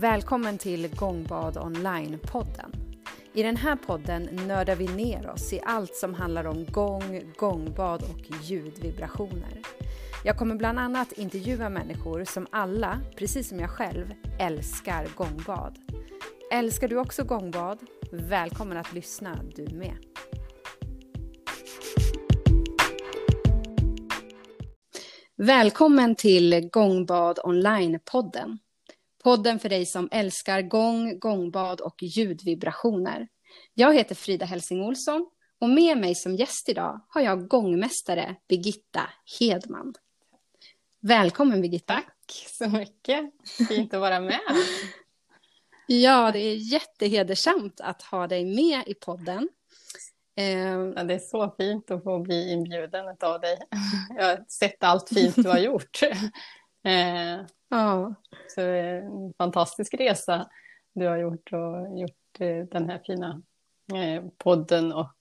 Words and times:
Välkommen 0.00 0.58
till 0.58 0.88
Gångbad 0.96 1.56
Online-podden. 1.56 2.72
I 3.32 3.42
den 3.42 3.56
här 3.56 3.76
podden 3.76 4.22
nördar 4.22 4.76
vi 4.76 4.86
ner 4.86 5.30
oss 5.30 5.52
i 5.52 5.60
allt 5.64 5.94
som 5.94 6.14
handlar 6.14 6.46
om 6.46 6.64
gång, 6.64 7.32
gångbad 7.36 8.02
och 8.02 8.44
ljudvibrationer. 8.44 9.60
Jag 10.24 10.38
kommer 10.38 10.54
bland 10.54 10.78
annat 10.78 11.12
intervjua 11.12 11.68
människor 11.68 12.24
som 12.24 12.46
alla, 12.50 13.00
precis 13.16 13.48
som 13.48 13.60
jag 13.60 13.70
själv, 13.70 14.14
älskar 14.40 15.08
gångbad. 15.16 15.78
Älskar 16.52 16.88
du 16.88 16.96
också 16.96 17.24
gångbad? 17.24 17.78
Välkommen 18.12 18.76
att 18.76 18.92
lyssna 18.92 19.40
du 19.54 19.76
med. 19.76 19.96
Välkommen 25.36 26.14
till 26.14 26.68
Gångbad 26.72 27.38
Online-podden. 27.44 28.58
Podden 29.26 29.58
för 29.58 29.68
dig 29.68 29.86
som 29.86 30.08
älskar 30.12 30.62
gång, 30.62 31.18
gångbad 31.18 31.80
och 31.80 32.02
ljudvibrationer. 32.02 33.28
Jag 33.74 33.94
heter 33.94 34.14
Frida 34.14 34.46
Helsing 34.46 34.82
Olsson 34.82 35.30
och 35.60 35.68
med 35.68 35.98
mig 35.98 36.14
som 36.14 36.36
gäst 36.36 36.68
idag 36.68 37.00
har 37.08 37.20
jag 37.20 37.48
gångmästare 37.48 38.36
Birgitta 38.48 39.10
Hedman. 39.40 39.94
Välkommen 41.00 41.60
Birgitta. 41.60 41.94
Tack 41.94 42.46
så 42.48 42.68
mycket. 42.68 43.30
Fint 43.68 43.94
att 43.94 44.00
vara 44.00 44.20
med. 44.20 44.40
ja, 45.86 46.32
det 46.32 46.38
är 46.38 46.72
jättehedersamt 46.72 47.80
att 47.80 48.02
ha 48.02 48.26
dig 48.26 48.44
med 48.44 48.82
i 48.86 48.94
podden. 48.94 49.48
Ehm, 50.36 50.92
ja, 50.96 51.04
det 51.04 51.14
är 51.14 51.18
så 51.18 51.54
fint 51.58 51.90
att 51.90 52.02
få 52.02 52.18
bli 52.18 52.52
inbjuden 52.52 53.16
av 53.20 53.40
dig. 53.40 53.58
Jag 54.16 54.24
har 54.24 54.44
sett 54.48 54.84
allt 54.84 55.08
fint 55.08 55.36
du 55.36 55.48
har 55.48 55.58
gjort. 55.58 56.00
Eh, 57.72 57.78
ja. 57.78 58.14
Så 58.48 58.60
en 58.60 59.32
fantastisk 59.38 59.94
resa 59.94 60.48
du 60.94 61.06
har 61.06 61.16
gjort 61.16 61.52
och 61.52 62.00
gjort 62.00 62.40
eh, 62.40 62.64
den 62.70 62.90
här 62.90 63.02
fina 63.06 63.42
eh, 63.94 64.24
podden 64.38 64.92
och 64.92 65.12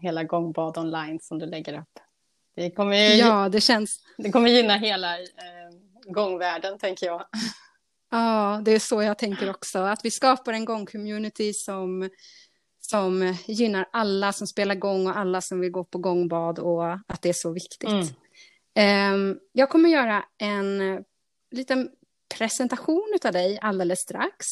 hela 0.00 0.24
Gångbad 0.24 0.78
online 0.78 1.20
som 1.20 1.38
du 1.38 1.46
lägger 1.46 1.78
upp. 1.78 1.98
Det 2.54 2.70
kommer, 2.70 2.96
ja, 2.96 3.48
det 3.48 3.60
känns... 3.60 4.00
det 4.18 4.30
kommer 4.30 4.48
gynna 4.48 4.76
hela 4.76 5.16
gångvärlden, 6.06 6.78
tänker 6.78 7.06
jag. 7.06 7.24
Ja, 8.10 8.62
det 8.64 8.70
är 8.70 8.78
så 8.78 9.02
jag 9.02 9.18
tänker 9.18 9.50
också. 9.50 9.78
Att 9.78 10.04
vi 10.04 10.10
skapar 10.10 10.52
en 10.52 10.64
gångcommunity 10.64 11.52
som 11.52 12.10
som 12.90 13.36
gynnar 13.46 13.88
alla 13.92 14.32
som 14.32 14.46
spelar 14.46 14.74
gång 14.74 15.06
och 15.06 15.18
alla 15.18 15.40
som 15.40 15.60
vill 15.60 15.70
gå 15.70 15.84
på 15.84 15.98
gångbad 15.98 16.58
och 16.58 16.92
att 16.92 17.22
det 17.22 17.28
är 17.28 17.32
så 17.32 17.52
viktigt. 17.52 17.90
Mm. 17.90 18.06
Ehm, 18.74 19.38
jag 19.52 19.70
kommer 19.70 19.88
göra 19.88 20.24
en 20.38 20.80
liten 21.50 21.90
presentation 22.38 23.18
av 23.24 23.32
dig 23.32 23.58
alldeles 23.62 24.00
strax. 24.00 24.46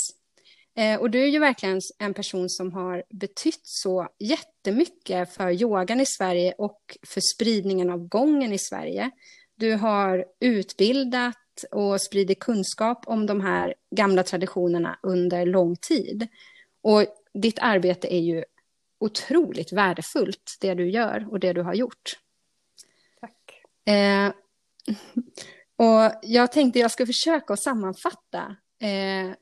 Ehm, 0.76 1.00
och 1.00 1.10
du 1.10 1.22
är 1.22 1.26
ju 1.26 1.38
verkligen 1.38 1.80
en 1.98 2.14
person 2.14 2.50
som 2.50 2.72
har 2.72 3.04
betytt 3.10 3.60
så 3.62 4.08
jättemycket 4.18 5.34
för 5.34 5.50
yogan 5.50 6.00
i 6.00 6.06
Sverige 6.06 6.54
och 6.58 6.96
för 7.06 7.20
spridningen 7.20 7.90
av 7.90 8.08
gången 8.08 8.52
i 8.52 8.58
Sverige. 8.58 9.10
Du 9.54 9.74
har 9.74 10.24
utbildat 10.40 11.36
och 11.70 12.00
spridit 12.00 12.40
kunskap 12.40 13.04
om 13.06 13.26
de 13.26 13.40
här 13.40 13.74
gamla 13.90 14.22
traditionerna 14.22 14.98
under 15.02 15.46
lång 15.46 15.76
tid. 15.76 16.28
Och 16.82 17.04
ditt 17.34 17.58
arbete 17.60 18.14
är 18.14 18.20
ju 18.20 18.44
otroligt 18.98 19.72
värdefullt, 19.72 20.56
det 20.60 20.74
du 20.74 20.90
gör 20.90 21.26
och 21.30 21.40
det 21.40 21.52
du 21.52 21.62
har 21.62 21.74
gjort. 21.74 22.18
Tack. 23.20 23.62
Eh, 23.94 24.32
och 25.76 26.12
jag 26.22 26.52
tänkte 26.52 26.78
jag 26.78 26.90
ska 26.90 27.06
försöka 27.06 27.52
att 27.52 27.60
sammanfatta. 27.60 28.56
Eh, 28.80 29.34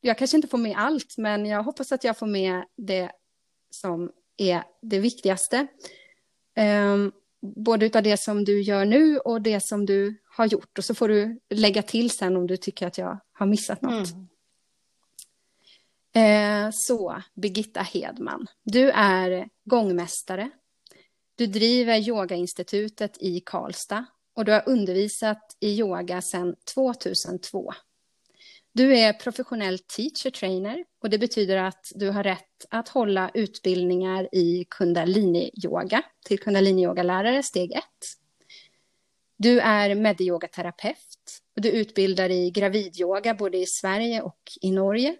jag 0.00 0.18
kanske 0.18 0.36
inte 0.36 0.48
får 0.48 0.58
med 0.58 0.76
allt, 0.76 1.14
men 1.18 1.46
jag 1.46 1.62
hoppas 1.62 1.92
att 1.92 2.04
jag 2.04 2.18
får 2.18 2.26
med 2.26 2.64
det 2.76 3.10
som 3.70 4.12
är 4.36 4.62
det 4.82 4.98
viktigaste. 4.98 5.66
Eh, 6.56 6.96
både 7.40 7.90
av 7.94 8.02
det 8.02 8.20
som 8.20 8.44
du 8.44 8.62
gör 8.62 8.84
nu 8.84 9.18
och 9.18 9.42
det 9.42 9.60
som 9.60 9.86
du 9.86 10.16
har 10.36 10.46
gjort. 10.46 10.78
Och 10.78 10.84
så 10.84 10.94
får 10.94 11.08
du 11.08 11.40
lägga 11.50 11.82
till 11.82 12.10
sen 12.10 12.36
om 12.36 12.46
du 12.46 12.56
tycker 12.56 12.86
att 12.86 12.98
jag 12.98 13.18
har 13.32 13.46
missat 13.46 13.82
något. 13.82 14.12
Mm. 14.12 14.28
Eh, 16.18 16.70
så, 16.72 17.22
Birgitta 17.34 17.80
Hedman, 17.80 18.46
du 18.62 18.90
är 18.90 19.48
gångmästare. 19.64 20.50
Du 21.34 21.46
driver 21.46 22.08
Yogainstitutet 22.08 23.16
i 23.20 23.40
Karlstad 23.40 24.06
och 24.38 24.44
du 24.44 24.52
har 24.52 24.62
undervisat 24.66 25.56
i 25.60 25.68
yoga 25.78 26.22
sedan 26.22 26.56
2002. 26.74 27.72
Du 28.72 28.96
är 28.96 29.12
professionell 29.12 29.78
teacher 29.78 30.30
trainer 30.30 30.84
och 31.02 31.10
det 31.10 31.18
betyder 31.18 31.56
att 31.56 31.92
du 31.94 32.10
har 32.10 32.24
rätt 32.24 32.66
att 32.70 32.88
hålla 32.88 33.30
utbildningar 33.34 34.28
i 34.34 34.66
kundalini-yoga 34.70 36.02
till 36.26 36.38
kundalini-yogalärare 36.38 37.42
steg 37.42 37.72
1. 37.72 37.84
Du 39.36 39.60
är 39.60 39.94
mediyogaterapeut 39.94 41.42
och 41.56 41.62
du 41.62 41.70
utbildar 41.70 42.30
i 42.30 42.50
gravidyoga 42.50 43.34
både 43.34 43.58
i 43.58 43.66
Sverige 43.66 44.22
och 44.22 44.42
i 44.60 44.70
Norge. 44.70 45.16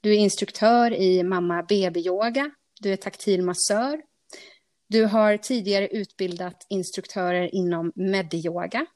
Du 0.00 0.14
är 0.14 0.18
instruktör 0.18 0.92
i 0.92 1.22
mamma 1.22 1.62
baby-yoga. 1.62 2.50
Du 2.80 2.92
är 2.92 2.96
taktil 2.96 3.42
massör. 3.42 4.02
Du 4.90 5.04
har 5.04 5.36
tidigare 5.36 5.88
utbildat 5.88 6.66
instruktörer 6.68 7.54
inom 7.54 7.92
mediyoga. 7.94 8.86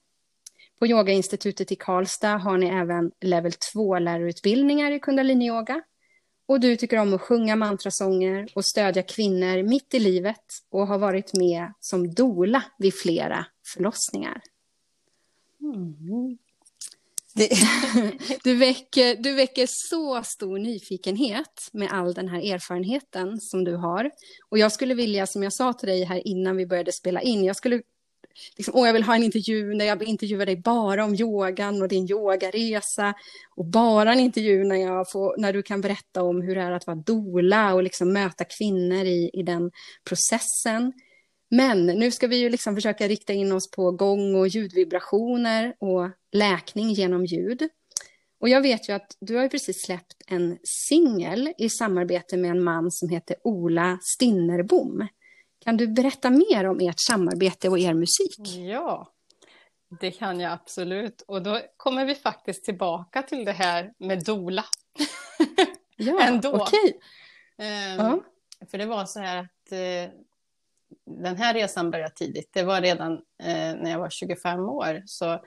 På 0.78 0.86
Yogainstitutet 0.86 1.72
i 1.72 1.76
Karlstad 1.76 2.36
har 2.36 2.58
ni 2.58 2.66
även 2.66 3.12
level 3.20 3.52
2-lärarutbildningar 3.52 4.90
i 4.90 5.00
kundaliniyoga. 5.00 5.82
Och 6.46 6.60
du 6.60 6.76
tycker 6.76 6.98
om 6.98 7.14
att 7.14 7.20
sjunga 7.20 7.56
mantrasånger 7.56 8.48
och 8.54 8.64
stödja 8.64 9.02
kvinnor 9.02 9.62
mitt 9.62 9.94
i 9.94 9.98
livet 9.98 10.44
och 10.70 10.86
har 10.86 10.98
varit 10.98 11.34
med 11.34 11.72
som 11.80 12.14
dola 12.14 12.64
vid 12.78 12.94
flera 12.94 13.46
förlossningar. 13.74 14.42
Mm. 15.60 16.38
Det, 17.34 17.48
du, 18.44 18.56
väcker, 18.56 19.16
du 19.22 19.34
väcker 19.34 19.66
så 19.68 20.22
stor 20.22 20.58
nyfikenhet 20.58 21.68
med 21.72 21.88
all 21.92 22.14
den 22.14 22.28
här 22.28 22.54
erfarenheten 22.54 23.40
som 23.40 23.64
du 23.64 23.76
har. 23.76 24.10
Och 24.48 24.58
jag 24.58 24.72
skulle 24.72 24.94
vilja, 24.94 25.26
som 25.26 25.42
jag 25.42 25.52
sa 25.52 25.72
till 25.72 25.88
dig 25.88 26.04
här 26.04 26.28
innan 26.28 26.56
vi 26.56 26.66
började 26.66 26.92
spela 26.92 27.20
in, 27.20 27.44
jag 27.44 27.56
skulle 27.56 27.82
liksom, 28.56 28.74
åh, 28.74 28.86
jag 28.86 28.92
vill 28.92 29.02
ha 29.02 29.14
en 29.14 29.22
intervju 29.22 29.74
när 29.74 29.84
jag 29.84 30.02
intervjuar 30.02 30.46
dig 30.46 30.56
bara 30.56 31.04
om 31.04 31.14
yogan 31.14 31.82
och 31.82 31.88
din 31.88 32.10
yogaresa. 32.10 33.14
Och 33.56 33.64
bara 33.64 34.12
en 34.12 34.20
intervju 34.20 34.64
när, 34.64 34.76
jag 34.76 35.10
får, 35.10 35.34
när 35.38 35.52
du 35.52 35.62
kan 35.62 35.80
berätta 35.80 36.22
om 36.22 36.42
hur 36.42 36.54
det 36.54 36.60
är 36.60 36.72
att 36.72 36.86
vara 36.86 36.96
dola 36.96 37.74
och 37.74 37.82
liksom 37.82 38.12
möta 38.12 38.44
kvinnor 38.44 39.04
i, 39.04 39.30
i 39.32 39.42
den 39.42 39.70
processen. 40.04 40.92
Men 41.50 41.86
nu 41.86 42.10
ska 42.10 42.26
vi 42.26 42.36
ju 42.36 42.50
liksom 42.50 42.74
försöka 42.74 43.08
rikta 43.08 43.32
in 43.32 43.52
oss 43.52 43.70
på 43.70 43.90
gång 43.90 44.34
och 44.34 44.48
ljudvibrationer 44.48 45.74
och 45.78 46.10
läkning 46.32 46.92
genom 46.92 47.24
ljud. 47.24 47.68
Och 48.40 48.48
jag 48.48 48.60
vet 48.60 48.88
ju 48.88 48.92
att 48.92 49.16
du 49.20 49.36
har 49.36 49.48
precis 49.48 49.82
släppt 49.82 50.16
en 50.26 50.58
singel 50.64 51.52
i 51.58 51.68
samarbete 51.68 52.36
med 52.36 52.50
en 52.50 52.62
man 52.62 52.90
som 52.90 53.08
heter 53.08 53.36
Ola 53.44 53.98
Stinnerbom. 54.02 55.08
Kan 55.64 55.76
du 55.76 55.86
berätta 55.86 56.30
mer 56.30 56.64
om 56.64 56.80
ert 56.80 57.00
samarbete 57.00 57.68
och 57.68 57.78
er 57.78 57.94
musik? 57.94 58.56
Ja, 58.70 59.12
det 60.00 60.10
kan 60.10 60.40
jag 60.40 60.52
absolut. 60.52 61.22
Och 61.22 61.42
då 61.42 61.60
kommer 61.76 62.04
vi 62.04 62.14
faktiskt 62.14 62.64
tillbaka 62.64 63.22
till 63.22 63.44
det 63.44 63.52
här 63.52 63.92
med 63.98 64.24
dola. 64.24 64.64
ja, 65.96 66.40
okej. 66.44 66.52
Okay. 66.52 66.92
Ehm, 67.58 68.00
uh 68.00 68.06
-huh. 68.06 68.22
För 68.70 68.78
det 68.78 68.86
var 68.86 69.04
så 69.06 69.20
här 69.20 69.36
att 69.36 69.72
uh, 69.72 70.20
den 71.06 71.36
här 71.36 71.54
resan 71.54 71.90
började 71.90 72.14
tidigt. 72.14 72.50
Det 72.52 72.62
var 72.62 72.80
redan 72.80 73.12
eh, 73.42 73.74
när 73.74 73.90
jag 73.90 73.98
var 73.98 74.10
25 74.10 74.60
år. 74.60 75.02
Så 75.06 75.32
eh, 75.32 75.38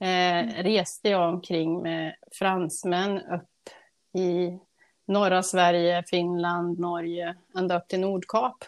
mm. 0.00 0.62
reste 0.62 1.08
jag 1.08 1.34
omkring 1.34 1.82
med 1.82 2.16
fransmän 2.32 3.18
upp 3.18 3.70
i 4.18 4.58
norra 5.06 5.42
Sverige, 5.42 6.04
Finland, 6.06 6.78
Norge, 6.78 7.36
ända 7.58 7.78
upp 7.78 7.88
till 7.88 8.00
Nordkap. 8.00 8.64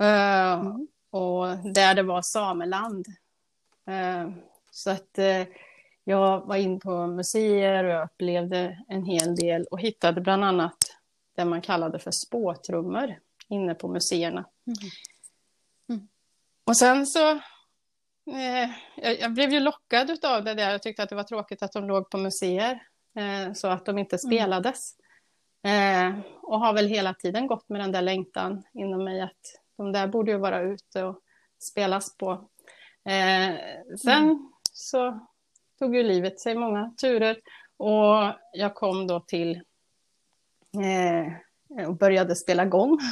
Eh, 0.00 0.52
mm. 0.52 0.88
Och 1.10 1.46
där 1.74 1.94
det 1.94 2.02
var 2.02 2.22
sameland. 2.22 3.06
Eh, 3.86 4.30
så 4.70 4.90
att 4.90 5.18
eh, 5.18 5.46
jag 6.04 6.46
var 6.46 6.56
in 6.56 6.80
på 6.80 7.06
museer 7.06 7.84
och 7.84 7.90
jag 7.90 8.04
upplevde 8.04 8.78
en 8.88 9.04
hel 9.04 9.36
del 9.36 9.64
och 9.64 9.80
hittade 9.80 10.20
bland 10.20 10.44
annat 10.44 10.76
det 11.36 11.44
man 11.44 11.60
kallade 11.60 11.98
för 11.98 12.10
spåtrummor 12.10 13.18
inne 13.48 13.74
på 13.74 13.88
museerna. 13.88 14.44
Mm. 14.66 14.90
Och 16.64 16.76
sen 16.76 17.06
så, 17.06 17.30
eh, 17.30 18.70
jag, 19.20 19.32
blev 19.32 19.50
ju 19.50 19.60
lockad 19.60 20.24
av 20.24 20.44
det 20.44 20.54
där. 20.54 20.70
Jag 20.70 20.82
tyckte 20.82 21.02
att 21.02 21.08
det 21.08 21.14
var 21.14 21.22
tråkigt 21.22 21.62
att 21.62 21.72
de 21.72 21.88
låg 21.88 22.10
på 22.10 22.18
museer, 22.18 22.82
eh, 23.16 23.52
så 23.52 23.68
att 23.68 23.86
de 23.86 23.98
inte 23.98 24.16
mm. 24.16 24.30
spelades. 24.30 24.94
Eh, 25.62 26.18
och 26.42 26.60
har 26.60 26.72
väl 26.72 26.86
hela 26.86 27.14
tiden 27.14 27.46
gått 27.46 27.68
med 27.68 27.80
den 27.80 27.92
där 27.92 28.02
längtan 28.02 28.62
inom 28.74 29.04
mig 29.04 29.20
att 29.20 29.60
de 29.76 29.92
där 29.92 30.06
borde 30.06 30.30
ju 30.30 30.38
vara 30.38 30.60
ute 30.60 31.04
och 31.04 31.20
spelas 31.58 32.16
på. 32.16 32.32
Eh, 33.04 33.56
sen 34.02 34.24
mm. 34.24 34.52
så 34.72 35.28
tog 35.78 35.96
ju 35.96 36.02
livet 36.02 36.40
sig 36.40 36.54
många 36.54 36.94
turer 37.00 37.36
och 37.76 38.34
jag 38.52 38.74
kom 38.74 39.06
då 39.06 39.20
till 39.20 39.62
eh, 40.84 41.86
och 41.88 41.96
började 41.96 42.36
spela 42.36 42.64
gång. 42.64 42.98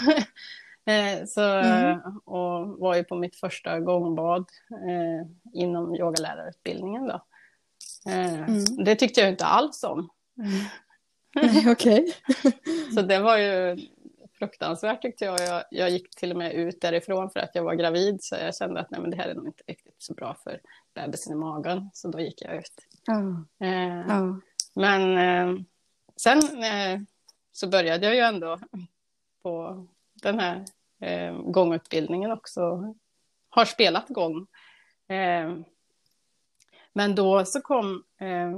eh, 0.88 1.24
så, 1.26 1.42
mm. 1.42 2.00
Och 2.24 2.78
var 2.78 2.96
ju 2.96 3.04
på 3.04 3.16
mitt 3.16 3.36
första 3.36 3.80
gångbad 3.80 4.46
eh, 4.70 5.26
inom 5.62 5.94
yogalärarutbildningen. 5.94 7.06
Då. 7.06 7.24
Eh, 8.08 8.42
mm. 8.42 8.64
Det 8.84 8.94
tyckte 8.94 9.20
jag 9.20 9.30
inte 9.30 9.44
alls 9.44 9.84
om. 9.84 10.10
Okej. 11.66 11.72
Okay. 11.72 12.12
så 12.94 13.02
det 13.02 13.18
var 13.18 13.38
ju 13.38 13.78
fruktansvärt 14.38 15.02
tyckte 15.02 15.24
jag. 15.24 15.40
jag. 15.40 15.64
jag. 15.70 15.90
gick 15.90 16.16
till 16.16 16.30
och 16.30 16.38
med 16.38 16.52
ut 16.52 16.80
därifrån 16.80 17.30
för 17.30 17.40
att 17.40 17.54
jag 17.54 17.62
var 17.62 17.74
gravid 17.74 18.18
så 18.22 18.34
jag 18.34 18.56
kände 18.56 18.80
att 18.80 18.90
nej, 18.90 19.00
men 19.00 19.10
det 19.10 19.16
här 19.16 19.28
är 19.28 19.34
nog 19.34 19.46
inte 19.46 19.62
riktigt 19.66 19.94
så 19.98 20.14
bra 20.14 20.36
för 20.44 20.60
bebisen 20.94 21.32
i 21.32 21.36
magen. 21.36 21.90
Så 21.94 22.08
då 22.08 22.20
gick 22.20 22.42
jag 22.42 22.56
ut. 22.56 22.72
Mm. 23.08 23.46
Eh. 23.60 24.36
Men 24.74 25.18
eh, 25.18 25.62
sen 26.16 26.62
eh, 26.62 27.00
så 27.52 27.68
började 27.68 28.06
jag 28.06 28.14
ju 28.14 28.20
ändå 28.20 28.58
på 29.42 29.86
den 30.22 30.40
här 30.40 30.64
eh, 31.00 31.38
gångutbildningen 31.42 32.32
också. 32.32 32.94
Har 33.48 33.64
spelat 33.64 34.08
gång. 34.08 34.46
Eh, 35.08 35.56
men 36.92 37.14
då 37.14 37.44
så 37.44 37.60
kom 37.60 38.04
eh, 38.20 38.52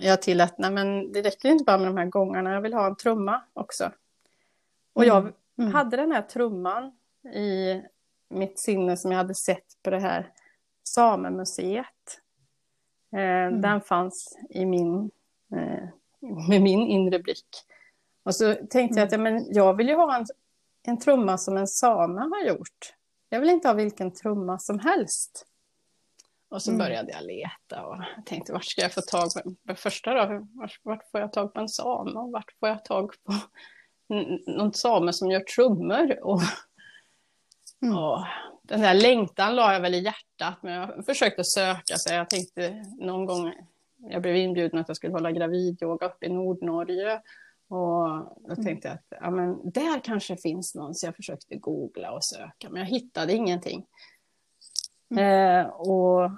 jag 0.00 0.22
till 0.22 0.40
att 0.40 0.58
nej, 0.58 0.70
men 0.70 1.12
det 1.12 1.22
räcker 1.22 1.48
inte 1.48 1.64
bara 1.64 1.78
med 1.78 1.86
de 1.86 1.96
här 1.96 2.06
gångarna, 2.06 2.52
jag 2.52 2.60
vill 2.60 2.74
ha 2.74 2.86
en 2.86 2.96
trumma 2.96 3.42
också. 3.52 3.92
Och 4.92 5.04
jag 5.04 5.18
mm. 5.18 5.34
Mm. 5.58 5.72
hade 5.72 5.96
den 5.96 6.12
här 6.12 6.22
trumman 6.22 6.92
i 7.34 7.82
mitt 8.28 8.58
sinne 8.58 8.96
som 8.96 9.10
jag 9.10 9.18
hade 9.18 9.34
sett 9.34 9.82
på 9.82 9.90
det 9.90 10.00
här 10.00 10.32
Samemuseet. 10.84 12.20
Eh, 13.12 13.20
mm. 13.20 13.60
Den 13.60 13.80
fanns 13.80 14.38
i 14.50 14.66
min, 14.66 15.10
eh, 15.52 15.88
med 16.48 16.62
min 16.62 16.80
inre 16.80 17.18
blick. 17.18 17.48
Och 18.22 18.34
så 18.34 18.54
tänkte 18.54 18.98
jag 18.98 19.06
att 19.06 19.12
ja, 19.12 19.18
men 19.18 19.46
jag 19.54 19.74
vill 19.74 19.88
ju 19.88 19.94
ha 19.94 20.16
en, 20.16 20.26
en 20.88 20.98
trumma 20.98 21.38
som 21.38 21.56
en 21.56 21.66
same 21.66 22.20
har 22.20 22.48
gjort. 22.48 22.94
Jag 23.28 23.40
vill 23.40 23.50
inte 23.50 23.68
ha 23.68 23.74
vilken 23.74 24.14
trumma 24.14 24.58
som 24.58 24.78
helst. 24.78 25.46
Och 26.50 26.62
så 26.62 26.70
mm. 26.70 26.78
började 26.78 27.12
jag 27.12 27.24
leta 27.24 27.86
och 27.86 27.96
tänkte 28.26 28.52
vart 28.52 28.64
ska 28.64 28.82
jag 28.82 28.92
få 28.92 29.00
tag 29.00 29.30
på, 29.66 29.74
första 29.74 30.14
då, 30.14 30.46
vart, 30.54 30.80
vart, 30.82 31.10
får 31.10 31.20
jag 31.20 31.32
tag 31.32 31.54
på 31.54 31.60
en 31.60 31.68
same 31.68 32.10
och 32.10 32.32
vart 32.32 32.52
får 32.60 32.68
jag 32.68 32.84
tag 32.84 33.14
på 33.24 33.34
någon 34.46 34.72
same 34.72 35.12
som 35.12 35.30
gör 35.30 35.40
trummor. 35.40 36.18
Och, 36.22 36.40
mm. 37.82 37.98
och 37.98 38.24
den 38.62 38.80
där 38.80 38.94
längtan 38.94 39.56
la 39.56 39.72
jag 39.72 39.80
väl 39.80 39.94
i 39.94 39.98
hjärtat, 39.98 40.62
men 40.62 40.72
jag 40.72 41.06
försökte 41.06 41.44
söka 41.44 41.96
sig. 41.96 42.16
Jag 42.16 42.30
tänkte 42.30 42.84
någon 42.98 43.26
gång, 43.26 43.54
jag 43.96 44.22
blev 44.22 44.36
inbjuden 44.36 44.78
att 44.78 44.88
jag 44.88 44.96
skulle 44.96 45.12
hålla 45.12 45.32
gravidyoga 45.32 46.06
uppe 46.06 46.26
i 46.26 46.28
Nordnorge. 46.28 47.22
Och 47.68 48.08
då 48.40 48.52
mm. 48.52 48.64
tänkte 48.64 48.88
jag 48.88 48.94
att 48.94 49.22
ja, 49.22 49.30
men 49.30 49.70
där 49.70 50.00
kanske 50.00 50.36
finns 50.36 50.74
någon, 50.74 50.94
så 50.94 51.06
jag 51.06 51.16
försökte 51.16 51.56
googla 51.56 52.12
och 52.12 52.24
söka, 52.24 52.70
men 52.70 52.80
jag 52.80 52.86
hittade 52.86 53.32
ingenting. 53.32 53.86
Mm. 55.10 55.24
Eh, 55.24 55.66
och 55.66 56.30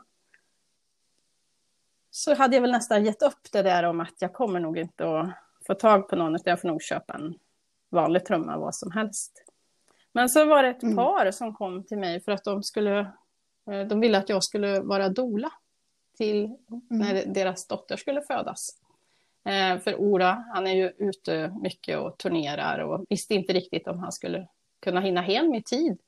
så 2.11 2.35
hade 2.35 2.57
jag 2.57 2.61
väl 2.61 2.71
nästan 2.71 3.05
gett 3.05 3.23
upp 3.23 3.53
det 3.53 3.63
där 3.63 3.83
om 3.83 4.01
att 4.01 4.15
jag 4.19 4.33
kommer 4.33 4.61
nog 4.61 4.79
inte 4.79 5.19
att 5.19 5.29
få 5.67 5.75
tag 5.75 6.09
på 6.09 6.17
någon, 6.17 6.35
utan 6.35 6.51
jag 6.51 6.61
får 6.61 6.69
nog 6.69 6.83
köpa 6.83 7.15
en 7.15 7.35
vanlig 7.91 8.25
trumma, 8.25 8.59
vad 8.59 8.75
som 8.75 8.91
helst. 8.91 9.45
Men 10.13 10.29
så 10.29 10.45
var 10.45 10.63
det 10.63 10.69
ett 10.69 10.83
mm. 10.83 10.97
par 10.97 11.31
som 11.31 11.55
kom 11.55 11.85
till 11.85 11.99
mig 11.99 12.21
för 12.21 12.33
att 12.33 12.45
de 12.45 12.63
skulle, 12.63 12.99
eh, 13.71 13.87
de 13.89 14.01
ville 14.01 14.19
att 14.19 14.29
jag 14.29 14.45
skulle 14.45 14.81
vara 14.81 15.09
dola 15.09 15.53
till 16.17 16.45
mm. 16.45 16.59
när 16.89 17.27
deras 17.27 17.67
dotter 17.67 17.97
skulle 17.97 18.23
födas. 18.23 18.81
Eh, 19.45 19.79
för 19.79 19.97
Ora, 19.97 20.45
han 20.55 20.67
är 20.67 20.75
ju 20.75 20.93
ute 20.99 21.55
mycket 21.63 21.99
och 21.99 22.19
turnerar 22.19 22.79
och 22.79 23.07
visste 23.09 23.35
inte 23.35 23.53
riktigt 23.53 23.89
om 23.89 23.99
han 23.99 24.13
skulle 24.13 24.49
kunna 24.81 25.01
hinna 25.01 25.21
hem 25.21 25.55
i 25.55 25.63
tid. 25.63 25.99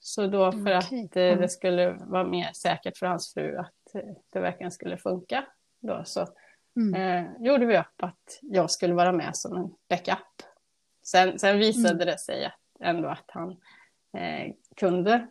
Så 0.00 0.26
då 0.26 0.52
för 0.52 0.60
okay. 0.60 0.74
att 0.74 0.92
eh, 0.92 1.38
det 1.38 1.48
skulle 1.48 1.92
vara 1.92 2.24
mer 2.24 2.52
säkert 2.52 2.98
för 2.98 3.06
hans 3.06 3.34
fru 3.34 3.56
att 3.56 3.94
eh, 3.94 4.14
det 4.32 4.40
verkligen 4.40 4.70
skulle 4.70 4.96
funka 4.96 5.44
då 5.80 6.02
så 6.04 6.26
mm. 6.76 6.94
eh, 6.94 7.46
gjorde 7.46 7.66
vi 7.66 7.78
upp 7.78 8.02
att 8.02 8.38
jag 8.42 8.70
skulle 8.70 8.94
vara 8.94 9.12
med 9.12 9.36
som 9.36 9.56
en 9.56 9.74
backup. 9.88 10.42
Sen, 11.02 11.38
sen 11.38 11.58
visade 11.58 11.94
mm. 11.94 12.06
det 12.06 12.18
sig 12.18 12.44
att, 12.44 12.60
ändå 12.80 13.08
att 13.08 13.24
han 13.28 13.50
eh, 14.16 14.52
kunde 14.76 15.26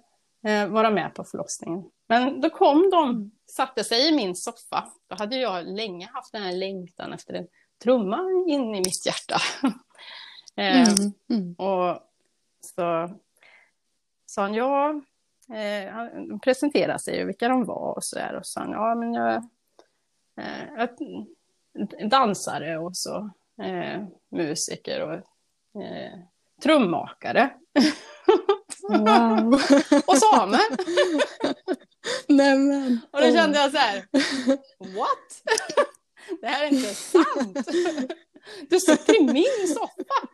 eh, 0.48 0.68
vara 0.68 0.90
med 0.90 1.14
på 1.14 1.24
förlossningen. 1.24 1.84
Men 2.08 2.42
då 2.42 2.50
kom 2.50 2.90
de, 2.90 3.10
mm. 3.10 3.32
satte 3.46 3.84
sig 3.84 4.10
i 4.10 4.16
min 4.16 4.36
soffa. 4.36 4.92
Då 5.08 5.16
hade 5.16 5.38
jag 5.38 5.66
länge 5.66 6.10
haft 6.14 6.32
den 6.32 6.44
här 6.44 6.54
längtan 6.54 7.14
efter 7.14 7.34
en 7.34 7.48
trumma 7.84 8.22
in 8.48 8.76
i 8.76 8.80
mitt 8.80 9.06
hjärta. 9.06 9.38
eh, 10.56 10.90
mm. 10.90 11.14
Mm. 11.30 11.54
Och 11.54 12.00
så 12.62 13.10
sa 14.26 14.42
han, 14.42 14.54
ja, 14.54 14.90
eh, 15.56 15.94
han 15.94 16.40
presenterade 16.40 17.00
sig 17.00 17.24
och 17.24 17.30
vilka 17.30 17.48
de 17.48 17.66
var 17.66 17.96
och 17.96 18.04
så 18.04 18.16
där. 18.16 18.36
Och 18.36 18.46
sa 18.46 18.62
han, 18.62 18.72
ja 18.72 18.96
men 18.96 19.14
jag, 19.14 19.36
eh, 20.38 20.74
jag 20.78 22.10
dansare 22.10 22.78
och 22.78 22.98
så 22.98 23.30
eh, 23.64 24.04
musiker 24.32 25.02
och 25.02 25.14
eh, 25.82 26.20
trummakare. 26.64 27.50
Wow. 28.90 29.54
och 30.08 30.18
same. 30.18 30.60
Nämen. 32.36 33.00
Och 33.12 33.22
då 33.22 33.32
kände 33.32 33.60
jag 33.60 33.72
så 33.72 33.78
här, 33.78 34.06
what? 34.78 35.44
det 36.42 36.48
här 36.48 36.64
är 36.64 36.68
inte 36.68 36.96
sant. 36.96 37.68
Du 38.70 38.80
sitter 38.80 39.22
i 39.22 39.24
min 39.24 39.68
soffa. 39.68 40.28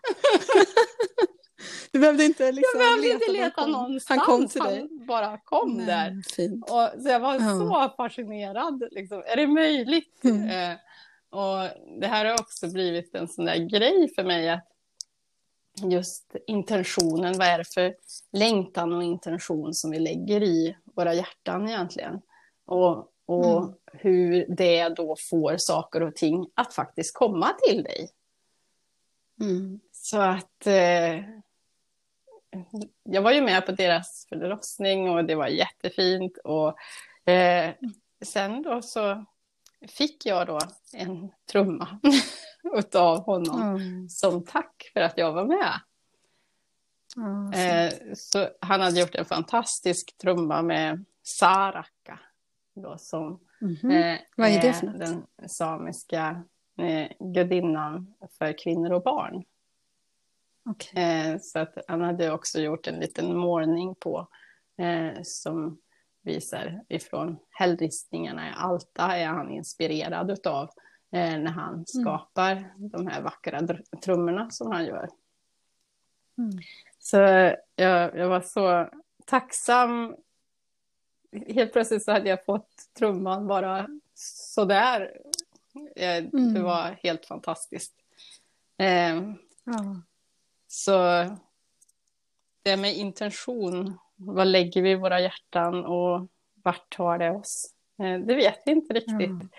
Du 1.91 1.99
behövde 1.99 2.25
inte, 2.25 2.51
liksom 2.51 2.79
jag 2.79 2.87
behövde 2.89 3.07
leta, 3.07 3.25
inte 3.25 3.31
leta 3.31 3.65
någonstans. 3.65 4.19
Han 4.19 4.19
kom 4.19 4.47
till 4.47 4.61
dig. 4.61 4.79
Han 4.79 5.05
bara 5.05 5.37
kom 5.37 5.73
Nej, 5.73 5.85
där. 5.85 6.21
Fint. 6.35 6.63
Och, 6.63 7.01
så 7.03 7.09
jag 7.09 7.19
var 7.19 7.33
ja. 7.33 7.39
så 7.39 7.93
fascinerad. 7.97 8.83
Liksom. 8.91 9.23
Är 9.25 9.35
det 9.35 9.47
möjligt? 9.47 10.23
Mm. 10.23 10.49
Eh, 10.49 10.77
och 11.29 11.69
det 11.99 12.07
här 12.07 12.25
har 12.25 12.33
också 12.33 12.67
blivit 12.67 13.15
en 13.15 13.27
sån 13.27 13.45
där 13.45 13.57
grej 13.57 14.13
för 14.15 14.23
mig. 14.23 14.49
att 14.49 14.67
Just 15.83 16.35
intentionen, 16.47 17.37
vad 17.37 17.47
är 17.47 17.57
det 17.57 17.73
för 17.73 17.95
längtan 18.31 18.93
och 18.93 19.03
intention 19.03 19.73
som 19.73 19.91
vi 19.91 19.99
lägger 19.99 20.43
i 20.43 20.77
våra 20.95 21.13
hjärtan 21.13 21.67
egentligen? 21.67 22.21
Och, 22.65 23.11
och 23.25 23.63
mm. 23.63 23.73
hur 23.93 24.45
det 24.55 24.89
då 24.89 25.15
får 25.29 25.57
saker 25.57 26.03
och 26.03 26.15
ting 26.15 26.47
att 26.53 26.73
faktiskt 26.73 27.15
komma 27.15 27.49
till 27.67 27.83
dig. 27.83 28.09
Mm. 29.41 29.79
Så 29.91 30.21
att 30.21 30.67
eh, 30.67 31.19
jag 33.03 33.21
var 33.21 33.31
ju 33.31 33.41
med 33.41 33.65
på 33.65 33.71
deras 33.71 34.25
förlossning 34.29 35.09
och 35.09 35.25
det 35.25 35.35
var 35.35 35.47
jättefint. 35.47 36.37
Och 36.37 36.77
eh, 37.31 37.73
sen 38.21 38.61
då 38.61 38.81
så 38.81 39.25
fick 39.87 40.25
jag 40.25 40.47
då 40.47 40.59
en 40.93 41.31
trumma 41.51 41.99
av 42.95 43.23
honom 43.23 43.61
mm. 43.61 44.09
som 44.09 44.45
tack 44.45 44.91
för 44.93 44.99
att 44.99 45.17
jag 45.17 45.31
var 45.31 45.45
med. 45.45 45.73
Mm, 47.17 47.53
eh, 47.53 47.93
så 48.13 48.49
han 48.61 48.81
hade 48.81 48.99
gjort 48.99 49.15
en 49.15 49.25
fantastisk 49.25 50.17
trumma 50.17 50.61
med 50.61 51.05
saraka. 51.23 52.19
Då, 52.73 52.97
som 52.97 53.39
mm 53.61 53.75
-hmm. 53.75 54.13
eh, 54.13 54.19
Vad 54.37 54.49
är 54.49 54.61
det 54.61 54.73
för 54.73 54.87
något? 54.87 54.99
Den 54.99 55.27
samiska 55.49 56.43
eh, 56.77 57.07
gudinnan 57.19 58.13
för 58.37 58.57
kvinnor 58.57 58.91
och 58.91 59.03
barn. 59.03 59.43
Okay. 60.65 61.03
Eh, 61.03 61.37
så 61.41 61.59
att 61.59 61.77
han 61.87 62.01
hade 62.01 62.31
också 62.31 62.59
gjort 62.59 62.87
en 62.87 62.99
liten 62.99 63.37
målning 63.37 63.95
på 63.95 64.27
som 65.23 65.77
visar 66.21 66.81
ifrån 66.89 67.37
hällristningarna 67.49 68.49
i 68.49 68.53
Alta 68.55 69.17
är 69.17 69.27
han 69.27 69.51
inspirerad 69.51 70.31
utav 70.31 70.69
eh, 71.11 71.39
när 71.39 71.51
han 71.51 71.73
mm. 71.73 71.85
skapar 71.85 72.51
mm. 72.51 72.89
de 72.89 73.07
här 73.07 73.21
vackra 73.21 73.67
trummorna 74.03 74.49
som 74.49 74.71
han 74.71 74.85
gör. 74.85 75.09
Mm. 76.37 76.51
Så 77.03 77.17
jag, 77.75 78.17
jag 78.17 78.29
var 78.29 78.41
så 78.41 78.89
tacksam. 79.25 80.15
Helt 81.47 81.73
plötsligt 81.73 82.03
så 82.03 82.11
hade 82.11 82.29
jag 82.29 82.45
fått 82.45 82.69
trumman 82.97 83.47
bara 83.47 83.87
sådär. 84.15 85.17
Mm. 85.95 86.53
Det 86.53 86.61
var 86.61 86.97
helt 87.03 87.25
fantastiskt. 87.25 87.93
Eh, 88.77 89.15
ja. 89.63 90.01
Så 90.67 91.25
det 92.63 92.77
med 92.77 92.97
intention, 92.97 93.97
vad 94.15 94.47
lägger 94.47 94.81
vi 94.81 94.91
i 94.91 94.95
våra 94.95 95.19
hjärtan 95.19 95.85
och 95.85 96.27
vart 96.63 96.95
tar 96.95 97.17
det 97.17 97.31
oss? 97.31 97.73
Eh, 97.99 98.19
det 98.19 98.35
vet 98.35 98.61
vi 98.65 98.71
inte 98.71 98.93
riktigt. 98.93 99.29
Mm. 99.29 99.49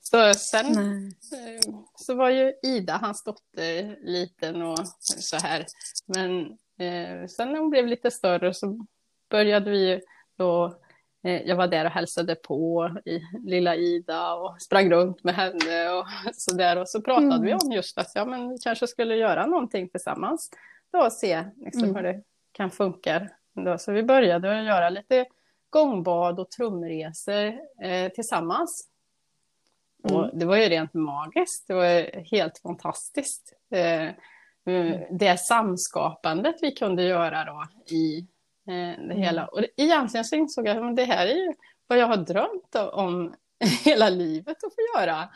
Så 0.00 0.34
sen. 0.34 0.76
Eh, 1.08 1.74
så 1.94 2.14
var 2.14 2.30
ju 2.30 2.54
Ida, 2.62 2.96
hans 2.96 3.24
dotter, 3.24 3.98
liten 4.00 4.62
och 4.62 4.88
så 5.02 5.36
här. 5.36 5.66
Men 6.06 6.58
eh, 6.78 7.26
sen 7.26 7.52
när 7.52 7.58
hon 7.58 7.70
blev 7.70 7.86
lite 7.86 8.10
större 8.10 8.54
så 8.54 8.86
började 9.30 9.70
vi 9.70 10.00
då 10.36 10.78
eh, 11.24 11.42
jag 11.42 11.56
var 11.56 11.68
där 11.68 11.84
och 11.84 11.90
hälsade 11.90 12.34
på 12.34 12.90
i 13.04 13.20
lilla 13.44 13.76
Ida 13.76 14.34
och 14.34 14.62
sprang 14.62 14.90
runt 14.90 15.24
med 15.24 15.34
henne 15.34 15.90
och 15.90 16.06
så 16.34 16.54
där. 16.54 16.76
Och 16.78 16.88
så 16.88 17.02
pratade 17.02 17.34
mm. 17.34 17.42
vi 17.42 17.54
om 17.54 17.72
just 17.72 17.98
att 17.98 18.12
ja, 18.14 18.24
men 18.24 18.50
vi 18.50 18.58
kanske 18.58 18.86
skulle 18.86 19.16
göra 19.16 19.46
någonting 19.46 19.88
tillsammans 19.88 20.50
då 20.90 20.98
och 20.98 21.12
se 21.12 21.44
liksom, 21.56 21.84
mm. 21.84 21.96
hur 21.96 22.02
det 22.02 22.22
kan 22.52 22.70
funka. 22.70 23.28
Då. 23.52 23.78
Så 23.78 23.92
vi 23.92 24.02
började 24.02 24.62
göra 24.62 24.90
lite 24.90 25.26
gångbad 25.70 26.40
och 26.40 26.50
trumresor 26.50 27.46
eh, 27.82 28.12
tillsammans. 28.14 28.88
Mm. 30.04 30.16
Och 30.16 30.38
det 30.38 30.46
var 30.46 30.56
ju 30.56 30.68
rent 30.68 30.94
magiskt, 30.94 31.68
det 31.68 31.74
var 31.74 32.22
helt 32.30 32.58
fantastiskt. 32.58 33.52
Eh. 33.70 34.10
Det 35.10 35.40
samskapandet 35.40 36.56
vi 36.62 36.72
kunde 36.72 37.02
göra 37.02 37.44
då 37.44 37.66
i 37.94 38.18
eh, 38.18 38.24
det 38.66 38.94
mm. 38.94 39.16
hela. 39.16 39.46
Och 39.46 39.60
egentligen 39.76 40.24
så 40.24 40.36
insåg 40.36 40.66
jag 40.66 40.90
att 40.90 40.96
det 40.96 41.04
här 41.04 41.26
är 41.26 41.34
ju 41.34 41.54
vad 41.86 41.98
jag 41.98 42.06
har 42.06 42.16
drömt 42.16 42.74
om 42.92 43.34
hela 43.84 44.08
livet 44.08 44.64
att 44.64 44.74
få 44.74 44.80
göra. 44.96 45.28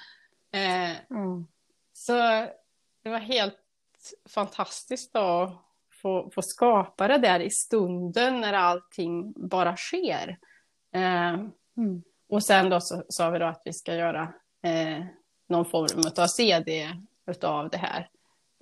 Eh, 0.53 1.11
mm. 1.11 1.47
Så 1.93 2.13
det 3.03 3.11
var 3.11 3.19
helt 3.19 3.59
fantastiskt 4.29 5.17
att 5.17 5.51
få, 6.03 6.31
få 6.35 6.43
skapa 6.43 7.09
det 7.09 7.19
där 7.19 7.41
i 7.41 7.51
stunden 7.51 8.41
när 8.41 8.53
allting 8.53 9.33
bara 9.49 9.77
sker. 9.77 10.39
Eh, 10.95 11.35
mm. 11.77 12.03
Och 12.29 12.45
sen 12.45 12.71
då 12.71 12.81
så 12.81 13.05
sa 13.09 13.31
vi 13.31 13.39
då 13.39 13.47
att 13.47 13.63
vi 13.65 13.73
ska 13.73 13.95
göra 13.95 14.33
eh, 14.63 15.05
någon 15.49 15.65
form 15.65 16.25
av 16.25 16.27
CD 16.27 16.89
utav 17.27 17.71
det 17.71 17.79
här. 17.79 18.09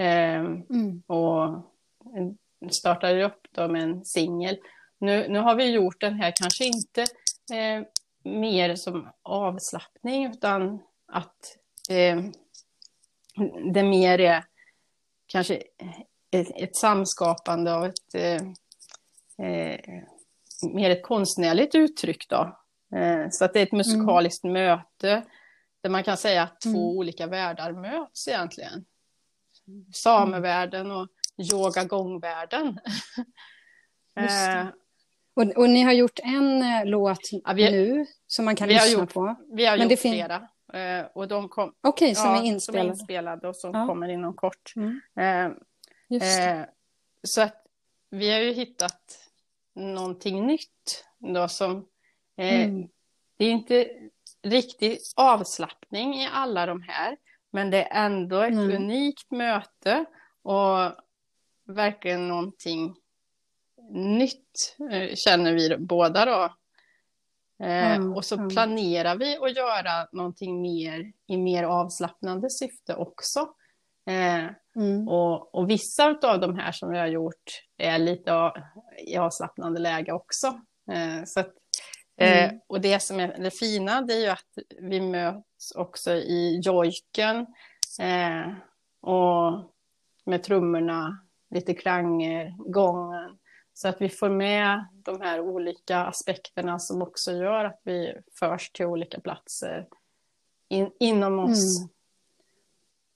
Eh, 0.01 0.41
mm. 0.41 1.03
Och 1.07 1.71
startade 2.71 3.25
upp 3.25 3.47
då 3.51 3.69
med 3.69 3.83
en 3.83 4.05
singel. 4.05 4.59
Nu, 4.99 5.29
nu 5.29 5.39
har 5.39 5.55
vi 5.55 5.71
gjort 5.71 6.01
den 6.01 6.15
här 6.15 6.33
kanske 6.37 6.65
inte 6.65 7.03
eh, 7.53 7.87
mer 8.23 8.77
som 8.77 9.09
avslappning 9.23 10.27
utan 10.27 10.83
att 11.07 11.57
eh, 11.91 12.21
det 13.73 13.83
mer 13.83 14.21
är 14.21 14.45
kanske 15.27 15.63
ett, 16.31 16.49
ett 16.57 16.77
samskapande 16.77 17.75
av 17.75 17.85
ett 17.85 18.15
eh, 18.15 18.43
eh, 19.47 19.81
mer 20.73 20.91
ett 20.91 21.03
konstnärligt 21.03 21.75
uttryck 21.75 22.29
då. 22.29 22.59
Eh, 22.97 23.27
så 23.31 23.45
att 23.45 23.53
det 23.53 23.61
är 23.61 23.67
ett 23.67 23.73
musikaliskt 23.73 24.45
mm. 24.45 24.53
möte 24.53 25.23
där 25.81 25.91
man 25.91 26.05
kan 26.05 26.17
säga 26.17 26.43
att 26.43 26.61
två 26.61 26.69
mm. 26.69 26.99
olika 26.99 27.27
världar 27.27 27.73
möts 27.73 28.29
egentligen. 28.29 28.85
Samevärlden 29.93 30.91
och 30.91 31.09
yogagångvärlden. 31.53 32.79
eh, 34.17 34.67
och, 35.35 35.57
och, 35.57 35.71
ni 35.71 35.83
har 35.83 35.93
gjort 35.93 36.19
en 36.23 36.63
eh, 36.63 36.85
låt 36.85 37.19
ja, 37.45 37.53
vi, 37.53 37.71
nu 37.71 38.07
som 38.27 38.45
man 38.45 38.57
kan 38.57 38.69
lyssna 38.69 39.01
gjort, 39.01 39.15
på? 39.15 39.37
Vi 39.53 39.67
har 39.67 39.79
Men 39.79 39.89
gjort 39.89 39.99
flera. 39.99 40.49
Eh, 40.73 41.07
och 41.15 41.29
de 41.29 41.49
kom, 41.49 41.75
okay, 41.83 42.15
som, 42.15 42.31
ja, 42.31 42.43
är 42.43 42.47
inspelade. 42.47 42.83
som 42.83 42.89
är 42.89 43.01
inspelade 43.01 43.49
och 43.49 43.57
som 43.57 43.71
ja. 43.75 43.87
kommer 43.87 44.09
inom 44.09 44.35
kort. 44.35 44.73
Mm. 44.77 45.01
Eh, 45.17 45.57
Eh, 46.11 46.65
så 47.23 47.43
att 47.43 47.67
vi 48.11 48.33
har 48.33 48.41
ju 48.41 48.53
hittat 48.53 49.29
någonting 49.75 50.47
nytt 50.47 51.05
då 51.19 51.49
som 51.49 51.87
eh, 52.37 52.65
mm. 52.65 52.89
det 53.37 53.45
är 53.45 53.51
inte 53.51 53.89
riktig 54.43 54.99
avslappning 55.17 56.15
i 56.15 56.29
alla 56.33 56.67
de 56.67 56.83
här, 56.83 57.17
men 57.51 57.71
det 57.71 57.85
är 57.85 58.07
ändå 58.07 58.41
ett 58.41 58.53
mm. 58.53 58.77
unikt 58.77 59.31
möte 59.31 60.05
och 60.43 60.93
verkligen 61.67 62.29
någonting 62.29 62.97
nytt 63.91 64.77
eh, 64.93 65.15
känner 65.15 65.53
vi 65.53 65.77
båda 65.79 66.25
då. 66.25 66.55
Mm. 67.63 68.13
Och 68.13 68.25
så 68.25 68.49
planerar 68.49 69.17
vi 69.17 69.37
att 69.37 69.57
göra 69.57 70.09
någonting 70.13 70.63
mer 70.63 71.13
i 71.27 71.37
mer 71.37 71.65
avslappnande 71.65 72.51
syfte 72.51 72.95
också. 72.95 73.41
Eh, 74.07 74.47
mm. 74.77 75.09
och, 75.09 75.55
och, 75.55 75.71
vissa 75.71 76.19
av 76.23 76.41
de 76.41 76.59
här 76.59 76.73
som 76.73 76.91
vi 76.91 76.99
har 76.99 77.07
gjort 77.07 77.63
är 77.79 77.99
lite 77.99 78.53
i 79.07 79.17
avslappnande 79.17 79.81
läge 79.81 80.13
också. 80.13 80.61
Så 81.27 81.41
att, 81.41 81.53
mm. 82.21 82.61
och 82.67 82.81
det 82.81 83.03
som 83.03 83.21
är 83.21 83.39
det 83.39 83.51
fina 83.51 84.03
det 84.03 84.15
är 84.15 84.21
ju 84.21 84.29
att 84.29 84.59
vi 84.81 85.01
möts 85.01 85.50
också 85.75 86.13
i 86.13 86.61
jojken 86.65 87.47
eh, 88.01 88.53
och 89.01 89.71
med 90.25 90.43
trummorna, 90.43 91.19
lite 91.51 91.75
klanger, 91.75 92.55
gången. 92.73 93.39
Så 93.75 93.89
att 93.89 94.01
vi 94.01 94.09
får 94.09 94.29
med 94.29 94.85
de 94.93 95.21
här 95.21 95.41
olika 95.41 95.99
aspekterna 95.99 96.79
som 96.79 97.03
också 97.03 97.33
gör 97.33 97.65
att 97.65 97.81
vi 97.85 98.15
förs 98.39 98.71
till 98.71 98.87
olika 98.87 99.21
platser 99.21 99.87
in, 100.69 100.91
inom 101.01 101.39
oss. 101.39 101.81
Mm. 101.81 101.89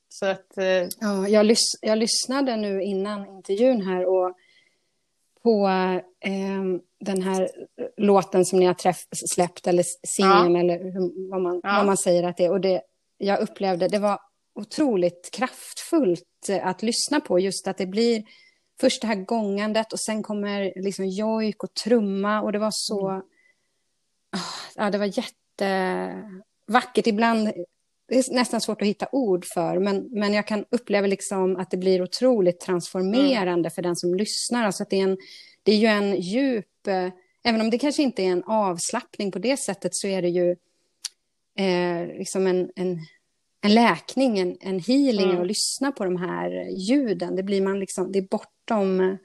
Så 0.08 0.26
att, 0.26 0.58
eh... 0.58 0.88
ja, 1.00 1.28
jag, 1.28 1.46
lys 1.46 1.78
jag 1.82 1.98
lyssnade 1.98 2.56
nu 2.56 2.82
innan 2.82 3.26
intervjun 3.26 3.82
här 3.82 4.06
och 4.06 4.36
på 5.44 5.66
eh, 6.20 6.62
den 7.00 7.22
här 7.22 7.50
låten 7.96 8.44
som 8.44 8.58
ni 8.58 8.66
har 8.66 8.74
träff 8.74 9.04
släppt, 9.34 9.66
eller 9.66 9.84
singeln, 10.16 10.54
ja. 10.54 10.60
eller 10.60 10.78
hur, 10.78 11.30
vad, 11.30 11.40
man, 11.40 11.60
ja. 11.62 11.76
vad 11.76 11.86
man 11.86 11.96
säger 11.96 12.22
att 12.22 12.36
det 12.36 12.44
är. 12.44 12.50
Och 12.50 12.60
det 12.60 12.82
jag 13.18 13.40
upplevde, 13.40 13.88
det 13.88 13.98
var 13.98 14.18
otroligt 14.54 15.30
kraftfullt 15.32 16.50
att 16.62 16.82
lyssna 16.82 17.20
på, 17.20 17.38
just 17.38 17.68
att 17.68 17.78
det 17.78 17.86
blir 17.86 18.24
först 18.80 19.00
det 19.00 19.06
här 19.06 19.24
gångandet 19.24 19.92
och 19.92 20.00
sen 20.00 20.22
kommer 20.22 20.72
liksom 20.76 21.06
jojk 21.06 21.64
och 21.64 21.74
trumma 21.74 22.42
och 22.42 22.52
det 22.52 22.58
var 22.58 22.72
så... 22.72 23.08
Mm. 23.08 23.22
Ja, 24.76 24.90
det 24.90 24.98
var 24.98 25.06
jättevackert. 25.06 27.06
Ibland 27.06 27.52
det 28.06 28.18
är 28.18 28.34
nästan 28.34 28.60
svårt 28.60 28.82
att 28.82 28.88
hitta 28.88 29.08
ord 29.12 29.44
för, 29.54 29.78
men, 29.78 30.08
men 30.10 30.34
jag 30.34 30.46
kan 30.46 30.64
uppleva 30.70 31.06
liksom 31.06 31.56
att 31.56 31.70
det 31.70 31.76
blir 31.76 32.02
otroligt 32.02 32.60
transformerande 32.60 33.52
mm. 33.52 33.70
för 33.70 33.82
den 33.82 33.96
som 33.96 34.14
lyssnar. 34.14 34.66
Alltså 34.66 34.82
att 34.82 34.90
det, 34.90 35.00
är 35.00 35.04
en, 35.04 35.18
det 35.62 35.72
är 35.72 35.76
ju 35.76 35.86
en 35.86 36.20
djup, 36.20 36.86
eh, 36.86 37.08
även 37.44 37.60
om 37.60 37.70
det 37.70 37.78
kanske 37.78 38.02
inte 38.02 38.22
är 38.22 38.30
en 38.30 38.44
avslappning 38.44 39.32
på 39.32 39.38
det 39.38 39.56
sättet, 39.56 39.94
så 39.94 40.06
är 40.06 40.22
det 40.22 40.28
ju 40.28 40.50
eh, 41.58 42.06
liksom 42.18 42.46
en, 42.46 42.70
en, 42.76 42.98
en 43.60 43.74
läkning, 43.74 44.38
en, 44.38 44.56
en 44.60 44.80
healing 44.80 45.30
mm. 45.30 45.40
att 45.40 45.46
lyssna 45.46 45.92
på 45.92 46.04
de 46.04 46.16
här 46.16 46.68
ljuden. 46.70 47.36
Det, 47.36 47.42
blir 47.42 47.62
man 47.62 47.80
liksom, 47.80 48.12
det 48.12 48.18
är 48.18 48.28
bortom 48.30 49.18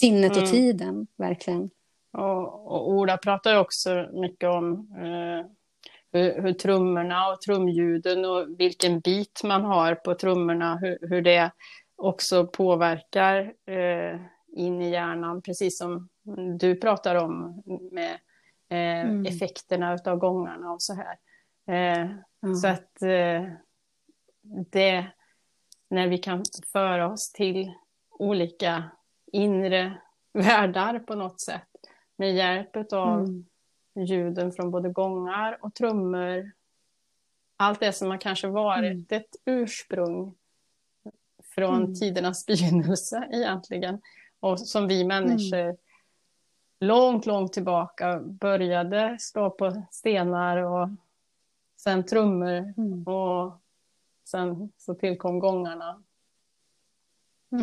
sinnet 0.00 0.32
och 0.32 0.38
mm. 0.38 0.50
tiden, 0.50 1.06
verkligen. 1.16 1.70
Och, 2.12 2.66
och 2.66 2.90
Ola 2.90 3.16
pratar 3.16 3.52
ju 3.52 3.58
också 3.58 4.08
mycket 4.12 4.48
om 4.48 4.88
eh 4.96 5.56
hur, 6.12 6.42
hur 6.42 6.52
trummorna 6.52 7.28
och 7.32 7.40
trumljuden 7.40 8.24
och 8.24 8.46
vilken 8.58 9.00
bit 9.00 9.40
man 9.44 9.64
har 9.64 9.94
på 9.94 10.14
trummorna, 10.14 10.76
hur, 10.76 10.98
hur 11.00 11.22
det 11.22 11.50
också 11.96 12.46
påverkar 12.46 13.52
eh, 13.66 14.20
in 14.56 14.82
i 14.82 14.90
hjärnan, 14.90 15.42
precis 15.42 15.78
som 15.78 16.08
du 16.58 16.76
pratar 16.76 17.14
om 17.14 17.62
med 17.92 18.12
eh, 18.68 19.10
mm. 19.10 19.26
effekterna 19.26 19.98
av 20.04 20.16
gångarna 20.16 20.72
och 20.72 20.82
så 20.82 20.94
här. 20.94 21.16
Eh, 21.68 22.10
mm. 22.42 22.54
Så 22.54 22.68
att 22.68 23.02
eh, 23.02 23.48
det, 24.70 25.06
när 25.90 26.08
vi 26.08 26.18
kan 26.18 26.42
föra 26.72 27.12
oss 27.12 27.32
till 27.32 27.72
olika 28.10 28.84
inre 29.32 29.98
världar 30.32 30.98
på 30.98 31.14
något 31.14 31.40
sätt 31.40 31.68
med 32.16 32.34
hjälp 32.34 32.92
av 32.92 33.18
mm 33.18 33.44
ljuden 34.04 34.52
från 34.52 34.70
både 34.70 34.88
gångar 34.88 35.58
och 35.60 35.74
trummor. 35.74 36.50
Allt 37.56 37.80
det 37.80 37.92
som 37.92 38.10
har 38.10 38.18
kanske 38.18 38.48
varit 38.48 38.92
mm. 38.92 39.06
ett 39.08 39.36
ursprung 39.44 40.34
från 41.42 41.82
mm. 41.82 41.94
tidernas 41.94 42.46
begynnelse 42.46 43.28
egentligen. 43.32 44.00
Och 44.40 44.60
som 44.60 44.88
vi 44.88 45.04
människor 45.04 45.58
mm. 45.58 45.76
långt, 46.80 47.26
långt 47.26 47.52
tillbaka 47.52 48.20
började 48.20 49.16
slå 49.20 49.50
på 49.50 49.82
stenar 49.90 50.56
och 50.56 50.88
sen 51.76 52.06
trummor 52.06 52.74
mm. 52.76 53.04
och 53.04 53.60
sen 54.24 54.72
så 54.76 54.94
tillkom 54.94 55.38
gångarna. 55.38 56.02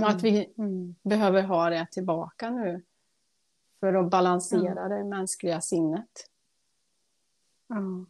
Och 0.02 0.10
att 0.10 0.24
vi 0.24 0.54
mm. 0.58 0.96
behöver 1.02 1.42
ha 1.42 1.70
det 1.70 1.88
tillbaka 1.92 2.50
nu 2.50 2.84
för 3.84 3.94
att 3.94 4.10
balansera 4.10 4.90
det 4.90 5.04
mänskliga 5.04 5.62
sinnet. 5.62 6.10
Ja. 7.68 8.06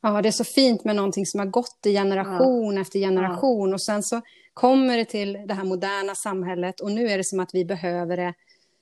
ja, 0.00 0.22
det 0.22 0.28
är 0.28 0.32
så 0.32 0.44
fint 0.44 0.84
med 0.84 0.96
någonting 0.96 1.26
som 1.26 1.40
har 1.40 1.46
gått 1.46 1.86
i 1.86 1.92
generation 1.92 2.74
ja. 2.74 2.80
efter 2.80 2.98
generation 2.98 3.74
och 3.74 3.82
sen 3.82 4.02
så 4.02 4.20
kommer 4.54 4.96
det 4.96 5.04
till 5.04 5.32
det 5.32 5.54
här 5.54 5.64
moderna 5.64 6.14
samhället 6.14 6.80
och 6.80 6.92
nu 6.92 7.08
är 7.08 7.18
det 7.18 7.24
som 7.24 7.40
att 7.40 7.50
vi 7.52 7.64
behöver 7.64 8.16
det 8.16 8.34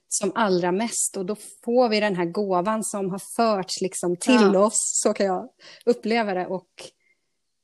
som 0.09 0.33
allra 0.35 0.73
mest 0.73 1.17
och 1.17 1.27
då 1.27 1.37
får 1.65 1.89
vi 1.89 2.01
den 2.01 2.17
här 2.17 2.25
gåvan 2.25 2.85
som 2.85 3.11
har 3.11 3.21
förts 3.37 3.81
liksom 3.81 4.17
till 4.17 4.51
ja. 4.55 4.59
oss, 4.59 5.01
så 5.03 5.13
kan 5.13 5.27
jag 5.27 5.49
uppleva 5.87 6.35
det 6.35 6.47
och 6.47 6.69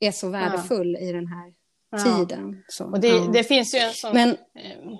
är 0.00 0.12
så 0.12 0.28
värdefull 0.28 0.96
ja. 1.00 1.08
i 1.08 1.12
den 1.12 1.26
här 1.26 1.54
tiden. 2.04 2.64
Så, 2.68 2.84
och 2.84 3.00
det, 3.00 3.32
det, 3.32 3.44
finns 3.44 3.74
ju 3.74 3.78
en 3.78 3.92
sån... 3.92 4.12
Men, 4.14 4.28
eh, 4.30 4.94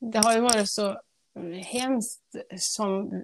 det 0.00 0.18
har 0.18 0.34
ju 0.34 0.40
varit 0.40 0.70
så 0.70 1.00
hemskt 1.64 2.36
som 2.56 3.22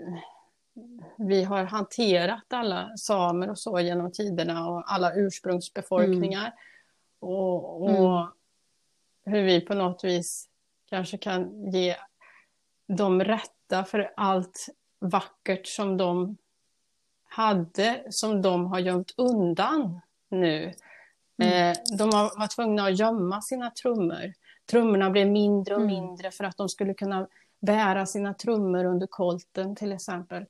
vi 1.16 1.44
har 1.44 1.64
hanterat 1.64 2.52
alla 2.52 2.96
samer 2.96 3.50
och 3.50 3.58
så 3.58 3.80
genom 3.80 4.12
tiderna 4.12 4.68
och 4.68 4.92
alla 4.92 5.14
ursprungsbefolkningar. 5.14 6.46
Mm. 6.46 6.54
Och, 7.20 7.82
och 7.82 7.90
mm. 7.90 8.28
hur 9.24 9.42
vi 9.42 9.60
på 9.60 9.74
något 9.74 10.04
vis 10.04 10.48
kanske 10.86 11.18
kan 11.18 11.70
ge 11.70 11.96
dem 12.86 13.24
rätta 13.24 13.84
för 13.84 14.12
allt 14.16 14.68
vackert 14.98 15.66
som 15.66 15.96
de 15.96 16.36
hade, 17.24 18.04
som 18.10 18.42
de 18.42 18.66
har 18.66 18.78
gömt 18.78 19.14
undan 19.16 20.00
nu. 20.28 20.74
Mm. 21.42 21.70
Eh, 21.70 21.76
de 21.98 22.14
har 22.14 22.38
varit 22.38 22.50
tvungna 22.50 22.84
att 22.84 22.98
gömma 22.98 23.42
sina 23.42 23.70
trummor. 23.70 24.32
Trummorna 24.70 25.10
blev 25.10 25.28
mindre 25.28 25.74
och 25.74 25.80
mm. 25.80 25.94
mindre 25.94 26.30
för 26.30 26.44
att 26.44 26.56
de 26.56 26.68
skulle 26.68 26.94
kunna 26.94 27.26
bära 27.64 28.06
sina 28.06 28.34
trummor 28.34 28.84
under 28.84 29.06
kolten 29.06 29.76
till 29.76 29.92
exempel. 29.92 30.46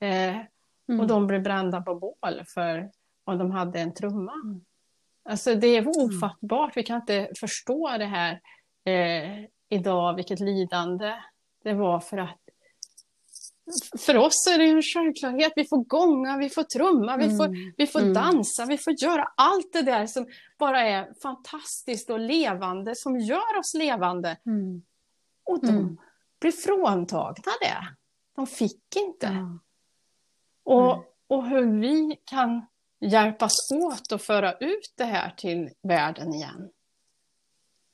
Eh, 0.00 0.36
mm. 0.88 1.00
Och 1.00 1.06
de 1.06 1.26
blev 1.26 1.42
brända 1.42 1.82
på 1.82 1.94
bål 1.94 2.44
för 2.54 2.90
om 3.24 3.38
de 3.38 3.50
hade 3.50 3.80
en 3.80 3.94
trumma. 3.94 4.32
Mm. 4.32 4.60
Alltså 5.24 5.54
det 5.54 5.66
är 5.66 5.82
mm. 5.82 5.92
ofattbart, 5.96 6.76
vi 6.76 6.82
kan 6.82 7.00
inte 7.00 7.30
förstå 7.40 7.96
det 7.98 8.04
här 8.04 8.40
eh, 8.84 9.44
idag, 9.68 10.14
vilket 10.14 10.40
lidande 10.40 11.14
det 11.64 11.74
var 11.74 12.00
för 12.00 12.18
att 12.18 12.38
för 13.98 14.16
oss 14.16 14.46
är 14.46 14.58
det 14.58 14.64
en 14.64 14.82
självklarhet. 14.82 15.52
Vi 15.56 15.64
får 15.64 15.84
gånga, 15.84 16.36
vi 16.36 16.48
får 16.48 16.62
trumma, 16.62 17.16
vi 17.16 17.36
får, 17.36 17.44
mm. 17.44 17.72
vi 17.76 17.86
får 17.86 18.00
mm. 18.00 18.14
dansa, 18.14 18.66
vi 18.66 18.78
får 18.78 18.92
göra 19.02 19.28
allt 19.36 19.72
det 19.72 19.82
där 19.82 20.06
som 20.06 20.26
bara 20.58 20.80
är 20.80 21.08
fantastiskt 21.22 22.10
och 22.10 22.20
levande, 22.20 22.92
som 22.96 23.18
gör 23.18 23.58
oss 23.58 23.74
levande. 23.74 24.36
Mm. 24.46 24.82
Och 25.44 25.66
de 25.66 25.98
mm. 26.44 26.52
blir 26.52 26.52
fråntagna 26.52 27.52
det. 27.60 27.86
De 28.36 28.46
fick 28.46 28.96
inte. 28.96 29.26
Ja. 29.26 29.58
Och, 30.64 31.04
och 31.26 31.46
hur 31.46 31.80
vi 31.80 32.16
kan 32.24 32.66
hjälpas 33.00 33.72
åt 33.72 34.12
att 34.12 34.22
föra 34.22 34.52
ut 34.52 34.92
det 34.96 35.04
här 35.04 35.34
till 35.36 35.70
världen 35.82 36.34
igen. 36.34 36.70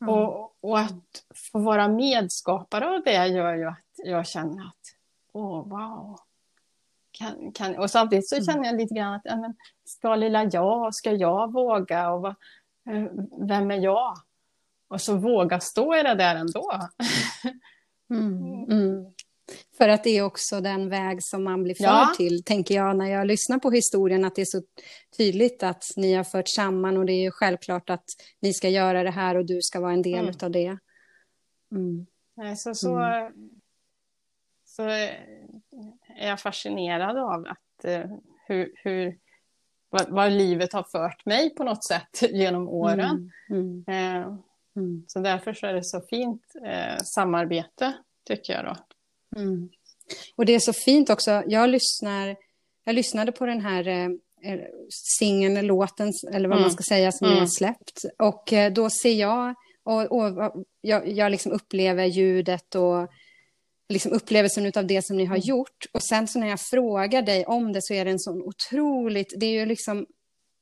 Mm. 0.00 0.14
Och, 0.14 0.56
och 0.60 0.78
att 0.78 1.24
få 1.52 1.58
vara 1.58 1.88
medskapare 1.88 2.88
av 2.88 3.02
det 3.04 3.26
gör 3.26 3.54
ju 3.54 3.68
att 3.68 3.84
jag 3.96 4.26
känner 4.26 4.66
att, 4.66 4.96
åh 5.32 5.68
wow. 5.68 6.18
Kan, 7.10 7.52
kan, 7.52 7.78
och 7.78 7.90
samtidigt 7.90 8.28
så 8.28 8.36
mm. 8.36 8.44
känner 8.44 8.64
jag 8.64 8.76
lite 8.76 8.94
grann 8.94 9.14
att, 9.14 9.22
ja, 9.24 9.36
men, 9.36 9.56
ska 9.84 10.14
lilla 10.14 10.44
jag, 10.44 10.94
ska 10.94 11.12
jag 11.12 11.52
våga? 11.52 12.10
Och 12.10 12.22
vad, 12.22 12.34
eh, 12.90 13.04
vem 13.48 13.70
är 13.70 13.78
jag? 13.78 14.14
Och 14.88 15.00
så 15.00 15.16
våga 15.16 15.60
stå 15.60 15.96
i 15.96 16.02
det 16.02 16.14
där 16.14 16.36
ändå. 16.36 16.70
Mm. 18.10 18.64
Mm. 18.70 19.14
För 19.78 19.88
att 19.88 20.04
det 20.04 20.10
är 20.10 20.22
också 20.22 20.60
den 20.60 20.88
väg 20.88 21.18
som 21.22 21.44
man 21.44 21.62
blir 21.62 21.74
förd 21.74 21.86
ja. 21.86 22.12
till, 22.16 22.44
tänker 22.44 22.74
jag, 22.74 22.96
när 22.96 23.06
jag 23.06 23.26
lyssnar 23.26 23.58
på 23.58 23.70
historien, 23.70 24.24
att 24.24 24.34
det 24.34 24.42
är 24.42 24.46
så 24.46 24.62
tydligt 25.16 25.62
att 25.62 25.84
ni 25.96 26.14
har 26.14 26.24
fört 26.24 26.48
samman 26.48 26.96
och 26.96 27.06
det 27.06 27.12
är 27.12 27.22
ju 27.22 27.30
självklart 27.30 27.90
att 27.90 28.04
ni 28.40 28.52
ska 28.52 28.68
göra 28.68 29.02
det 29.02 29.10
här 29.10 29.34
och 29.34 29.46
du 29.46 29.62
ska 29.62 29.80
vara 29.80 29.92
en 29.92 30.02
del 30.02 30.28
mm. 30.28 30.34
av 30.42 30.50
det. 30.50 30.78
Mm. 31.72 32.06
Så, 32.56 32.74
så, 32.74 32.96
mm. 32.98 33.32
så 34.64 34.82
är 34.82 36.28
jag 36.28 36.40
fascinerad 36.40 37.18
av 37.18 37.46
att, 37.46 37.84
uh, 37.84 38.16
hur, 38.46 38.72
hur 38.74 39.18
vad, 39.90 40.10
vad, 40.10 40.32
livet 40.32 40.72
har 40.72 40.82
fört 40.92 41.26
mig 41.26 41.54
på 41.54 41.64
något 41.64 41.84
sätt 41.84 42.22
genom 42.30 42.68
åren. 42.68 43.30
Mm. 43.50 43.84
Uh, 44.76 45.04
så 45.06 45.20
därför 45.20 45.52
så 45.52 45.66
är 45.66 45.74
det 45.74 45.84
så 45.84 46.00
fint 46.00 46.42
uh, 46.66 46.98
samarbete, 47.14 47.92
tycker 48.26 48.52
jag. 48.52 48.64
då. 48.64 48.76
Mm. 49.40 49.68
Och 50.36 50.46
det 50.46 50.54
är 50.54 50.58
så 50.58 50.72
fint 50.72 51.10
också. 51.10 51.42
Jag, 51.46 51.70
lyssnar, 51.70 52.36
jag 52.84 52.94
lyssnade 52.94 53.32
på 53.32 53.46
den 53.46 53.60
här 53.60 53.88
eh, 53.88 54.04
eh 54.52 54.60
singeln, 55.18 55.66
låten, 55.66 56.12
eller 56.32 56.48
vad 56.48 56.58
mm. 56.58 56.62
man 56.62 56.70
ska 56.70 56.82
säga, 56.82 57.12
som 57.12 57.26
mm. 57.26 57.38
har 57.38 57.46
släppt. 57.46 58.00
Och 58.18 58.52
eh, 58.52 58.72
då 58.72 58.90
ser 58.90 59.14
jag, 59.14 59.54
och, 59.82 60.12
och 60.12 60.52
jag, 60.80 61.08
jag 61.08 61.30
liksom 61.30 61.52
upplever 61.52 62.04
ljudet 62.04 62.74
och 62.74 63.08
liksom 63.88 64.12
upplevelsen 64.12 64.72
av 64.76 64.86
det 64.86 65.04
som 65.04 65.16
ni 65.16 65.24
har 65.24 65.36
mm. 65.36 65.46
gjort. 65.46 65.86
Och 65.92 66.02
sen 66.02 66.28
så 66.28 66.38
när 66.38 66.48
jag 66.48 66.60
frågar 66.60 67.22
dig 67.22 67.46
om 67.46 67.72
det 67.72 67.80
så 67.82 67.94
är 67.94 68.04
det 68.04 68.10
en 68.10 68.18
sån 68.18 68.42
otroligt, 68.42 69.34
det 69.36 69.46
är 69.46 69.52
ju 69.52 69.66
liksom, 69.66 70.06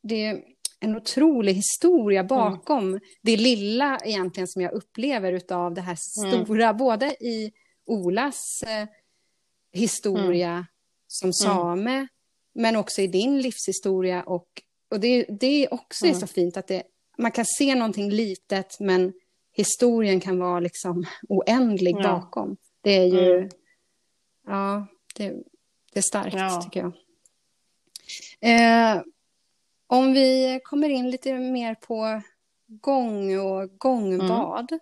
det 0.03 0.27
är 0.27 0.43
en 0.83 0.97
otrolig 0.97 1.55
historia 1.55 2.21
mm. 2.21 2.29
bakom 2.29 2.89
mm. 2.89 3.01
det 3.23 3.37
lilla 3.37 3.99
egentligen 4.05 4.49
som 4.49 4.63
jag 4.63 4.73
upplever 4.73 5.53
av 5.53 5.75
det 5.75 5.81
här 5.81 5.97
mm. 6.25 6.45
stora, 6.45 6.65
mm. 6.65 6.77
både 6.77 7.07
i 7.07 7.53
Olas 7.87 8.63
eh, 8.67 8.89
historia 9.73 10.51
mm. 10.51 10.65
som 11.07 11.27
mm. 11.27 11.33
same, 11.33 12.09
men 12.55 12.77
också 12.77 13.01
i 13.03 13.07
din 13.07 13.41
livshistoria. 13.41 14.23
Och, 14.23 14.49
och 14.91 15.01
det, 15.01 15.27
det 15.41 15.69
också 15.69 16.07
är 16.07 16.15
så 16.15 16.27
fint 16.27 16.57
att 16.57 16.67
det, 16.67 16.83
man 17.19 17.31
kan 17.31 17.45
se 17.59 17.75
någonting 17.75 18.11
litet, 18.11 18.81
men 18.81 19.13
historien 19.53 20.21
kan 20.21 20.39
vara 20.39 20.61
liksom 20.61 21.05
oändlig 21.29 21.97
ja. 21.97 22.03
bakom. 22.03 22.57
Det 22.81 22.97
är 22.97 23.07
ju, 23.07 23.49
ja, 24.47 24.87
det, 25.17 25.29
det, 25.93 25.99
är 25.99 26.03
starkt 26.03 26.37
ja. 26.37 26.63
tycker 26.63 26.81
jag. 26.81 26.93
Eh, 28.41 29.03
om 29.93 30.13
vi 30.13 30.61
kommer 30.65 30.89
in 30.89 31.11
lite 31.11 31.33
mer 31.35 31.75
på 31.75 32.23
gång 32.81 33.39
och 33.39 33.79
gångbad. 33.79 34.73
Mm. 34.73 34.81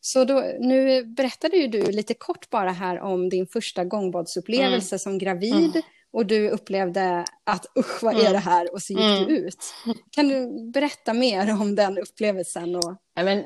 Så 0.00 0.24
då, 0.24 0.44
nu 0.58 1.04
berättade 1.04 1.56
ju 1.56 1.66
du 1.66 1.92
lite 1.92 2.14
kort 2.14 2.50
bara 2.50 2.70
här 2.70 3.00
om 3.00 3.28
din 3.28 3.46
första 3.46 3.84
gångbadsupplevelse 3.84 4.94
mm. 4.94 4.98
som 4.98 5.18
gravid. 5.18 5.54
Mm. 5.54 5.82
Och 6.12 6.26
du 6.26 6.50
upplevde 6.50 7.24
att 7.44 7.66
usch, 7.78 8.02
vad 8.02 8.14
är 8.14 8.20
mm. 8.20 8.32
det 8.32 8.38
här? 8.38 8.72
Och 8.72 8.82
så 8.82 8.92
gick 8.92 9.28
du 9.28 9.36
mm. 9.36 9.44
ut. 9.44 9.74
Kan 10.10 10.28
du 10.28 10.70
berätta 10.70 11.12
mer 11.12 11.52
om 11.60 11.74
den 11.74 11.98
upplevelsen? 11.98 12.76
Och... 12.76 12.96
Ja, 13.14 13.24
men, 13.24 13.44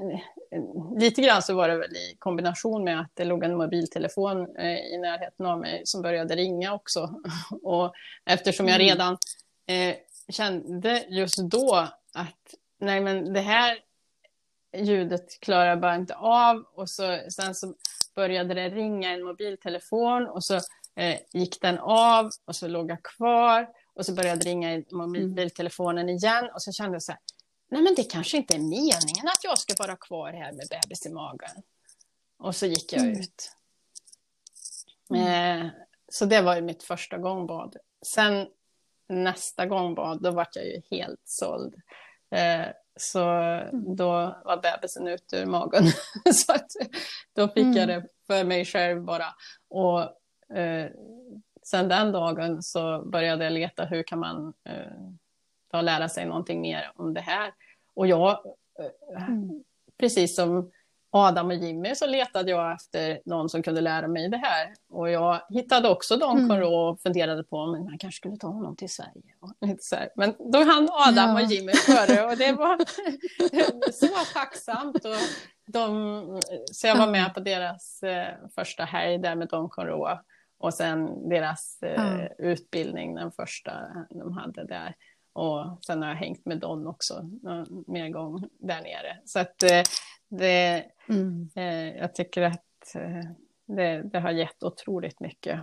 lite 0.98 1.22
grann 1.22 1.42
så 1.42 1.55
var 1.55 1.68
det 1.68 1.77
väl 1.77 1.96
i 1.96 2.16
kombination 2.18 2.85
med 2.85 3.01
att 3.01 3.11
det 3.14 3.25
låg 3.25 3.44
en 3.44 3.57
mobiltelefon 3.57 4.57
eh, 4.57 4.94
i 4.94 4.98
närheten 4.98 5.46
av 5.46 5.61
mig 5.61 5.83
som 5.85 6.03
började 6.03 6.37
ringa 6.37 6.75
också. 6.75 7.11
och 7.62 7.92
eftersom 8.27 8.68
jag 8.68 8.81
mm. 8.81 8.88
redan 8.88 9.12
eh, 9.66 9.94
kände 10.28 11.04
just 11.08 11.38
då 11.38 11.88
att 12.14 12.54
nej 12.78 13.00
men 13.00 13.32
det 13.32 13.40
här 13.40 13.78
ljudet 14.76 15.40
klarar 15.40 15.66
jag 15.66 15.80
bara 15.80 15.94
inte 15.94 16.14
av. 16.14 16.64
Och 16.74 16.90
så, 16.90 17.20
sen 17.28 17.54
så 17.54 17.74
började 18.14 18.54
det 18.54 18.68
ringa 18.68 19.11
en 19.11 19.24
mobiltelefon 19.24 20.26
och 20.26 20.44
så 20.44 20.54
eh, 20.96 21.18
gick 21.32 21.61
den 21.61 21.78
av 21.78 22.30
och 22.44 22.56
så 22.56 22.68
låg 22.68 22.90
jag 22.90 23.02
kvar. 23.02 23.68
Och 23.94 24.06
så 24.06 24.14
började 24.14 24.44
det 24.44 24.50
ringa 24.50 24.74
i 24.74 24.85
mobiltelefonen 24.90 26.08
igen 26.08 26.50
och 26.54 26.62
så 26.62 26.72
kände 26.72 26.94
jag 26.94 27.02
så 27.02 27.12
här, 27.12 27.20
nej 27.70 27.82
men 27.82 27.94
det 27.94 28.04
kanske 28.04 28.37
inte 28.37 28.54
är 28.54 28.58
meningen 28.58 29.28
att 29.28 29.44
jag 29.44 29.58
ska 29.58 29.74
vara 29.78 29.96
kvar 29.96 30.32
här 30.32 30.52
med 30.52 30.66
bebis 30.70 31.06
i 31.06 31.12
magen. 31.12 31.62
Och 32.38 32.56
så 32.56 32.66
gick 32.66 32.92
jag 32.92 33.02
mm. 33.02 33.20
ut. 33.20 33.52
Mm. 35.11 35.66
Eh, 35.66 35.70
så 36.08 36.24
det 36.24 36.42
var 36.42 36.56
ju 36.56 36.62
mitt 36.62 36.82
första 36.82 37.18
gångbad. 37.18 37.76
Sen 38.06 38.46
nästa 39.12 39.66
gångbad, 39.66 40.22
då 40.22 40.31
var 40.31 40.46
jag 40.55 40.64
ju 40.64 40.83
helt 40.90 41.20
såld. 41.25 41.75
Eh, 42.31 42.66
så 42.96 43.29
mm. 43.29 43.96
då 43.96 44.37
var 44.44 44.62
bebisen 44.62 45.09
ut 45.09 45.33
ur 45.33 45.46
magen. 45.46 45.85
så 46.35 46.53
att, 46.53 46.70
då 47.35 47.48
fick 47.48 47.64
mm. 47.64 47.77
jag 47.77 47.88
det 47.88 48.07
för 48.27 48.44
mig 48.44 48.64
själv 48.64 49.03
bara. 49.03 49.27
Och 49.68 50.01
eh, 50.59 50.90
sen 51.62 51.88
den 51.88 52.12
dagen 52.12 52.62
så 52.62 53.03
började 53.05 53.44
jag 53.44 53.53
leta 53.53 53.85
hur 53.85 54.03
kan 54.03 54.18
man 54.18 54.53
eh, 54.64 55.83
lära 55.83 56.09
sig 56.09 56.27
någonting 56.27 56.61
mer 56.61 56.92
om 56.94 57.14
det 57.14 57.20
här. 57.20 57.53
Och 57.94 58.07
jag, 58.07 58.31
eh, 58.79 59.29
mm. 59.29 59.64
precis 59.98 60.37
som 60.37 60.70
Adam 61.14 61.46
och 61.46 61.55
Jimmy 61.55 61.94
så 61.94 62.07
letade 62.07 62.51
jag 62.51 62.72
efter 62.72 63.20
någon 63.25 63.48
som 63.48 63.62
kunde 63.62 63.81
lära 63.81 64.09
mig 64.09 64.29
det 64.29 64.37
här. 64.37 64.75
Och 64.90 65.11
jag 65.11 65.40
hittade 65.48 65.88
också 65.88 66.16
Don 66.16 66.37
mm. 66.37 66.48
Conro 66.48 66.75
och 66.75 67.01
funderade 67.01 67.44
på 67.44 67.57
om 67.57 67.70
man 67.70 67.98
kanske 67.98 68.16
skulle 68.18 68.37
ta 68.37 68.46
honom 68.46 68.77
till 68.77 68.90
Sverige. 68.90 69.35
Men 70.16 70.35
då 70.53 70.64
hann 70.64 70.88
Adam 70.92 71.31
ja. 71.31 71.42
och 71.42 71.53
Jimmy 71.53 71.72
före 71.72 72.25
och 72.25 72.37
det 72.37 72.53
var 72.53 72.79
så 73.92 74.35
tacksamt. 74.35 75.05
Och 75.05 75.16
de, 75.66 76.40
så 76.72 76.87
jag 76.87 76.96
var 76.96 77.11
med 77.11 77.35
på 77.35 77.40
deras 77.40 78.03
eh, 78.03 78.35
första 78.55 78.85
helg 78.85 79.18
där 79.18 79.35
med 79.35 79.48
Don 79.48 79.68
Conro 79.68 80.09
och 80.59 80.75
sen 80.75 81.29
deras 81.29 81.83
eh, 81.83 82.12
mm. 82.12 82.29
utbildning, 82.38 83.14
den 83.14 83.33
första 83.33 83.72
de 84.11 84.33
hade 84.33 84.64
där. 84.64 84.94
Och 85.33 85.79
sen 85.87 86.03
har 86.03 86.09
jag 86.09 86.16
hängt 86.16 86.46
med 86.46 86.59
Don 86.59 86.87
också 86.87 87.31
mer 87.87 88.09
gång 88.09 88.48
där 88.59 88.83
nere. 88.83 89.18
Så 89.25 89.38
att 89.38 89.62
eh, 89.62 89.83
det, 90.38 90.85
mm. 91.09 91.49
eh, 91.55 91.97
jag 91.97 92.14
tycker 92.14 92.42
att 92.42 92.95
eh, 92.95 93.31
det, 93.66 94.03
det, 94.03 94.21
har 94.21 94.31
gett 94.31 94.62
otroligt 94.62 95.21
mycket. 95.21 95.61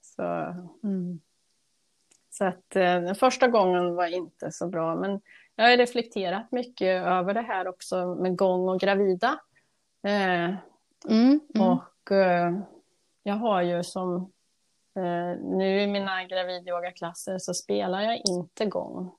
Så, 0.00 0.22
mm. 0.82 1.20
så 2.30 2.44
att 2.44 2.76
eh, 2.76 2.82
den 2.82 3.14
första 3.14 3.48
gången 3.48 3.94
var 3.94 4.06
inte 4.06 4.52
så 4.52 4.68
bra, 4.68 4.94
men 4.94 5.20
jag 5.54 5.70
har 5.70 5.76
reflekterat 5.76 6.52
mycket 6.52 7.06
över 7.06 7.34
det 7.34 7.42
här 7.42 7.68
också 7.68 8.14
med 8.14 8.36
gång 8.36 8.68
och 8.68 8.80
gravida. 8.80 9.40
Eh, 10.02 10.54
mm, 11.08 11.40
mm. 11.54 11.68
Och 11.68 12.12
eh, 12.12 12.58
jag 13.22 13.34
har 13.34 13.62
ju 13.62 13.84
som 13.84 14.32
Eh, 14.96 15.38
nu 15.38 15.80
i 15.80 15.86
mina 15.86 16.24
gravidyogaklasser 16.24 17.38
så 17.38 17.54
spelar 17.54 18.00
jag 18.00 18.22
inte 18.28 18.66
gång. 18.66 19.12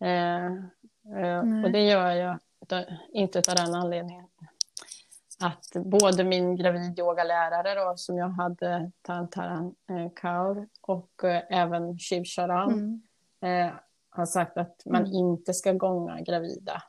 Eh, 0.00 0.52
och 1.64 1.70
det 1.70 1.86
gör 1.86 2.10
jag 2.10 2.38
inte 3.12 3.38
av 3.38 3.54
den 3.54 3.74
anledningen 3.74 4.24
att 5.40 5.72
både 5.84 6.24
min 6.24 6.56
gravidyogalärare 6.56 7.74
då, 7.74 7.96
som 7.96 8.18
jag 8.18 8.28
hade, 8.28 8.90
Tantaran 9.02 9.74
eh, 9.88 10.12
Kaur, 10.16 10.68
och 10.80 11.24
eh, 11.24 11.42
även 11.50 11.98
Shiv 11.98 12.24
Sharan, 12.24 13.00
mm. 13.42 13.68
eh, 13.68 13.74
har 14.10 14.26
sagt 14.26 14.58
att 14.58 14.82
man 14.86 15.04
mm. 15.04 15.12
inte 15.12 15.54
ska 15.54 15.72
gånga 15.72 16.20
gravida. 16.20 16.82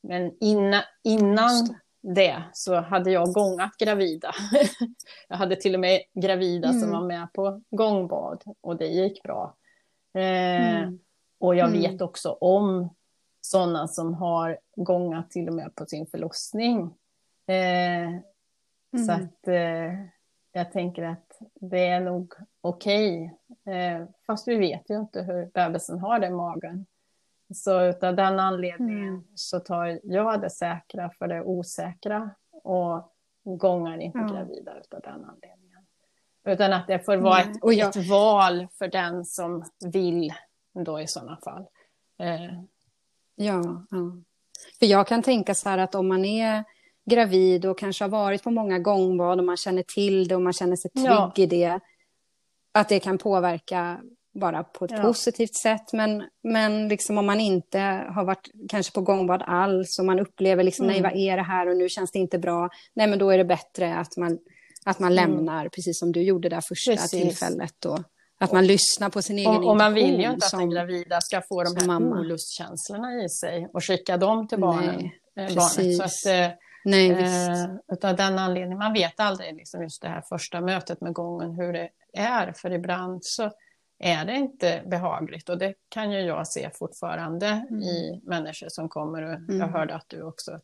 Men 0.00 0.32
inna, 0.40 0.84
innan 1.04 1.76
det 2.00 2.42
så 2.52 2.80
hade 2.80 3.10
jag 3.10 3.32
gångat 3.32 3.76
gravida. 3.78 4.32
jag 5.28 5.36
hade 5.36 5.56
till 5.56 5.74
och 5.74 5.80
med 5.80 6.00
gravida 6.14 6.68
mm. 6.68 6.80
som 6.80 6.90
var 6.90 7.02
med 7.02 7.32
på 7.32 7.62
gångbad 7.70 8.42
och 8.60 8.76
det 8.76 8.86
gick 8.86 9.22
bra. 9.22 9.56
Eh, 10.14 10.82
mm. 10.82 10.98
Och 11.38 11.54
jag 11.54 11.68
mm. 11.68 11.80
vet 11.80 12.00
också 12.00 12.32
om 12.32 12.94
sådana 13.44 13.88
som 13.88 14.14
har 14.14 14.58
gångat 14.76 15.30
till 15.30 15.48
och 15.48 15.54
med 15.54 15.74
på 15.74 15.86
sin 15.86 16.06
förlossning. 16.06 16.80
Eh, 17.46 18.20
så 19.06 19.12
mm. 19.12 19.24
att 19.24 19.48
eh, 19.48 20.06
jag 20.52 20.72
tänker 20.72 21.02
att 21.02 21.38
det 21.54 21.86
är 21.86 22.00
nog 22.00 22.34
okej. 22.60 23.34
Okay. 23.48 23.74
Eh, 23.74 24.06
fast 24.26 24.48
vi 24.48 24.56
vet 24.56 24.90
ju 24.90 25.00
inte 25.00 25.22
hur 25.22 25.46
bebisen 25.46 25.98
har 25.98 26.18
det 26.18 26.26
i 26.26 26.30
magen. 26.30 26.86
Så 27.54 27.84
utav 27.84 28.16
den 28.16 28.40
anledningen 28.40 29.08
mm. 29.08 29.24
så 29.34 29.60
tar 29.60 30.00
jag 30.02 30.40
det 30.40 30.50
säkra 30.50 31.10
för 31.18 31.28
det 31.28 31.42
osäkra 31.42 32.30
och 32.50 33.12
gångar 33.44 33.98
inte 33.98 34.18
ja. 34.18 34.26
gravida 34.26 34.78
utav 34.78 35.00
den 35.00 35.24
anledningen. 35.24 35.86
Utan 36.44 36.72
att 36.72 36.86
det 36.86 36.98
får 36.98 37.16
vara 37.16 37.40
ett, 37.40 37.56
jag... 37.62 37.96
ett, 37.96 38.08
val 38.10 38.68
för 38.78 38.88
den 38.88 39.24
som 39.24 39.64
vill 39.92 40.32
då 40.72 41.00
i 41.00 41.06
sådana 41.06 41.38
fall. 41.44 41.66
Eh. 42.18 42.73
Ja, 43.36 43.86
ja, 43.90 44.16
för 44.78 44.86
jag 44.86 45.06
kan 45.06 45.22
tänka 45.22 45.54
så 45.54 45.68
här 45.68 45.78
att 45.78 45.94
om 45.94 46.08
man 46.08 46.24
är 46.24 46.64
gravid 47.10 47.66
och 47.66 47.78
kanske 47.78 48.04
har 48.04 48.08
varit 48.08 48.42
på 48.42 48.50
många 48.50 48.78
gångbad 48.78 49.38
och 49.38 49.44
man 49.44 49.56
känner 49.56 49.82
till 49.82 50.28
det 50.28 50.34
och 50.34 50.42
man 50.42 50.52
känner 50.52 50.76
sig 50.76 50.90
trygg 50.90 51.06
ja. 51.06 51.32
i 51.36 51.46
det, 51.46 51.80
att 52.72 52.88
det 52.88 53.00
kan 53.00 53.18
påverka 53.18 54.00
bara 54.34 54.62
på 54.62 54.84
ett 54.84 54.90
ja. 54.90 55.02
positivt 55.02 55.54
sätt. 55.54 55.92
Men, 55.92 56.24
men 56.42 56.88
liksom 56.88 57.18
om 57.18 57.26
man 57.26 57.40
inte 57.40 57.78
har 58.14 58.24
varit 58.24 58.50
kanske 58.68 58.92
på 58.92 59.00
gångbad 59.00 59.42
alls 59.46 59.98
och 59.98 60.04
man 60.04 60.20
upplever 60.20 60.64
liksom, 60.64 60.84
mm. 60.84 60.92
nej 60.92 61.02
vad 61.02 61.20
är 61.20 61.36
det 61.36 61.42
här 61.42 61.68
och 61.68 61.76
nu 61.76 61.88
känns 61.88 62.12
det 62.12 62.18
inte 62.18 62.38
bra. 62.38 62.68
Nej 62.94 63.06
men 63.06 63.18
då 63.18 63.30
är 63.30 63.38
det 63.38 63.44
bättre 63.44 63.96
att 63.96 64.16
man, 64.16 64.38
att 64.84 64.98
man 64.98 65.12
mm. 65.12 65.30
lämnar, 65.30 65.68
precis 65.68 65.98
som 65.98 66.12
du 66.12 66.22
gjorde 66.22 66.48
där 66.48 66.60
första 66.60 66.92
precis. 66.92 67.10
tillfället. 67.10 67.84
Och, 67.84 67.98
att 68.44 68.52
man 68.52 68.66
lyssnar 68.66 69.10
på 69.10 69.22
sin 69.22 69.38
egen 69.38 69.50
och, 69.50 69.70
och 69.70 69.76
man 69.76 69.94
vill 69.94 70.20
ju 70.20 70.30
inte 70.30 70.46
som, 70.46 70.58
att 70.58 70.62
den 70.62 70.70
gravida 70.70 71.20
ska 71.20 71.42
få 71.48 71.64
de 71.64 71.76
här 71.76 71.86
mamma. 71.86 72.20
olustkänslorna 72.20 73.24
i 73.24 73.28
sig 73.28 73.68
och 73.72 73.84
skicka 73.84 74.16
dem 74.16 74.48
till 74.48 74.60
barnen. 74.60 75.10
Nej, 75.36 75.46
eh, 75.46 75.54
barnet. 75.54 75.96
Så 75.96 76.02
att, 76.02 76.34
eh, 76.34 76.56
Nej, 76.84 77.10
eh, 77.10 77.66
utav 77.92 78.16
den 78.16 78.38
anledningen, 78.38 78.78
man 78.78 78.92
vet 78.92 79.20
aldrig 79.20 79.54
liksom 79.54 79.82
just 79.82 80.02
det 80.02 80.08
här 80.08 80.22
första 80.28 80.60
mötet 80.60 81.00
med 81.00 81.12
gången 81.12 81.54
hur 81.54 81.72
det 81.72 81.90
är, 82.12 82.52
för 82.52 82.70
ibland 82.70 83.18
så 83.22 83.50
är 83.98 84.24
det 84.24 84.34
inte 84.36 84.82
behagligt 84.86 85.48
och 85.48 85.58
det 85.58 85.74
kan 85.88 86.12
ju 86.12 86.20
jag 86.20 86.48
se 86.48 86.70
fortfarande 86.74 87.46
mm. 87.46 87.82
i 87.82 88.20
människor 88.24 88.66
som 88.70 88.88
kommer 88.88 89.22
och 89.22 89.34
mm. 89.34 89.60
jag 89.60 89.68
hörde 89.68 89.94
att 89.94 90.08
du 90.08 90.22
också 90.22 90.60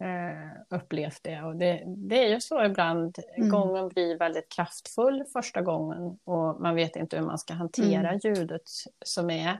eh, 0.00 0.76
upplevt 0.78 1.20
det 1.22 1.42
och 1.42 1.56
det, 1.56 1.82
det 1.86 2.24
är 2.24 2.28
ju 2.28 2.40
så 2.40 2.64
ibland, 2.64 3.18
mm. 3.36 3.50
gången 3.50 3.88
blir 3.88 4.18
väldigt 4.18 4.48
kraftfull 4.48 5.24
första 5.32 5.62
gången 5.62 6.18
och 6.24 6.60
man 6.60 6.74
vet 6.74 6.96
inte 6.96 7.16
hur 7.16 7.24
man 7.24 7.38
ska 7.38 7.54
hantera 7.54 8.08
mm. 8.08 8.20
ljudet 8.24 8.62
som 9.04 9.30
är 9.30 9.58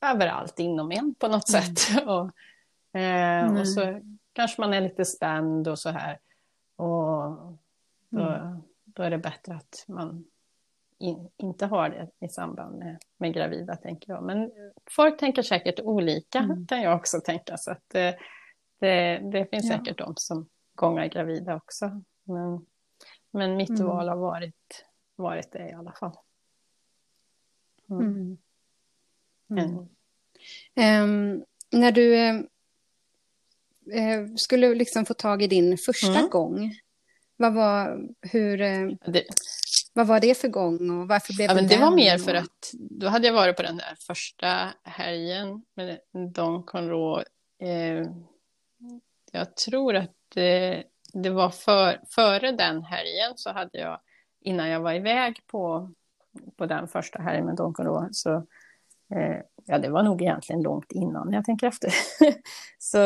överallt 0.00 0.58
inom 0.58 0.92
en 0.92 1.14
på 1.14 1.28
något 1.28 1.54
mm. 1.54 1.62
sätt. 1.62 2.04
och, 2.06 3.00
eh, 3.00 3.60
och 3.60 3.68
så 3.68 4.00
kanske 4.32 4.60
man 4.60 4.74
är 4.74 4.80
lite 4.80 5.04
spänd 5.04 5.68
och 5.68 5.78
så 5.78 5.90
här 5.90 6.18
och 6.76 7.58
då, 8.08 8.22
mm. 8.22 8.62
då 8.84 9.02
är 9.02 9.10
det 9.10 9.18
bättre 9.18 9.54
att 9.54 9.84
man 9.88 10.24
in, 10.98 11.28
inte 11.36 11.66
har 11.66 11.88
det 11.88 12.26
i 12.26 12.28
samband 12.28 12.78
med, 12.78 12.98
med 13.16 13.34
gravida, 13.34 13.76
tänker 13.76 14.12
jag. 14.12 14.22
Men 14.22 14.50
folk 14.90 15.18
tänker 15.18 15.42
säkert 15.42 15.80
olika, 15.80 16.38
mm. 16.38 16.66
kan 16.66 16.82
jag 16.82 16.96
också 16.96 17.20
tänka. 17.20 17.56
Så 17.56 17.70
att 17.70 17.82
det, 17.88 18.16
det, 18.82 19.20
det 19.32 19.46
finns 19.50 19.70
ja. 19.70 19.78
säkert 19.78 19.98
de 19.98 20.14
som 20.16 20.48
gångar 20.74 21.06
gravida 21.06 21.56
också. 21.56 22.02
Men, 22.24 22.66
men 23.30 23.56
mitt 23.56 23.70
mm. 23.70 23.86
val 23.86 24.08
har 24.08 24.16
varit, 24.16 24.84
varit 25.16 25.52
det 25.52 25.68
i 25.68 25.72
alla 25.72 25.92
fall. 25.92 26.16
Mm. 27.90 28.38
Um, 30.76 31.44
när 31.70 31.92
du 31.92 32.14
eh, 33.92 34.26
skulle 34.36 34.74
liksom 34.74 35.06
få 35.06 35.14
tag 35.14 35.42
i 35.42 35.46
din 35.46 35.78
första 35.78 36.18
mm. 36.18 36.30
gång, 36.30 36.74
vad 37.36 37.54
var, 37.54 38.08
hur, 38.20 38.60
eh, 38.60 38.88
det, 39.06 39.24
vad 39.92 40.06
var 40.06 40.20
det 40.20 40.38
för 40.38 40.48
gång 40.48 41.00
och 41.00 41.08
varför 41.08 41.34
blev 41.34 41.50
ja, 41.50 41.54
det 41.54 41.60
men 41.60 41.68
Det 41.68 41.78
var 41.78 41.94
mer 41.94 42.18
för 42.18 42.34
att 42.34 42.70
då 42.72 43.08
hade 43.08 43.26
jag 43.26 43.34
varit 43.34 43.56
på 43.56 43.62
den 43.62 43.76
där 43.76 43.96
första 44.06 44.72
helgen 44.82 45.62
med 45.74 45.98
Don 46.34 46.62
Conro. 46.62 47.18
Eh, 47.58 48.06
jag 49.32 49.56
tror 49.56 49.96
att 49.96 50.10
det, 50.34 50.84
det 51.12 51.30
var 51.30 51.50
för, 51.50 52.00
före 52.10 52.52
den 52.52 52.82
helgen 52.82 53.32
så 53.36 53.52
hade 53.52 53.78
jag, 53.78 54.00
innan 54.40 54.68
jag 54.68 54.80
var 54.80 54.92
iväg 54.92 55.46
på, 55.46 55.90
på 56.56 56.66
den 56.66 56.88
första 56.88 57.22
helgen 57.22 57.46
med 57.46 57.56
Don 57.56 57.74
Conro, 57.74 58.08
så 58.12 58.34
eh, 59.14 59.40
ja, 59.64 59.78
det 59.78 59.88
var 59.88 60.02
nog 60.02 60.22
egentligen 60.22 60.62
långt 60.62 60.92
innan 60.92 61.32
jag 61.32 61.44
tänker 61.44 61.66
efter. 61.66 61.92
så 62.78 62.98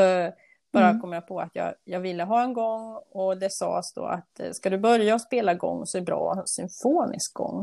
bara 0.72 0.88
mm. 0.88 1.00
kom 1.00 1.12
jag 1.12 1.26
på 1.28 1.40
att 1.40 1.50
jag, 1.52 1.74
jag 1.84 2.00
ville 2.00 2.24
ha 2.24 2.42
en 2.42 2.52
gång 2.52 3.00
och 3.10 3.38
det 3.38 3.50
sades 3.50 3.92
då 3.92 4.04
att 4.04 4.40
eh, 4.40 4.50
ska 4.52 4.70
du 4.70 4.78
börja 4.78 5.18
spela 5.18 5.54
gång 5.54 5.86
så 5.86 5.98
är 5.98 6.00
det 6.00 6.06
bra 6.06 6.30
att 6.30 6.38
ha 6.38 6.46
symfonisk 6.46 7.34
gång. 7.34 7.58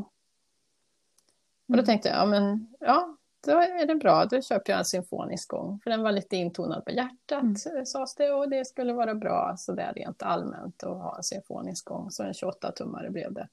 Och 1.68 1.68
då 1.68 1.74
mm. 1.74 1.86
tänkte 1.86 2.10
jag, 2.10 2.18
ja 2.18 2.26
men 2.26 2.76
ja, 2.80 3.18
då 3.46 3.52
är 3.52 3.86
det 3.86 3.96
bra, 3.96 4.26
då 4.26 4.42
köper 4.42 4.72
jag 4.72 4.80
en 4.80 4.86
symfonisk 4.86 5.50
gång. 5.50 5.80
För 5.84 5.90
den 5.90 6.04
var 6.04 6.12
lite 6.12 6.36
intonad 6.36 6.86
på 6.86 6.92
hjärtat, 6.92 7.44
mm. 7.44 7.78
Eh, 7.78 7.84
sades 7.84 8.16
det, 8.16 8.32
och 8.32 8.50
det 8.50 8.66
skulle 8.66 8.94
vara 8.94 9.16
bra 9.16 9.56
så 9.58 9.74
där 9.74 9.94
rent 9.94 10.24
allmänt 10.24 10.84
att 10.84 10.98
ha 10.98 11.18
en 11.18 11.24
symfonisk 11.24 11.86
gång. 11.86 12.12
Så 12.12 12.24
en 12.24 12.34
28-tummare 12.34 13.10
blev 13.10 13.34
det. 13.34 13.48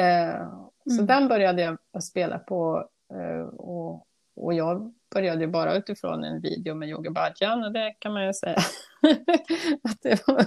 Eh, 0.00 0.48
så 0.84 0.94
mm. 0.94 1.06
den 1.06 1.28
började 1.28 1.62
jag 1.92 2.02
spela 2.02 2.38
på 2.38 2.88
eh, 3.14 3.46
och, 3.46 4.06
och 4.36 4.54
jag 4.54 4.94
började 5.14 5.46
bara 5.46 5.74
utifrån 5.74 6.24
en 6.24 6.40
video 6.40 6.74
med 6.74 6.88
Yogi 6.88 7.10
Bhajan 7.10 7.64
och 7.64 7.72
det 7.72 7.94
kan 7.98 8.12
man 8.12 8.26
ju 8.26 8.34
säga 8.34 8.56
att 9.82 10.02
det 10.02 10.26
var... 10.26 10.46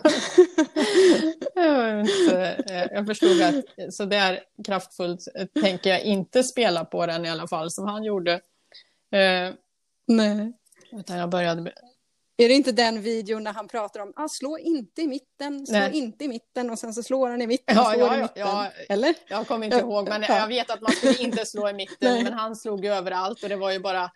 jag, 1.56 2.00
inte, 2.00 2.64
jag 2.92 3.08
förstod 3.08 3.42
att 3.42 3.94
så 3.94 4.06
där 4.06 4.40
kraftfullt 4.66 5.28
tänker 5.62 5.90
jag 5.90 6.02
inte 6.02 6.44
spela 6.44 6.86
på 6.86 7.06
den 7.06 7.26
i 7.26 7.30
alla 7.30 7.48
fall 7.48 7.72
som 7.72 7.88
han 7.88 8.04
gjorde. 8.04 8.42
Eh, 9.14 9.54
Nej. 10.08 10.54
Utan 10.92 11.18
jag 11.18 11.30
började... 11.30 11.74
Är 12.38 12.48
det 12.48 12.54
inte 12.54 12.72
den 12.72 13.02
videon 13.02 13.44
när 13.44 13.54
han 13.54 13.68
pratar 13.68 14.00
om 14.00 14.14
ah, 14.16 14.28
slå 14.28 14.58
inte 14.58 15.02
i 15.02 15.08
mitten, 15.08 15.68
slå 15.68 15.78
Nej. 15.78 15.98
inte 15.98 16.26
i 16.26 16.28
mitten 16.28 16.70
och 16.70 16.80
sen 16.80 16.94
så 16.94 17.04
slår 17.04 17.30
han 17.30 17.42
i 17.42 17.48
mitten 17.48 17.76
ja, 17.76 17.94
slår 17.94 18.08
ja, 18.08 18.18
i 18.18 18.22
mitten? 18.22 18.42
Ja, 18.42 18.72
Eller? 18.90 19.16
Jag 19.28 19.48
kommer 19.48 19.66
inte 19.66 19.78
ihåg, 19.78 20.10
men 20.10 20.22
jag 20.22 20.48
vet 20.48 20.72
att 20.72 20.82
man 20.82 20.92
skulle 20.92 21.18
inte 21.18 21.46
slå 21.46 21.70
i 21.70 21.74
mitten, 21.74 22.24
men 22.24 22.34
han 22.34 22.56
slog 22.56 22.86
överallt 22.86 23.44
och 23.44 23.50
det 23.50 23.56
var 23.56 23.72
ju 23.72 23.80
bara 23.80 24.12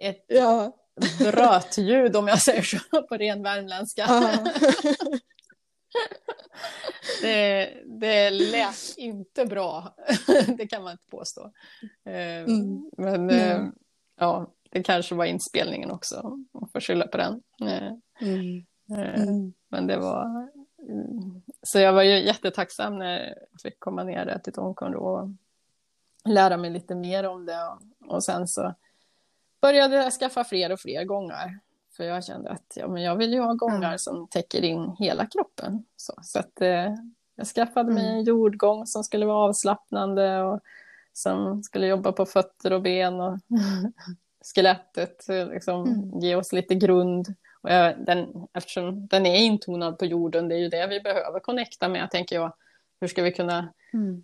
ett 0.00 0.24
ja. 0.28 0.76
brötljud 1.18 2.16
om 2.16 2.28
jag 2.28 2.42
säger 2.42 2.62
så 2.62 2.78
på 3.02 3.16
ren 3.16 3.42
värmländska. 3.42 4.06
det, 7.22 7.70
det 8.00 8.30
lät 8.30 8.94
inte 8.96 9.46
bra, 9.46 9.94
det 10.56 10.66
kan 10.66 10.82
man 10.82 10.92
inte 10.92 11.06
påstå. 11.10 11.52
Eh, 12.06 12.40
mm. 12.40 12.90
Men 12.96 13.30
mm. 13.30 13.72
Ja, 14.20 14.46
det 14.70 14.82
kanske 14.82 15.14
var 15.14 15.24
inspelningen 15.24 15.90
också, 15.90 16.38
man 16.52 16.68
får 16.68 16.80
skylla 16.80 17.06
på 17.06 17.16
den. 17.16 17.42
Eh, 17.60 17.92
mm. 18.20 18.64
mm. 18.90 19.52
Men 19.68 19.86
det 19.86 19.96
var... 19.96 20.48
Så 21.62 21.78
jag 21.78 21.92
var 21.92 22.02
ju 22.02 22.24
jättetacksam 22.24 22.98
när 22.98 23.36
jag 23.52 23.60
fick 23.62 23.80
komma 23.80 24.04
ner 24.04 24.40
till 24.44 24.52
Tonkon 24.52 24.94
och 24.94 25.28
lära 26.24 26.56
mig 26.56 26.70
lite 26.70 26.94
mer 26.94 27.26
om 27.26 27.46
det. 27.46 27.68
Och 28.06 28.24
sen 28.24 28.48
så 28.48 28.74
började 29.60 29.96
jag 29.96 30.12
skaffa 30.12 30.44
fler 30.44 30.72
och 30.72 30.80
fler 30.80 31.04
gångar. 31.04 31.58
För 31.96 32.04
jag 32.04 32.24
kände 32.24 32.50
att 32.50 32.72
ja, 32.74 32.88
men 32.88 33.02
jag 33.02 33.16
vill 33.16 33.32
ju 33.32 33.40
ha 33.40 33.54
gångar 33.54 33.88
mm. 33.88 33.98
som 33.98 34.28
täcker 34.28 34.64
in 34.64 34.96
hela 34.98 35.26
kroppen. 35.26 35.84
Så, 35.96 36.14
så 36.22 36.38
att, 36.38 36.60
eh, 36.60 36.94
jag 37.34 37.46
skaffade 37.46 37.92
mig 37.92 38.04
mm. 38.04 38.18
en 38.18 38.24
jordgång 38.24 38.86
som 38.86 39.04
skulle 39.04 39.26
vara 39.26 39.48
avslappnande 39.48 40.42
och 40.42 40.60
som 41.20 41.62
skulle 41.62 41.86
jobba 41.86 42.12
på 42.12 42.26
fötter 42.26 42.72
och 42.72 42.82
ben 42.82 43.20
och 43.20 43.38
skelettet, 44.54 45.26
liksom, 45.28 45.86
mm. 45.86 46.20
ge 46.20 46.34
oss 46.34 46.52
lite 46.52 46.74
grund. 46.74 47.34
Och 47.60 47.70
jag, 47.70 48.04
den, 48.06 48.46
eftersom 48.52 49.06
den 49.06 49.26
är 49.26 49.36
intonad 49.36 49.98
på 49.98 50.06
jorden, 50.06 50.48
det 50.48 50.54
är 50.54 50.58
ju 50.58 50.68
det 50.68 50.86
vi 50.86 51.00
behöver 51.00 51.40
connecta 51.40 51.88
med, 51.88 52.10
tänker 52.10 52.36
jag. 52.36 52.52
Hur 53.00 53.08
ska 53.08 53.22
vi 53.22 53.32
kunna 53.32 53.72
mm 53.92 54.22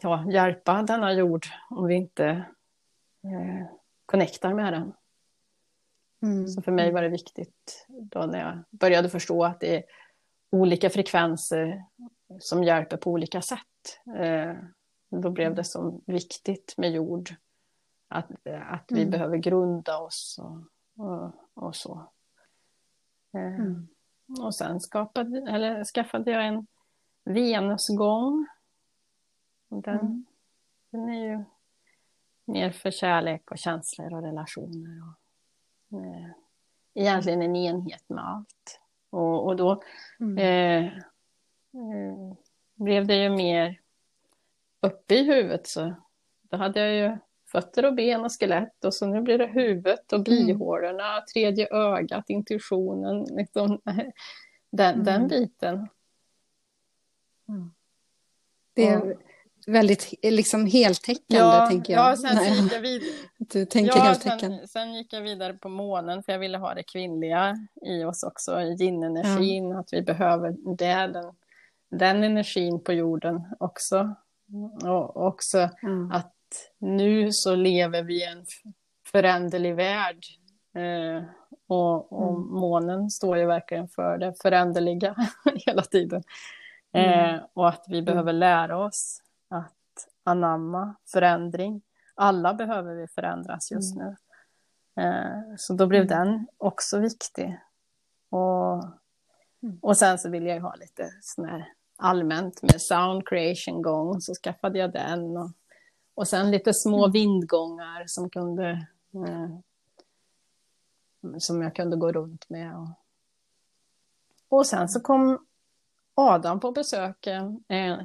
ja, 0.00 0.24
hjälpa 0.30 0.82
denna 0.82 1.12
jord 1.12 1.46
om 1.70 1.86
vi 1.86 1.94
inte 1.94 2.26
eh, 3.24 3.66
connectar 4.06 4.54
med 4.54 4.72
den. 4.72 4.92
Mm. 6.22 6.48
Så 6.48 6.62
för 6.62 6.72
mig 6.72 6.92
var 6.92 7.02
det 7.02 7.08
viktigt 7.08 7.86
då 7.88 8.26
när 8.26 8.38
jag 8.38 8.62
började 8.70 9.08
förstå 9.08 9.44
att 9.44 9.60
det 9.60 9.76
är 9.76 9.84
olika 10.50 10.90
frekvenser 10.90 11.84
som 12.40 12.64
hjälper 12.64 12.96
på 12.96 13.10
olika 13.10 13.42
sätt. 13.42 13.60
Eh, 14.18 14.54
då 15.08 15.30
blev 15.30 15.54
det 15.54 15.64
så 15.64 16.00
viktigt 16.06 16.74
med 16.76 16.92
jord. 16.92 17.34
Att, 18.08 18.30
att 18.46 18.84
vi 18.88 19.00
mm. 19.00 19.10
behöver 19.10 19.36
grunda 19.36 19.98
oss 19.98 20.40
och, 20.42 20.60
och, 21.06 21.32
och 21.54 21.76
så. 21.76 22.10
Eh, 23.34 23.60
mm. 23.60 23.88
Och 24.40 24.54
sen 24.54 24.80
skapade, 24.80 25.50
eller 25.50 25.84
skaffade 25.84 26.30
jag 26.30 26.46
en 26.46 26.66
Venusgång. 27.24 28.46
Den, 29.68 29.98
mm. 29.98 30.24
den 30.90 31.08
är 31.08 31.24
ju 31.24 31.44
mer 32.44 32.70
för 32.70 32.90
kärlek 32.90 33.50
och 33.50 33.58
känslor 33.58 34.14
och 34.14 34.22
relationer. 34.22 35.02
Och, 35.02 35.98
eh, 35.98 36.30
egentligen 36.94 37.42
en 37.42 37.56
enhet 37.56 38.04
med 38.08 38.24
allt. 38.24 38.80
Och, 39.10 39.46
och 39.46 39.56
då 39.56 39.82
mm. 40.20 40.38
eh, 40.38 40.92
eh, 41.72 42.34
blev 42.74 43.06
det 43.06 43.16
ju 43.16 43.30
mer 43.30 43.80
uppe 44.82 45.14
i 45.14 45.22
huvudet. 45.22 45.66
Så 45.66 45.94
då 46.50 46.56
hade 46.56 46.80
jag 46.80 46.94
ju 46.94 47.18
fötter 47.52 47.84
och 47.84 47.94
ben 47.94 48.24
och 48.24 48.32
skelett 48.40 48.84
och 48.84 48.94
så 48.94 49.06
nu 49.06 49.22
blir 49.22 49.38
det 49.38 49.46
huvudet 49.46 50.12
och 50.12 50.28
mm. 50.28 50.46
bihålorna, 50.46 51.12
mm. 51.12 51.24
tredje 51.32 51.68
ögat, 51.70 52.24
intuitionen, 52.30 53.24
liksom, 53.24 53.80
den, 54.70 54.94
mm. 54.94 55.04
den 55.04 55.28
biten. 55.28 55.88
Mm. 57.48 57.70
Det 58.74 58.88
är 58.88 59.02
och, 59.02 59.20
väldigt 59.66 60.14
liksom 60.22 60.66
heltäckande, 60.66 61.56
ja, 61.56 61.66
tänker 61.66 61.92
jag. 61.92 62.10
Ja, 62.10 62.16
sen 62.16 62.54
gick 62.54 62.72
jag 62.72 62.80
vidare. 62.80 63.10
Du 63.38 63.66
tänker 63.66 63.96
ja, 63.96 64.02
heltäckande. 64.02 64.58
Sen, 64.58 64.68
sen, 64.68 64.94
gick 64.94 65.12
jag 65.12 65.20
vidare 65.20 65.52
på 65.54 65.68
månen, 65.68 66.22
för 66.22 66.32
jag 66.32 66.38
ville 66.38 66.58
ha 66.58 66.74
det 66.74 66.82
kvinnliga 66.82 67.56
i 67.82 68.04
oss 68.04 68.22
också, 68.22 68.60
yin-energin, 68.60 69.70
ja. 69.70 69.80
att 69.80 69.92
vi 69.92 70.02
behöver 70.02 70.76
det, 70.76 71.06
den, 71.06 71.34
den 71.90 72.24
energin 72.24 72.84
på 72.84 72.92
jorden 72.92 73.42
också. 73.58 74.16
Och 74.84 75.26
också 75.26 75.68
mm. 75.82 76.12
att 76.12 76.32
nu 76.78 77.32
så 77.32 77.54
lever 77.54 78.02
vi 78.02 78.22
i 78.22 78.24
en 78.24 78.44
föränderlig 79.06 79.74
värld. 79.74 80.24
Eh, 80.74 81.22
och, 81.66 82.12
och 82.12 82.30
mm. 82.30 82.48
månen 82.48 83.10
står 83.10 83.38
ju 83.38 83.46
verkligen 83.46 83.88
för 83.88 84.18
det 84.18 84.34
föränderliga 84.42 85.16
hela 85.66 85.82
tiden. 85.82 86.22
Mm. 86.92 87.34
Eh, 87.34 87.40
och 87.52 87.68
att 87.68 87.84
vi 87.88 88.02
behöver 88.02 88.32
lära 88.32 88.78
oss 88.78 89.22
att 89.48 90.08
anamma 90.24 90.94
förändring. 91.12 91.82
Alla 92.14 92.54
behöver 92.54 92.94
vi 92.94 93.08
förändras 93.08 93.70
just 93.70 93.96
mm. 93.96 94.06
nu. 94.06 94.16
Eh, 95.02 95.56
så 95.56 95.74
då 95.74 95.86
blev 95.86 96.02
mm. 96.02 96.18
den 96.18 96.46
också 96.58 96.98
viktig. 96.98 97.58
Och, 98.30 98.84
mm. 99.62 99.78
och 99.82 99.96
sen 99.96 100.18
så 100.18 100.30
vill 100.30 100.46
jag 100.46 100.54
ju 100.56 100.62
ha 100.62 100.74
lite 100.74 101.10
sån 101.20 101.44
här 101.44 101.72
allmänt 101.96 102.62
med 102.62 102.82
sound 102.82 103.28
creation 103.28 103.82
gång 103.82 104.20
så 104.20 104.34
skaffade 104.34 104.78
jag 104.78 104.92
den. 104.92 105.36
Och, 105.36 105.50
och 106.14 106.28
sen 106.28 106.50
lite 106.50 106.74
små 106.74 107.04
mm. 107.04 107.12
vindgångar 107.12 108.04
som 108.06 108.30
kunde 108.30 108.86
eh, 109.14 109.48
som 111.38 111.62
jag 111.62 111.76
kunde 111.76 111.96
gå 111.96 112.12
runt 112.12 112.48
med. 112.48 112.76
Och, 112.76 112.88
och 114.48 114.66
sen 114.66 114.88
så 114.88 115.00
kom 115.00 115.46
Adam 116.14 116.60
på 116.60 116.72
besök. 116.72 117.26
Eh, 117.26 117.98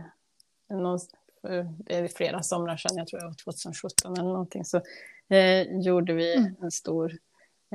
någon, 0.70 1.00
är 1.86 2.08
flera 2.08 2.44
somrar 2.44 2.78
sedan, 2.78 2.98
jag 2.98 3.08
tror 3.08 3.20
det 3.20 3.26
var 3.26 3.34
2017 3.34 4.14
eller 4.14 4.30
någonting, 4.30 4.66
så 4.66 4.82
eh, 5.30 5.80
gjorde 5.80 6.14
vi 6.14 6.36
mm. 6.38 6.56
en 6.62 6.72
stor 6.72 7.18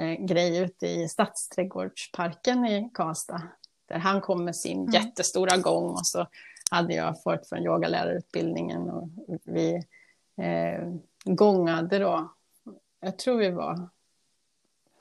eh, 0.00 0.26
grej 0.26 0.58
ute 0.58 0.86
i 0.86 1.08
Stadsträdgårdsparken 1.08 2.66
i 2.66 2.90
Karlstad. 2.94 3.42
Där 3.86 3.98
han 3.98 4.20
kom 4.20 4.44
med 4.44 4.56
sin 4.56 4.80
mm. 4.80 4.92
jättestora 4.92 5.56
gång 5.56 5.90
och 5.90 6.06
så 6.06 6.26
hade 6.70 6.94
jag 6.94 7.22
fått 7.22 7.48
från 7.48 7.58
yogalärarutbildningen 7.58 8.90
och 8.90 9.08
vi 9.44 9.74
eh, 10.36 10.92
gångade 11.24 11.98
då. 11.98 12.32
Jag 13.00 13.18
tror 13.18 13.36
vi 13.38 13.50
var 13.50 13.88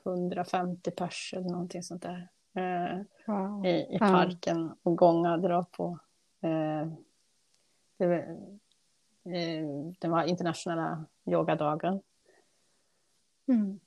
150 0.04 0.90
pers 0.90 1.34
eller 1.36 1.50
någonting 1.50 1.82
sånt 1.82 2.02
där. 2.02 2.28
Eh, 2.54 3.00
wow. 3.26 3.66
i, 3.66 3.94
i 3.94 3.98
parken 3.98 4.74
och 4.82 4.96
gångade 4.96 5.48
då 5.48 5.64
på 5.70 5.98
eh, 6.40 6.86
det, 7.96 8.14
eh, 9.24 9.66
det 9.98 10.08
var 10.08 10.24
internationella 10.24 11.04
yogadagen. 11.24 12.00
Mm. 13.48 13.80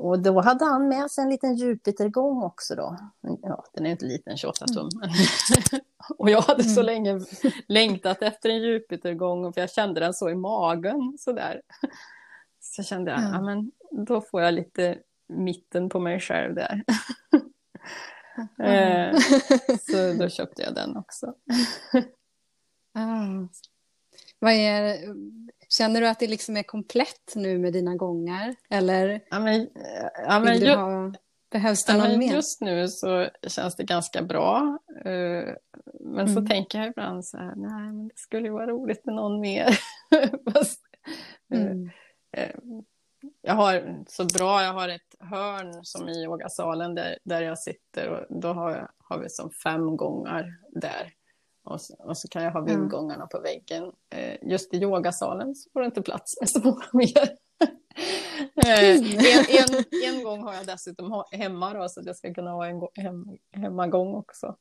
Och 0.00 0.18
då 0.18 0.40
hade 0.40 0.64
han 0.64 0.88
med 0.88 1.10
sig 1.10 1.24
en 1.24 1.30
liten 1.30 1.56
Jupitergång 1.56 2.42
också 2.42 2.74
då. 2.74 2.96
Ja, 3.42 3.64
den 3.74 3.86
är 3.86 3.90
inte 3.90 4.04
liten, 4.04 4.36
28 4.36 4.66
tum. 4.66 4.88
Mm. 5.02 5.14
och 6.18 6.30
jag 6.30 6.40
hade 6.40 6.64
så 6.64 6.80
mm. 6.80 6.86
länge 6.86 7.20
längtat 7.66 8.22
efter 8.22 8.50
en 8.50 8.62
Jupitergång, 8.62 9.52
för 9.52 9.60
jag 9.60 9.70
kände 9.70 10.00
den 10.00 10.14
så 10.14 10.30
i 10.30 10.34
magen 10.34 11.16
sådär. 11.18 11.62
Så 12.62 12.82
kände 12.82 13.10
jag, 13.10 13.20
mm. 13.20 13.32
ja 13.32 13.40
men 13.40 13.70
då 14.06 14.20
får 14.20 14.42
jag 14.42 14.54
lite 14.54 14.98
mitten 15.28 15.88
på 15.88 16.00
mig 16.00 16.20
själv 16.20 16.54
där. 16.54 16.84
eh, 18.66 19.18
så 19.80 20.12
då 20.22 20.28
köpte 20.28 20.62
jag 20.62 20.74
den 20.74 20.96
också. 20.96 21.34
ah. 22.94 23.48
Vad 24.38 24.52
är, 24.52 24.96
känner 25.70 26.00
du 26.00 26.08
att 26.08 26.18
det 26.18 26.26
liksom 26.26 26.56
är 26.56 26.62
komplett 26.62 27.32
nu 27.34 27.58
med 27.58 27.72
dina 27.72 27.94
gångar? 27.94 28.54
Eller 28.70 29.20
ja, 29.30 29.40
men, 29.40 29.68
ja, 30.26 30.40
men, 30.40 30.58
ju, 30.58 30.74
ha, 30.74 31.12
behövs 31.50 31.84
det 31.84 31.92
ja, 31.92 32.08
någon 32.08 32.18
mer? 32.18 32.34
Just 32.34 32.60
nu 32.60 32.88
så 32.88 33.28
känns 33.48 33.76
det 33.76 33.84
ganska 33.84 34.22
bra. 34.22 34.78
Uh, 35.06 35.54
men 36.00 36.28
mm. 36.28 36.34
så 36.34 36.46
tänker 36.46 36.78
jag 36.78 36.88
ibland 36.88 37.26
så 37.26 37.36
här, 37.36 37.54
nej 37.56 37.92
men 37.92 38.08
det 38.08 38.18
skulle 38.18 38.46
ju 38.46 38.52
vara 38.52 38.66
roligt 38.66 39.04
med 39.06 39.14
någon 39.14 39.40
mer. 39.40 39.78
Uh, 41.54 41.60
mm. 41.60 41.90
uh, 42.38 42.82
jag 43.42 43.54
har 43.54 44.04
så 44.08 44.24
bra, 44.24 44.62
jag 44.62 44.72
har 44.72 44.88
ett 44.88 45.14
hörn 45.18 45.80
som 45.82 46.08
i 46.08 46.22
yogasalen 46.24 46.94
där, 46.94 47.18
där 47.24 47.42
jag 47.42 47.58
sitter 47.58 48.08
och 48.08 48.40
då 48.40 48.52
har, 48.52 48.70
jag, 48.70 48.88
har 48.98 49.18
vi 49.18 49.28
som 49.28 49.50
fem 49.50 49.96
gångar 49.96 50.54
där. 50.72 51.12
Och 51.70 51.80
så, 51.80 51.94
och 51.98 52.18
så 52.18 52.28
kan 52.28 52.44
jag 52.44 52.52
ha 52.52 52.60
vindgångarna 52.60 53.26
på 53.26 53.40
väggen. 53.40 53.92
Eh, 54.10 54.36
just 54.42 54.74
i 54.74 54.76
yogasalen 54.76 55.54
så 55.54 55.70
får 55.70 55.80
det 55.80 55.86
inte 55.86 56.02
plats 56.02 56.40
med 56.40 56.50
så 56.50 56.60
många 56.60 56.84
mer. 56.92 57.36
eh, 58.64 58.90
en, 58.90 59.04
en, 59.48 59.84
en, 60.04 60.24
gång 60.24 60.42
har 60.42 60.54
jag 60.54 60.66
dessutom 60.66 61.24
hemma 61.32 61.74
då, 61.74 61.88
så 61.88 62.00
att 62.00 62.06
jag 62.06 62.16
ska 62.16 62.34
kunna 62.34 62.50
ha 62.50 62.66
en 62.66 62.80
hem, 62.94 63.24
hemmagång 63.52 64.14
också. 64.14 64.56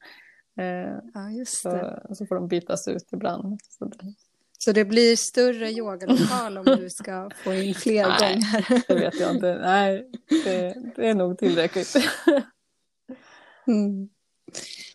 Eh, 0.60 0.98
ja, 1.14 1.30
just 1.30 1.64
det. 1.64 2.02
Så, 2.08 2.16
så 2.16 2.26
får 2.26 2.36
de 2.36 2.48
bytas 2.48 2.88
ut 2.88 3.14
ibland. 3.14 3.60
Så 3.70 3.86
det, 3.86 4.14
så 4.58 4.72
det 4.72 4.86
blir 4.86 5.16
större 5.16 5.72
yogalokal 5.72 6.58
om 6.58 6.66
du 6.66 6.90
ska 6.90 7.30
få 7.44 7.54
in 7.54 7.76
fler 7.76 8.08
Nej, 8.08 8.34
gånger? 8.34 8.84
det 8.88 8.96
vet 8.96 9.20
jag 9.20 9.36
inte. 9.36 9.56
Nej, 9.62 10.12
det, 10.44 10.76
det 10.96 11.10
är 11.10 11.14
nog 11.14 11.38
tillräckligt. 11.38 11.96
Mm. 13.68 14.10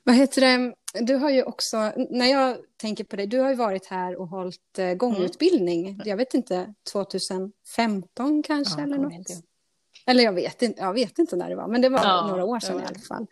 Vad 0.05 0.17
heter 0.17 0.41
det? 0.41 0.75
Du 1.01 1.15
har 1.15 1.31
ju 1.31 1.43
också, 1.43 1.93
när 2.11 2.27
jag 2.27 2.57
tänker 2.77 3.05
på 3.05 3.17
dig, 3.17 3.27
du 3.27 3.39
har 3.41 3.49
ju 3.49 3.55
varit 3.55 3.87
här 3.87 4.17
och 4.17 4.29
hållit 4.29 4.79
eh, 4.79 4.95
gångutbildning. 4.95 5.89
Mm. 5.89 6.01
Jag 6.05 6.17
vet 6.17 6.35
inte, 6.35 6.75
2015 6.93 8.43
kanske 8.43 8.81
ja, 8.81 8.85
eller 8.85 8.99
något? 8.99 9.13
Inte. 9.13 9.33
Eller 10.07 10.25
jag 10.25 10.33
vet, 10.33 10.63
inte, 10.63 10.83
jag 10.83 10.95
vet 10.95 11.19
inte 11.19 11.37
när 11.37 11.49
det 11.49 11.57
var, 11.57 11.69
men 11.69 11.81
det 11.81 11.89
var 11.89 12.05
ja, 12.05 12.27
några 12.27 12.45
år 12.45 12.61
sedan 12.61 12.81
i 12.81 12.85
alla 12.87 12.99
fall. 12.99 13.27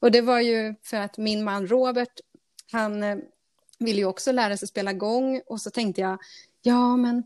Och 0.00 0.10
det 0.10 0.20
var 0.20 0.40
ju 0.40 0.74
för 0.82 0.96
att 0.96 1.18
min 1.18 1.44
man 1.44 1.66
Robert, 1.66 2.20
han 2.72 3.02
eh, 3.02 3.16
ville 3.78 3.98
ju 3.98 4.04
också 4.04 4.32
lära 4.32 4.56
sig 4.56 4.68
spela 4.68 4.92
gång 4.92 5.40
och 5.46 5.60
så 5.60 5.70
tänkte 5.70 6.00
jag, 6.00 6.18
ja 6.62 6.96
men 6.96 7.22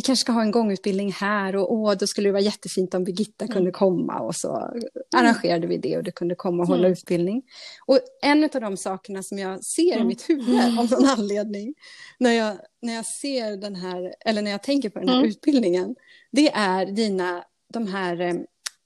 vi 0.00 0.04
kanske 0.04 0.20
ska 0.20 0.32
ha 0.32 0.42
en 0.42 0.50
gångutbildning 0.50 1.12
här 1.12 1.56
och 1.56 1.72
åh, 1.72 1.94
då 1.94 2.06
skulle 2.06 2.28
det 2.28 2.32
vara 2.32 2.42
jättefint 2.42 2.94
om 2.94 3.04
Birgitta 3.04 3.44
mm. 3.44 3.54
kunde 3.54 3.70
komma 3.70 4.20
och 4.20 4.36
så 4.36 4.70
arrangerade 5.16 5.66
vi 5.66 5.76
det 5.76 5.96
och 5.96 6.04
du 6.04 6.12
kunde 6.12 6.34
komma 6.34 6.62
och 6.62 6.68
hålla 6.68 6.86
mm. 6.86 6.92
utbildning. 6.92 7.42
Och 7.86 7.98
en 8.22 8.44
av 8.44 8.60
de 8.60 8.76
sakerna 8.76 9.22
som 9.22 9.38
jag 9.38 9.64
ser 9.64 9.92
mm. 9.92 10.02
i 10.02 10.04
mitt 10.04 10.30
huvud 10.30 10.78
av 10.78 10.90
någon 10.90 11.06
anledning 11.18 11.74
när 12.18 12.32
jag, 12.32 12.56
när 12.82 12.94
jag 12.94 13.06
ser 13.06 13.56
den 13.56 13.76
här, 13.76 14.14
eller 14.24 14.42
när 14.42 14.50
jag 14.50 14.62
tänker 14.62 14.90
på 14.90 14.98
den 14.98 15.08
här 15.08 15.16
mm. 15.16 15.28
utbildningen, 15.28 15.94
det 16.32 16.50
är 16.52 16.86
dina, 16.86 17.44
de 17.72 17.86
här 17.86 18.20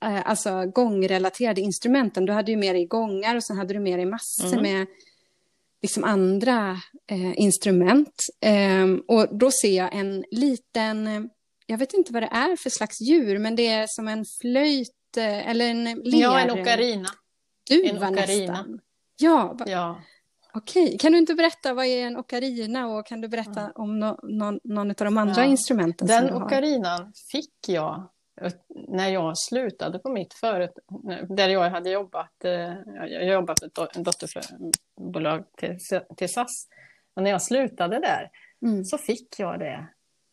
eh, 0.05 0.31
alltså 0.31 0.67
gångrelaterade 0.67 1.61
instrumenten. 1.61 2.25
Du 2.25 2.33
hade 2.33 2.51
ju 2.51 2.57
med 2.57 2.75
dig 2.75 2.87
gångar 2.87 3.37
och 3.37 3.45
sen 3.45 3.57
hade 3.57 3.75
du 3.75 3.81
med 3.81 3.99
dig 3.99 4.07
massor 4.07 4.59
mm. 4.59 4.63
med 4.63 4.87
liksom 5.85 6.05
andra 6.05 6.71
eh, 7.11 7.41
instrument. 7.41 8.23
Eh, 8.41 8.87
och 9.09 9.39
då 9.39 9.51
ser 9.51 9.77
jag 9.77 9.95
en 9.95 10.25
liten, 10.31 11.29
jag 11.67 11.79
vet 11.79 11.95
inte 11.95 12.13
vad 12.13 12.23
det 12.23 12.29
är 12.33 12.57
för 12.57 12.71
slags 12.71 13.01
djur, 13.01 13.39
men 13.39 13.57
det 13.57 13.69
är 13.69 13.87
som 13.89 14.09
en 14.09 14.25
flöjt 14.41 15.17
eh, 15.17 15.51
eller 15.51 15.71
en 15.71 15.85
ler. 15.85 16.21
Ja, 16.21 16.41
en 16.41 16.51
ocarina. 16.51 17.09
Duva 17.71 18.07
en 18.07 18.15
ocarina. 18.15 18.53
nästan. 18.53 18.81
Ja, 19.17 19.57
ja. 19.67 20.03
Okej, 20.55 20.99
kan 20.99 21.13
du 21.13 21.19
inte 21.19 21.35
berätta 21.35 21.75
vad 21.75 21.87
är 21.87 22.07
en 22.07 22.17
ocarina 22.17 22.87
och 22.87 23.07
kan 23.07 23.21
du 23.21 23.29
berätta 23.29 23.61
mm. 23.61 23.73
om 23.75 23.99
no, 23.99 24.19
no, 24.23 24.61
någon 24.65 24.91
av 24.91 24.95
de 24.97 25.19
andra 25.19 25.43
ja. 25.43 25.45
instrumenten 25.45 26.09
Den 26.09 26.35
ocarinan 26.35 27.13
fick 27.33 27.69
jag 27.69 28.09
när 28.89 29.09
jag 29.09 29.39
slutade 29.39 29.99
på 29.99 30.09
mitt 30.09 30.35
företag, 30.35 30.85
där 31.29 31.49
jag 31.49 31.71
hade 31.71 31.91
jobbat, 31.91 32.45
eh, 32.45 32.75
jag 33.09 33.27
jobbat 33.27 33.61
för 33.61 33.67
ett 33.67 34.05
dotterbolag 34.05 35.45
till, 35.57 35.79
till 36.17 36.29
SAS. 36.29 36.69
Och 37.17 37.23
när 37.23 37.31
jag 37.31 37.43
slutade 37.43 38.01
där 38.01 38.31
mm. 38.63 38.85
så 38.85 38.99
fick 38.99 39.39
jag 39.39 39.59
det 39.59 39.89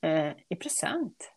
eh, 0.07 0.33
i 0.49 0.55
present. 0.55 1.31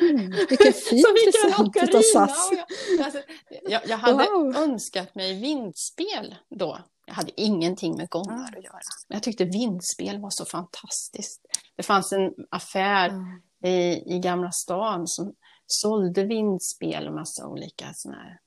Mm, 0.00 0.30
vilken 0.48 0.72
fin 0.90 1.04
present 1.24 1.94
av 1.94 2.00
SAS. 2.00 2.50
Jag, 2.52 3.04
alltså, 3.04 3.22
jag, 3.68 3.82
jag, 3.86 3.98
hade 3.98 4.14
wow. 4.14 4.56
önskat 4.56 5.14
mig 5.14 5.40
vindspel 5.40 6.36
då. 6.50 6.78
Jag 7.06 7.14
hade 7.14 7.40
ingenting 7.40 7.96
med 7.96 8.08
gångar 8.08 8.56
att 8.56 8.64
göra. 8.64 8.80
Men 9.08 9.16
jag 9.16 9.22
tyckte 9.22 9.44
vindspel 9.44 10.20
var 10.20 10.30
så 10.30 10.44
fantastiskt. 10.44 11.40
Det 11.76 11.82
fanns 11.82 12.12
en 12.12 12.30
affär 12.50 13.08
mm. 13.08 13.42
I, 13.62 14.14
i 14.14 14.18
Gamla 14.18 14.50
stan 14.50 15.06
som 15.06 15.34
sålde 15.66 16.24
vindspel 16.24 17.08
och 17.08 17.14
massa 17.14 17.48
olika 17.48 17.92
såna 17.94 18.16
här, 18.16 18.40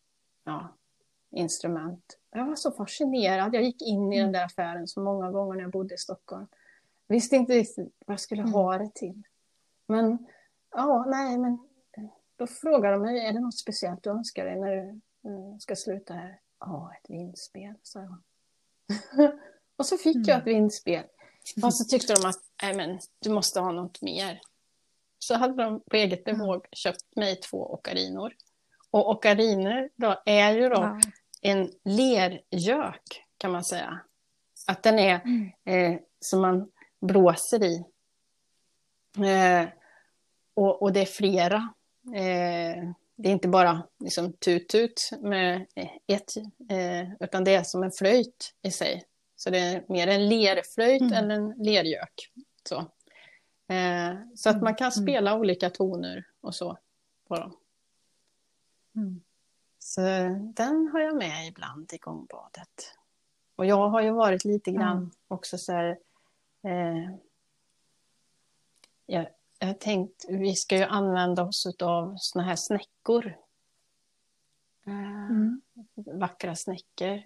ja, 0.43 0.75
instrument. 1.31 2.17
Jag 2.31 2.45
var 2.45 2.55
så 2.55 2.71
fascinerad. 2.71 3.55
Jag 3.55 3.63
gick 3.63 3.81
in 3.81 4.13
i 4.13 4.17
den 4.17 4.29
mm. 4.29 4.33
där 4.33 4.45
affären 4.45 4.87
så 4.87 5.01
många 5.01 5.31
gånger 5.31 5.55
när 5.55 5.61
jag 5.61 5.71
bodde 5.71 5.95
i 5.95 5.97
Stockholm. 5.97 6.47
Visste 7.07 7.35
inte 7.35 7.53
riktigt 7.53 7.93
vad 8.05 8.13
jag 8.13 8.19
skulle 8.19 8.41
mm. 8.41 8.53
ha 8.53 8.77
det 8.77 8.93
till. 8.95 9.23
Men 9.87 10.27
ja, 10.71 11.05
nej, 11.07 11.37
men 11.37 11.57
då 12.35 12.47
frågade 12.47 12.93
de 12.93 13.01
mig, 13.01 13.25
är 13.25 13.33
det 13.33 13.39
något 13.39 13.57
speciellt 13.57 14.03
du 14.03 14.09
önskar 14.09 14.45
dig 14.45 14.59
när 14.59 14.75
du 14.75 14.81
uh, 15.29 15.57
ska 15.57 15.75
sluta 15.75 16.13
här? 16.13 16.39
Ja, 16.59 16.93
ett 16.93 17.09
vindspel, 17.09 17.73
sa 17.83 17.99
jag. 17.99 18.17
och 19.75 19.85
så 19.85 19.97
fick 19.97 20.15
mm. 20.15 20.27
jag 20.27 20.37
ett 20.37 20.47
vindspel. 20.47 21.03
Och 21.63 21.73
så 21.73 21.83
tyckte 21.89 22.13
de 22.13 22.29
att, 22.29 22.41
nej 22.63 22.75
men, 22.75 22.99
du 23.19 23.29
måste 23.29 23.59
ha 23.59 23.71
något 23.71 24.01
mer. 24.01 24.41
Så 25.27 25.35
hade 25.35 25.63
de 25.63 25.83
på 25.91 25.95
eget 25.95 26.23
bevåg 26.23 26.55
mm. 26.55 26.67
köpt 26.71 27.15
mig 27.15 27.35
två 27.35 27.73
okarinor. 27.73 28.33
Och 28.91 29.09
okariner 29.09 29.89
då 29.95 30.21
är 30.25 30.51
ju 30.51 30.69
då 30.69 30.81
wow. 30.81 30.99
en 31.41 31.71
lergök, 31.83 33.23
kan 33.37 33.51
man 33.51 33.63
säga. 33.63 33.99
Att 34.67 34.83
den 34.83 34.99
är 34.99 35.21
mm. 35.25 35.51
eh, 35.65 35.99
som 36.19 36.41
man 36.41 36.71
blåser 37.01 37.63
i. 37.63 37.83
Eh, 39.17 39.69
och, 40.53 40.81
och, 40.81 40.93
det 40.93 41.01
är 41.01 41.05
flera. 41.05 41.73
Eh, 42.15 42.83
det 43.15 43.29
är 43.29 43.31
inte 43.31 43.47
bara 43.47 43.87
liksom 43.99 44.33
tut-tut 44.33 45.09
med 45.21 45.65
ett, 46.07 46.37
eh, 46.69 47.13
utan 47.19 47.43
det 47.43 47.55
är 47.55 47.63
som 47.63 47.83
en 47.83 47.91
flöjt 47.91 48.53
i 48.61 48.71
sig. 48.71 49.03
Så 49.35 49.49
det 49.49 49.59
är 49.59 49.85
mer 49.89 50.07
en 50.07 50.29
lerflöjt 50.29 51.01
mm. 51.01 51.13
än 51.13 51.31
en 51.31 51.49
lergök. 51.49 52.31
Så, 52.69 52.91
eh, 53.67 54.15
så 54.35 54.49
att 54.49 54.61
man 54.61 54.75
kan 54.75 54.91
mm. 54.91 55.03
spela 55.03 55.31
mm. 55.31 55.39
olika 55.39 55.69
toner 55.69 56.27
och 56.41 56.55
så 56.55 56.77
på 57.27 57.35
dem. 57.35 57.57
Mm. 58.95 59.21
Så 59.79 60.01
den 60.55 60.87
har 60.87 60.99
jag 60.99 61.15
med 61.15 61.47
ibland 61.47 61.93
i 61.93 61.97
gångbadet. 61.97 62.97
Och 63.55 63.65
jag 63.65 63.89
har 63.89 64.01
ju 64.01 64.11
varit 64.11 64.45
lite 64.45 64.71
grann 64.71 64.97
mm. 64.97 65.11
också 65.27 65.57
så 65.57 65.71
här, 65.71 65.99
eh, 66.63 67.15
jag, 69.05 69.27
jag 69.59 69.67
har 69.67 69.73
tänkt, 69.73 70.25
vi 70.29 70.55
ska 70.55 70.77
ju 70.77 70.83
använda 70.83 71.43
oss 71.43 71.67
av 71.81 72.15
såna 72.17 72.45
här 72.45 72.55
snäckor. 72.55 73.25
Eh, 74.85 75.25
mm. 75.25 75.61
Vackra 75.95 76.55
snäckor. 76.55 77.23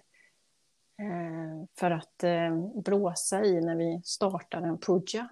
Eh, 0.98 1.64
för 1.74 1.90
att 1.90 2.24
eh, 2.24 2.56
blåsa 2.74 3.44
i 3.44 3.60
när 3.60 3.76
vi 3.76 4.00
startar 4.04 4.62
en 4.62 4.78
puja. 4.78 5.28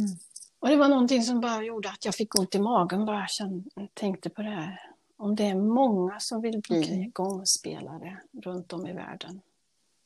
Mm. 0.00 0.18
Och 0.58 0.68
det 0.68 0.76
var 0.76 0.88
någonting 0.88 1.22
som 1.22 1.40
bara 1.40 1.62
gjorde 1.62 1.90
att 1.90 2.04
jag 2.04 2.14
fick 2.14 2.38
ont 2.38 2.54
i 2.54 2.58
magen 2.58 3.04
bara 3.04 3.26
jag 3.74 3.94
tänkte 3.94 4.30
på 4.30 4.42
det 4.42 4.50
här. 4.50 4.90
Om 5.16 5.36
det 5.36 5.44
är 5.44 5.54
många 5.54 6.20
som 6.20 6.40
vill 6.40 6.60
bli 6.68 6.80
okay. 6.80 7.10
gångspelare 7.10 8.20
runt 8.32 8.72
om 8.72 8.86
i 8.86 8.92
världen 8.92 9.40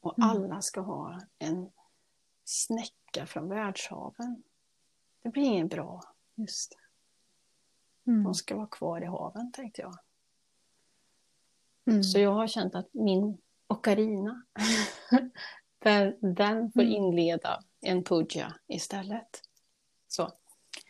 och 0.00 0.18
mm. 0.18 0.30
alla 0.30 0.62
ska 0.62 0.80
ha 0.80 1.20
en 1.38 1.70
snäcka 2.44 3.26
från 3.26 3.48
världshaven. 3.48 4.42
Det 5.22 5.28
blir 5.28 5.42
inget 5.42 5.70
bra. 5.70 6.02
Just. 6.34 6.78
Mm. 8.06 8.24
De 8.24 8.34
ska 8.34 8.56
vara 8.56 8.66
kvar 8.66 9.02
i 9.02 9.06
haven, 9.06 9.52
tänkte 9.52 9.82
jag. 9.82 9.98
Mm. 11.86 12.02
Så 12.02 12.18
jag 12.18 12.30
har 12.30 12.46
känt 12.46 12.74
att 12.74 12.88
min 12.94 13.38
ocarina, 13.66 14.42
den, 15.78 16.34
den 16.34 16.72
får 16.72 16.82
mm. 16.82 16.92
inleda 16.92 17.62
en 17.80 18.04
puja 18.04 18.54
istället. 18.66 19.42
Så. 20.14 20.30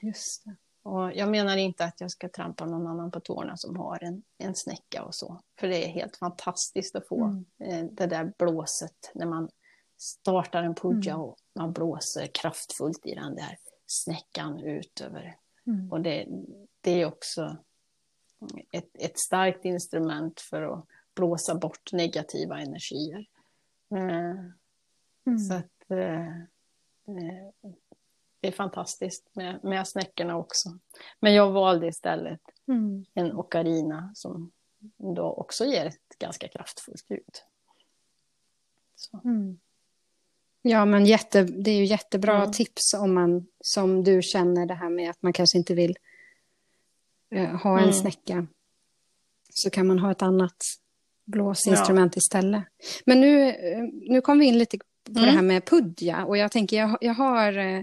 Just 0.00 0.44
det. 0.44 0.56
Och 0.82 1.12
jag 1.14 1.30
menar 1.30 1.56
inte 1.56 1.84
att 1.84 2.00
jag 2.00 2.10
ska 2.10 2.28
trampa 2.28 2.66
någon 2.66 2.86
annan 2.86 3.10
på 3.10 3.20
tårna 3.20 3.56
som 3.56 3.76
har 3.76 4.04
en, 4.04 4.22
en 4.38 4.54
snäcka 4.54 5.04
och 5.04 5.14
så. 5.14 5.40
För 5.60 5.68
det 5.68 5.84
är 5.84 5.88
helt 5.88 6.16
fantastiskt 6.16 6.96
att 6.96 7.08
få 7.08 7.24
mm. 7.24 7.44
Eh, 7.58 7.84
det 7.92 8.06
där 8.06 8.32
blåset 8.38 9.10
när 9.14 9.26
man 9.26 9.48
startar 9.96 10.62
en 10.62 10.74
puja 10.74 11.12
mm. 11.12 11.22
och 11.22 11.36
man 11.54 11.72
blåser 11.72 12.26
kraftfullt 12.26 13.06
i 13.06 13.14
den 13.14 13.34
där 13.34 13.58
snäckan 13.86 14.60
ut 14.60 15.00
över. 15.00 15.36
Mm. 15.66 15.92
Och 15.92 16.00
det, 16.00 16.26
det 16.80 17.00
är 17.02 17.06
också 17.06 17.56
ett, 18.70 18.90
ett 18.94 19.18
starkt 19.18 19.64
instrument 19.64 20.40
för 20.40 20.62
att 20.62 20.86
blåsa 21.14 21.54
bort 21.54 21.92
negativa 21.92 22.60
energier. 22.60 23.26
Eh, 23.90 24.36
mm. 25.26 25.38
Så 25.38 25.54
att 25.54 25.90
eh, 25.90 26.38
det 28.44 28.48
är 28.48 28.52
fantastiskt 28.52 29.30
med, 29.32 29.64
med 29.64 29.88
snäckorna 29.88 30.36
också. 30.36 30.78
Men 31.20 31.34
jag 31.34 31.52
valde 31.52 31.86
istället 31.86 32.40
mm. 32.68 33.04
en 33.14 33.32
ocarina 33.32 34.10
som 34.14 34.52
då 35.16 35.24
också 35.24 35.64
ger 35.64 35.86
ett 35.86 36.18
ganska 36.18 36.48
kraftfullt 36.48 37.10
ljud. 37.10 37.34
Mm. 39.24 39.58
Ja, 40.62 40.84
men 40.84 41.06
jätte, 41.06 41.42
det 41.42 41.70
är 41.70 41.76
ju 41.76 41.84
jättebra 41.84 42.36
mm. 42.36 42.52
tips 42.52 42.94
om 42.94 43.14
man, 43.14 43.46
som 43.60 44.04
du 44.04 44.22
känner 44.22 44.66
det 44.66 44.74
här 44.74 44.90
med 44.90 45.10
att 45.10 45.22
man 45.22 45.32
kanske 45.32 45.58
inte 45.58 45.74
vill 45.74 45.96
uh, 47.34 47.56
ha 47.56 47.78
en 47.78 47.82
mm. 47.82 47.92
snäcka. 47.92 48.46
Så 49.50 49.70
kan 49.70 49.86
man 49.86 49.98
ha 49.98 50.10
ett 50.10 50.22
annat 50.22 50.56
blåsinstrument 51.24 52.16
ja. 52.16 52.18
istället. 52.18 52.64
Men 53.06 53.20
nu, 53.20 53.48
eh, 53.48 53.82
nu 53.92 54.20
kom 54.20 54.38
vi 54.38 54.46
in 54.46 54.58
lite 54.58 54.78
på 54.78 55.18
mm. 55.18 55.24
det 55.24 55.30
här 55.30 55.42
med 55.42 55.64
pudja 55.64 56.24
och 56.24 56.36
jag 56.36 56.52
tänker, 56.52 56.76
jag, 56.76 56.98
jag 57.00 57.14
har 57.14 57.58
uh, 57.58 57.82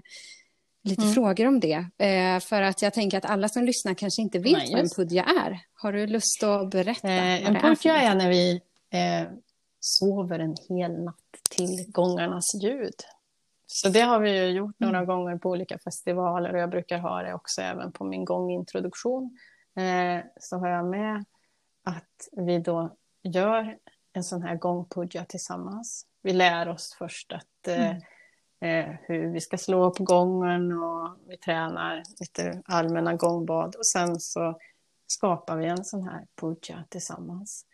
lite 0.84 1.02
mm. 1.02 1.14
frågor 1.14 1.48
om 1.48 1.60
det. 1.60 1.78
Uh, 1.78 2.40
för 2.40 2.62
att 2.62 2.82
jag 2.82 2.94
tänker 2.94 3.18
att 3.18 3.26
alla 3.26 3.50
som 3.50 3.64
lyssnar 3.64 3.94
kanske 3.94 4.22
inte 4.22 4.40
vet 4.40 4.58
Nej, 4.58 4.72
vad 4.72 4.80
en 4.80 4.90
pudja 4.90 5.24
är. 5.24 5.60
Har 5.74 5.94
du 5.94 6.08
lust 6.08 6.44
att 6.44 6.70
berätta? 6.70 7.08
Eh, 7.08 7.48
en 7.48 7.56
pudja 7.56 8.02
är, 8.02 8.12
är 8.12 8.16
när 8.16 8.30
vi 8.30 8.62
sover 9.80 10.40
en 10.40 10.56
hel 10.70 11.04
natt 11.04 11.16
till 11.50 11.86
gångarnas 11.88 12.56
ljud. 12.64 12.96
Så 13.66 13.90
det 13.90 14.02
har 14.02 14.20
vi 14.20 14.48
gjort 14.48 14.80
några 14.80 14.98
mm. 14.98 15.08
gånger 15.08 15.38
på 15.38 15.50
olika 15.50 15.78
festivaler 15.80 16.54
och 16.54 16.60
jag 16.60 16.70
brukar 16.70 16.98
ha 16.98 17.22
det 17.24 17.34
också 17.34 17.62
även 17.62 17.92
på 17.92 18.04
min 18.04 18.26
gångintroduktion. 18.26 19.38
Eh, 19.76 20.26
så 20.40 20.58
har 20.58 20.68
jag 20.68 20.86
med 20.86 21.26
att 21.84 22.28
vi 22.32 22.60
då 22.60 22.96
gör 23.24 23.78
en 24.14 24.24
sån 24.24 24.44
här 24.44 24.56
gångpudja 24.56 25.26
tillsammans. 25.26 26.06
Vi 26.22 26.34
lär 26.34 26.70
oss 26.70 26.96
först 26.98 27.32
att 27.32 27.68
eh, 27.68 27.90
mm. 27.90 28.02
Eh, 28.62 28.96
hur 29.02 29.34
vi 29.34 29.42
ska 29.42 29.58
slå 29.58 29.92
på 29.92 30.04
gången 30.04 30.72
och 30.72 31.18
vi 31.28 31.38
tränar 31.38 32.04
lite 32.20 32.62
allmänna 32.66 33.16
gångbad 33.16 33.76
och 33.76 33.86
sen 33.86 34.20
så 34.20 34.60
skapar 35.08 35.58
vi 35.58 35.66
en 35.66 35.86
sån 35.86 36.04
här 36.04 36.26
puja 36.42 36.84
tillsammans. 36.90 37.66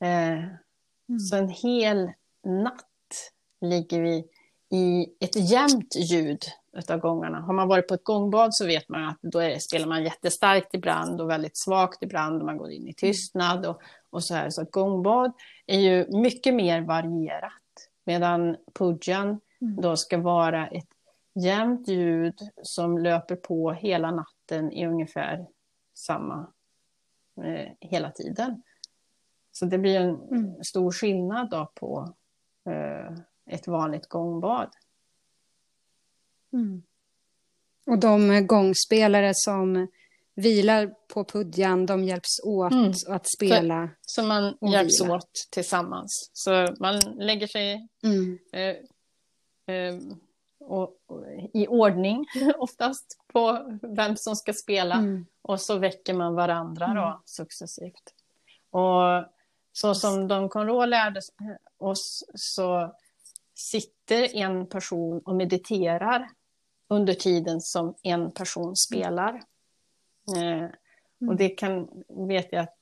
Eh, 0.00 0.08
mm. 0.08 1.18
Så 1.30 1.36
en 1.36 1.48
hel 1.48 2.12
natt 2.44 3.32
ligger 3.60 4.02
vi 4.02 4.24
i 4.70 5.06
ett 5.20 5.50
jämnt 5.50 5.96
ljud 5.96 6.42
av 6.90 6.98
gångarna. 6.98 7.40
Har 7.40 7.54
man 7.54 7.68
varit 7.68 7.88
på 7.88 7.94
ett 7.94 8.04
gångbad 8.04 8.54
så 8.54 8.66
vet 8.66 8.88
man 8.88 9.04
att 9.04 9.18
då 9.22 9.38
är, 9.38 9.58
spelar 9.58 9.86
man 9.86 10.04
jättestarkt 10.04 10.74
ibland 10.74 11.20
och 11.20 11.30
väldigt 11.30 11.56
svagt 11.56 12.02
ibland 12.02 12.40
och 12.40 12.46
man 12.46 12.58
går 12.58 12.70
in 12.70 12.88
i 12.88 12.94
tystnad 12.94 13.66
och, 13.66 13.80
och 14.10 14.24
så 14.24 14.34
här. 14.34 14.50
Så 14.50 14.62
ett 14.62 14.70
gångbad 14.70 15.32
är 15.66 15.78
ju 15.78 16.06
mycket 16.08 16.54
mer 16.54 16.80
varierat 16.80 17.52
medan 18.04 18.56
pujan 18.74 19.40
mm. 19.60 19.80
då 19.80 19.96
ska 19.96 20.18
vara 20.18 20.68
ett 20.68 20.88
jämnt 21.34 21.88
ljud 21.88 22.38
som 22.62 22.98
löper 22.98 23.36
på 23.36 23.72
hela 23.72 24.10
natten 24.10 24.72
i 24.72 24.86
ungefär 24.86 25.46
samma 25.94 26.52
eh, 27.44 27.72
hela 27.80 28.10
tiden. 28.10 28.62
Så 29.52 29.64
det 29.64 29.78
blir 29.78 30.00
en 30.00 30.14
mm. 30.14 30.64
stor 30.64 30.92
skillnad 30.92 31.50
då 31.50 31.72
på 31.74 32.14
eh, 32.70 33.18
ett 33.50 33.66
vanligt 33.66 34.08
gångbad. 34.08 34.68
Mm. 36.52 36.82
Och 37.86 37.98
de 37.98 38.46
gångspelare 38.46 39.32
som 39.34 39.88
vilar 40.34 40.94
på 41.14 41.24
pudjan, 41.24 41.86
de 41.86 42.04
hjälps 42.04 42.40
åt 42.44 42.72
mm. 42.72 42.92
att 43.08 43.26
spela. 43.36 43.90
Så, 44.00 44.22
så 44.22 44.26
man 44.28 44.58
hjälps 44.72 45.02
vila. 45.02 45.14
åt 45.14 45.30
tillsammans. 45.50 46.30
Så 46.32 46.74
man 46.80 47.00
lägger 47.16 47.46
sig 47.46 47.88
mm. 48.02 48.38
eh, 48.52 48.76
och, 50.60 50.96
och, 51.06 51.24
i 51.54 51.66
ordning 51.66 52.26
oftast 52.58 53.18
på 53.32 53.78
vem 53.82 54.16
som 54.16 54.36
ska 54.36 54.52
spela. 54.52 54.94
Mm. 54.94 55.26
Och 55.42 55.60
så 55.60 55.78
väcker 55.78 56.14
man 56.14 56.34
varandra 56.34 56.86
då 56.86 57.06
mm. 57.06 57.18
successivt. 57.24 58.14
Och 58.70 59.24
så 59.72 59.94
som 59.94 60.28
Don 60.28 60.48
Conro 60.48 60.84
lärde 60.84 61.20
oss 61.78 62.24
så 62.34 62.94
sitter 63.54 64.36
en 64.36 64.66
person 64.66 65.20
och 65.24 65.34
mediterar 65.34 66.28
under 66.88 67.14
tiden 67.14 67.60
som 67.60 67.94
en 68.02 68.30
person 68.30 68.76
spelar. 68.76 69.34
Eh, 70.36 70.64
och 71.20 71.22
mm. 71.22 71.36
det 71.36 71.48
kan, 71.48 72.04
vet 72.28 72.52
jag 72.52 72.62
att 72.62 72.78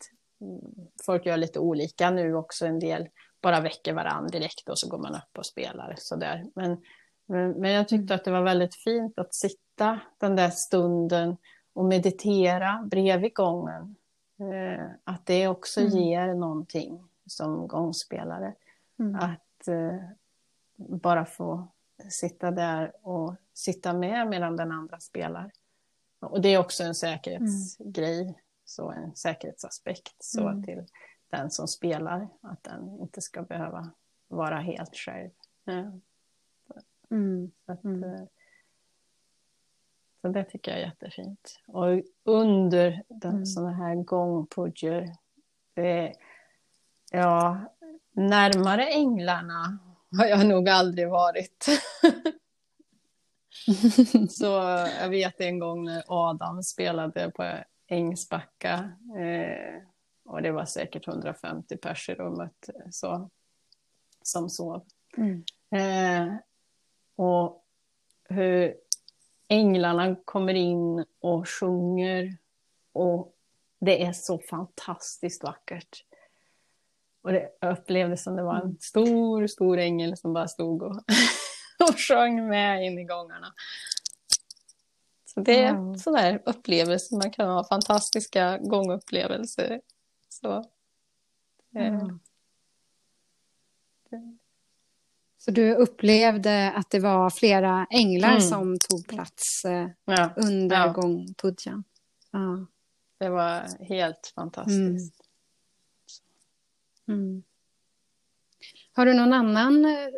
folk 1.06 1.26
gör 1.26 1.36
lite 1.36 1.58
olika 1.58 2.10
nu 2.10 2.34
också. 2.34 2.66
En 2.66 2.78
del 2.78 3.08
bara 3.40 3.60
väcker 3.60 3.92
varandra 3.92 4.28
direkt 4.28 4.68
och 4.68 4.78
så 4.78 4.88
går 4.88 4.98
man 4.98 5.14
upp 5.14 5.38
och 5.38 5.46
spelar. 5.46 5.94
Så 5.98 6.16
där. 6.16 6.46
Men, 6.54 6.82
men, 7.26 7.50
men 7.50 7.70
jag 7.70 7.88
tyckte 7.88 8.14
att 8.14 8.24
det 8.24 8.30
var 8.30 8.42
väldigt 8.42 8.74
fint 8.74 9.18
att 9.18 9.34
sitta 9.34 10.00
den 10.18 10.36
där 10.36 10.50
stunden 10.50 11.36
och 11.72 11.84
meditera 11.84 12.82
bredvid 12.90 13.34
gången. 13.34 13.96
Eh, 14.38 14.86
att 15.04 15.26
det 15.26 15.48
också 15.48 15.80
mm. 15.80 15.92
ger 15.92 16.34
någonting 16.34 17.08
som 17.26 17.68
gångspelare. 17.68 18.54
Mm. 18.98 19.14
Att 19.14 19.68
eh, 19.68 20.00
bara 20.76 21.24
få 21.24 21.68
sitta 22.10 22.50
där 22.50 22.92
och 23.02 23.34
sitta 23.54 23.92
med 23.92 24.28
medan 24.28 24.56
den 24.56 24.72
andra 24.72 25.00
spelar. 25.00 25.50
Och 26.20 26.40
det 26.40 26.48
är 26.48 26.58
också 26.58 26.82
en 26.82 26.94
säkerhetsgrej, 26.94 28.22
mm. 28.22 28.34
så 28.64 28.90
en 28.90 29.16
säkerhetsaspekt 29.16 30.16
så 30.18 30.48
mm. 30.48 30.62
till 30.62 30.86
den 31.30 31.50
som 31.50 31.68
spelar, 31.68 32.28
att 32.40 32.62
den 32.62 33.00
inte 33.00 33.20
ska 33.20 33.42
behöva 33.42 33.90
vara 34.28 34.58
helt 34.58 34.96
själv. 34.96 35.30
Mm. 35.66 36.00
Så, 36.66 36.74
att, 37.72 37.84
mm. 37.84 38.04
Eh, 38.04 38.20
så 40.20 40.28
det 40.28 40.44
tycker 40.44 40.70
jag 40.70 40.80
är 40.80 40.84
jättefint. 40.84 41.60
Och 41.66 42.02
under 42.24 43.02
den, 43.08 43.32
mm. 43.32 43.46
sådana 43.46 43.72
här 43.72 43.94
gångpudger, 43.94 45.12
ja, 47.10 47.60
närmare 48.12 48.86
änglarna 48.86 49.78
har 50.18 50.26
jag 50.26 50.46
nog 50.46 50.68
aldrig 50.68 51.08
varit. 51.08 51.66
så 54.30 54.44
jag 55.00 55.08
vet 55.08 55.40
en 55.40 55.58
gång 55.58 55.84
när 55.84 56.04
Adam 56.06 56.62
spelade 56.62 57.30
på 57.30 57.52
Ängsbacka 57.86 58.92
eh, 59.18 59.82
och 60.26 60.42
det 60.42 60.52
var 60.52 60.64
säkert 60.64 61.08
150 61.08 61.76
pers 61.76 62.08
i 62.08 62.14
rummet 62.14 62.70
så, 62.90 63.30
som 64.22 64.50
sov. 64.50 64.84
Mm. 65.16 65.44
Eh, 65.70 66.34
och 67.16 67.64
hur 68.28 68.74
änglarna 69.48 70.16
kommer 70.24 70.54
in 70.54 71.04
och 71.20 71.48
sjunger 71.48 72.36
och 72.92 73.32
det 73.80 74.04
är 74.04 74.12
så 74.12 74.38
fantastiskt 74.38 75.44
vackert. 75.44 76.04
Och 77.22 77.32
det 77.32 77.50
upplevdes 77.60 78.22
som 78.22 78.36
det 78.36 78.42
var 78.42 78.54
en 78.54 78.62
mm. 78.62 78.76
stor, 78.80 79.46
stor 79.46 79.78
ängel 79.78 80.16
som 80.16 80.32
bara 80.32 80.48
stod 80.48 80.82
och, 80.82 80.96
och 81.88 81.98
sjöng 81.98 82.48
med 82.48 82.86
in 82.86 82.98
i 82.98 83.04
gångarna. 83.04 83.54
Så 85.24 85.40
det 85.40 85.62
är 85.62 85.74
wow. 85.74 85.94
sådär 85.94 86.42
upplevelser, 86.46 87.16
man 87.16 87.30
kan 87.30 87.48
ha 87.48 87.64
fantastiska 87.64 88.58
gångupplevelser. 88.58 89.80
Så, 90.40 90.64
mm. 91.74 92.18
Så 95.38 95.50
du 95.50 95.74
upplevde 95.74 96.72
att 96.72 96.90
det 96.90 97.00
var 97.00 97.30
flera 97.30 97.86
änglar 97.90 98.30
mm. 98.30 98.40
som 98.40 98.76
tog 98.90 99.08
plats 99.08 99.64
eh, 99.64 99.88
ja. 100.04 100.30
under 100.36 100.76
ja. 100.76 100.92
gångpudjan? 100.92 101.84
Ja. 102.30 102.66
Det 103.18 103.28
var 103.28 103.84
helt 103.84 104.32
fantastiskt. 104.34 105.14
Mm. 107.08 107.42
Har 108.92 109.06
du 109.06 109.14
någon 109.14 109.32
annan 109.32 109.84
eh, 109.84 110.08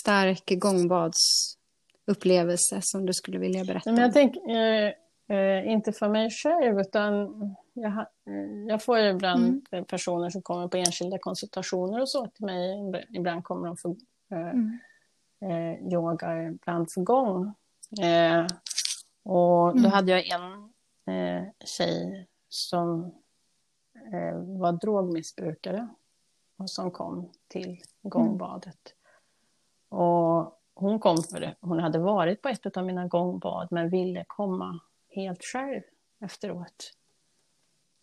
stark 0.00 0.44
gångbadsupplevelse 0.46 2.80
som 2.82 3.06
du 3.06 3.12
skulle 3.12 3.38
vilja 3.38 3.64
berätta 3.64 3.90
om? 3.90 3.96
Jag 3.96 4.12
tänker, 4.12 4.40
eh, 4.40 4.92
eh, 5.28 5.72
inte 5.72 5.92
för 5.92 6.08
mig 6.08 6.30
själv, 6.30 6.80
utan 6.80 7.28
jag, 7.72 7.92
eh, 7.92 8.66
jag 8.68 8.84
får 8.84 8.98
ibland 8.98 9.66
mm. 9.70 9.84
personer 9.84 10.30
som 10.30 10.42
kommer 10.42 10.68
på 10.68 10.76
enskilda 10.76 11.18
konsultationer 11.18 12.00
och 12.00 12.08
så 12.08 12.26
till 12.26 12.44
mig. 12.46 12.92
Ibland 13.10 13.44
kommer 13.44 13.66
de 13.66 13.76
för 13.76 13.96
eh, 14.30 14.38
mm. 14.38 14.78
eh, 15.40 15.92
yoga, 15.92 16.42
ibland 16.42 16.90
för 16.90 17.00
gång. 17.00 17.54
och 19.24 19.72
då 19.72 19.78
mm. 19.78 19.90
hade 19.90 20.12
jag 20.12 20.26
en 20.26 20.70
tjej 21.64 22.28
som 22.48 23.14
var 24.60 24.72
drogmissbrukare 24.72 25.88
och 26.56 26.70
som 26.70 26.90
kom 26.90 27.30
till 27.48 27.80
gångbadet. 28.02 28.94
Mm. 29.90 30.02
Och 30.02 30.58
hon 30.74 30.98
kom 30.98 31.16
för 31.16 31.40
det. 31.40 31.54
Hon 31.60 31.78
hade 31.78 31.98
varit 31.98 32.42
på 32.42 32.48
ett 32.48 32.76
av 32.76 32.84
mina 32.86 33.06
gångbad 33.06 33.68
men 33.70 33.90
ville 33.90 34.24
komma 34.28 34.80
helt 35.12 35.44
själv 35.44 35.82
efteråt. 36.20 36.92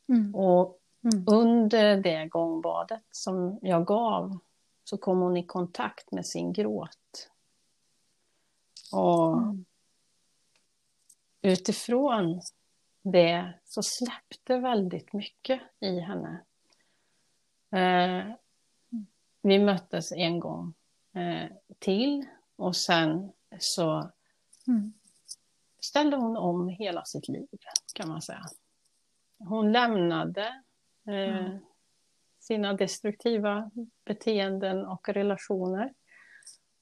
Mm. 0.10 0.36
Och 0.36 0.80
mm. 1.04 1.26
under 1.28 1.98
det 1.98 2.26
gångbadet 2.26 3.04
som 3.12 3.60
jag 3.62 3.86
gav 3.86 4.40
så 4.84 4.98
kom 4.98 5.20
hon 5.20 5.38
i 5.38 5.46
kontakt 5.46 6.12
med 6.12 6.26
sin 6.26 6.54
gråt. 6.54 7.30
Och 8.92 9.38
mm. 9.38 9.66
utifrån 11.42 12.42
det 13.02 13.54
så 13.66 13.84
släppte 13.84 14.58
väldigt 14.58 15.14
mycket 15.14 15.62
i 15.80 16.00
henne. 16.00 16.44
Eh, 17.72 18.34
vi 19.42 19.60
möttes 19.60 20.12
en 20.12 20.40
gång 20.40 20.74
eh, 21.14 21.52
till 21.80 22.26
och 22.56 22.76
sen 22.76 23.32
så 23.60 24.12
mm. 24.68 24.94
Ställde 25.82 26.18
hon 26.18 26.38
om 26.38 26.70
hela 26.70 27.06
sitt 27.06 27.28
liv 27.28 27.48
kan 27.94 28.10
man 28.10 28.22
säga. 28.22 28.46
Hon 29.40 29.72
lämnade 29.72 30.64
eh, 31.08 31.38
mm. 31.38 31.60
sina 32.40 32.74
destruktiva 32.74 33.72
beteenden 34.06 34.86
och 34.86 35.10
relationer. 35.10 35.94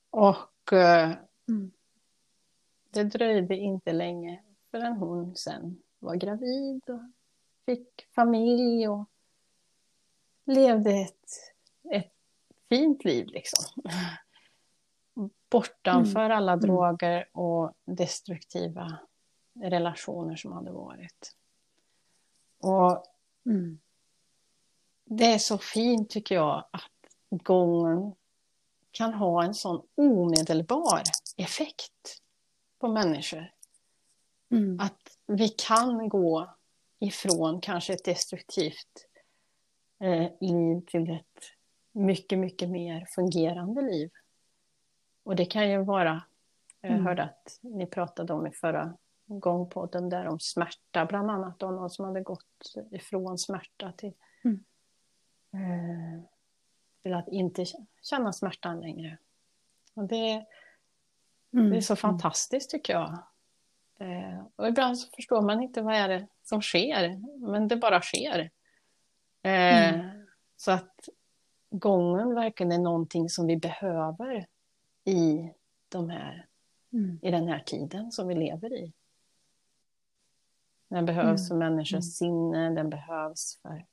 Och 0.09 0.73
eh, 0.73 1.15
mm. 1.47 1.71
det 2.89 3.03
dröjde 3.03 3.55
inte 3.55 3.93
länge 3.93 4.43
förrän 4.71 4.93
hon 4.93 5.35
sen 5.35 5.81
var 5.99 6.15
gravid 6.15 6.89
och 6.89 7.01
fick 7.65 8.07
familj 8.15 8.87
och 8.87 9.09
levde 10.45 10.91
ett, 10.91 11.29
ett 11.91 12.13
fint 12.69 13.03
liv 13.03 13.27
liksom. 13.27 13.83
Bortanför 15.49 16.25
mm. 16.25 16.37
alla 16.37 16.51
mm. 16.51 16.65
droger 16.65 17.29
och 17.37 17.73
destruktiva 17.85 18.97
relationer 19.61 20.35
som 20.35 20.51
hade 20.51 20.71
varit. 20.71 21.35
Och 22.59 23.03
mm. 23.45 23.79
det 25.05 25.25
är 25.33 25.37
så 25.37 25.57
fint 25.57 26.09
tycker 26.09 26.35
jag 26.35 26.65
att 26.71 26.91
gången 27.29 28.15
kan 28.91 29.13
ha 29.13 29.43
en 29.43 29.53
sån 29.53 29.81
omedelbar 29.95 31.01
effekt 31.37 32.21
på 32.79 32.87
människor. 32.87 33.51
Mm. 34.51 34.79
Att 34.79 35.17
vi 35.27 35.49
kan 35.49 36.09
gå 36.09 36.55
ifrån 36.99 37.61
kanske 37.61 37.93
ett 37.93 38.05
destruktivt 38.05 39.07
eh, 39.99 40.31
liv 40.41 40.81
till 40.87 41.11
ett 41.11 41.43
mycket, 41.91 42.39
mycket 42.39 42.69
mer 42.69 43.07
fungerande 43.09 43.81
liv. 43.81 44.09
Och 45.27 45.35
det 45.35 45.45
kan 45.45 45.69
ju 45.69 45.83
vara, 45.83 46.23
jag 46.81 46.91
mm. 46.91 47.05
hörde 47.05 47.23
att 47.23 47.59
ni 47.61 47.85
pratade 47.85 48.33
om 48.33 48.47
i 48.47 48.51
förra 48.51 48.93
gångpodden 49.25 50.09
där 50.09 50.27
om 50.27 50.39
smärta 50.39 51.05
bland 51.05 51.31
annat, 51.31 51.63
om 51.63 51.75
någon 51.75 51.89
som 51.89 52.05
hade 52.05 52.21
gått 52.21 52.73
ifrån 52.91 53.37
smärta 53.37 53.91
till, 53.91 54.13
mm. 54.43 54.63
eh, 55.53 56.23
till 57.03 57.13
att 57.13 57.27
inte 57.27 57.65
känna 58.01 58.33
smärtan 58.33 58.81
längre. 58.81 59.17
Och 59.93 60.03
det, 60.03 60.45
mm. 61.53 61.69
det 61.69 61.77
är 61.77 61.81
så 61.81 61.95
fantastiskt 61.95 62.69
tycker 62.69 62.93
jag. 62.93 63.17
Eh, 63.99 64.45
och 64.55 64.67
ibland 64.67 64.99
så 64.99 65.11
förstår 65.15 65.41
man 65.41 65.61
inte 65.61 65.81
vad 65.81 65.95
är 65.95 66.07
det 66.07 66.27
som 66.43 66.61
sker, 66.61 67.21
men 67.47 67.67
det 67.67 67.75
bara 67.75 68.01
sker. 68.01 68.39
Eh, 69.41 69.93
mm. 69.93 70.25
Så 70.57 70.71
att 70.71 71.09
gången 71.69 72.35
verkligen 72.35 72.71
är 72.71 72.79
någonting 72.79 73.29
som 73.29 73.47
vi 73.47 73.57
behöver 73.57 74.47
i, 75.07 75.53
de 75.89 76.09
här, 76.09 76.45
mm. 76.93 77.19
i 77.21 77.31
den 77.31 77.47
här 77.47 77.59
tiden 77.59 78.11
som 78.11 78.27
vi 78.27 78.35
lever 78.35 78.73
i. 78.73 78.93
Den 80.87 81.05
behövs 81.05 81.39
mm. 81.39 81.47
för 81.47 81.55
människors 81.55 81.93
mm. 81.93 82.01
sinne, 82.01 82.69
den 82.69 82.89
behövs 82.89 83.59
för, 83.61 83.85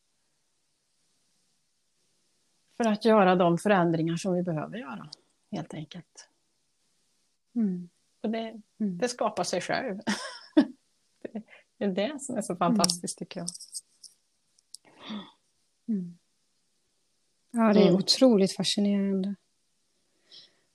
för 2.76 2.84
att 2.84 3.04
göra 3.04 3.36
de 3.36 3.58
förändringar 3.58 4.16
som 4.16 4.34
vi 4.34 4.42
behöver 4.42 4.78
göra, 4.78 5.10
helt 5.50 5.74
enkelt. 5.74 6.28
Mm. 7.54 7.88
Och 8.20 8.30
det, 8.30 8.60
mm. 8.80 8.98
det 8.98 9.08
skapar 9.08 9.44
sig 9.44 9.60
själv. 9.60 10.00
det 11.78 11.84
är 11.84 11.88
det 11.88 12.22
som 12.22 12.36
är 12.36 12.42
så 12.42 12.56
fantastiskt, 12.56 13.18
tycker 13.18 13.40
jag. 13.40 13.48
Mm. 15.88 16.18
Ja, 17.50 17.72
det 17.72 17.80
är 17.80 17.88
mm. 17.88 17.94
otroligt 17.94 18.56
fascinerande. 18.56 19.34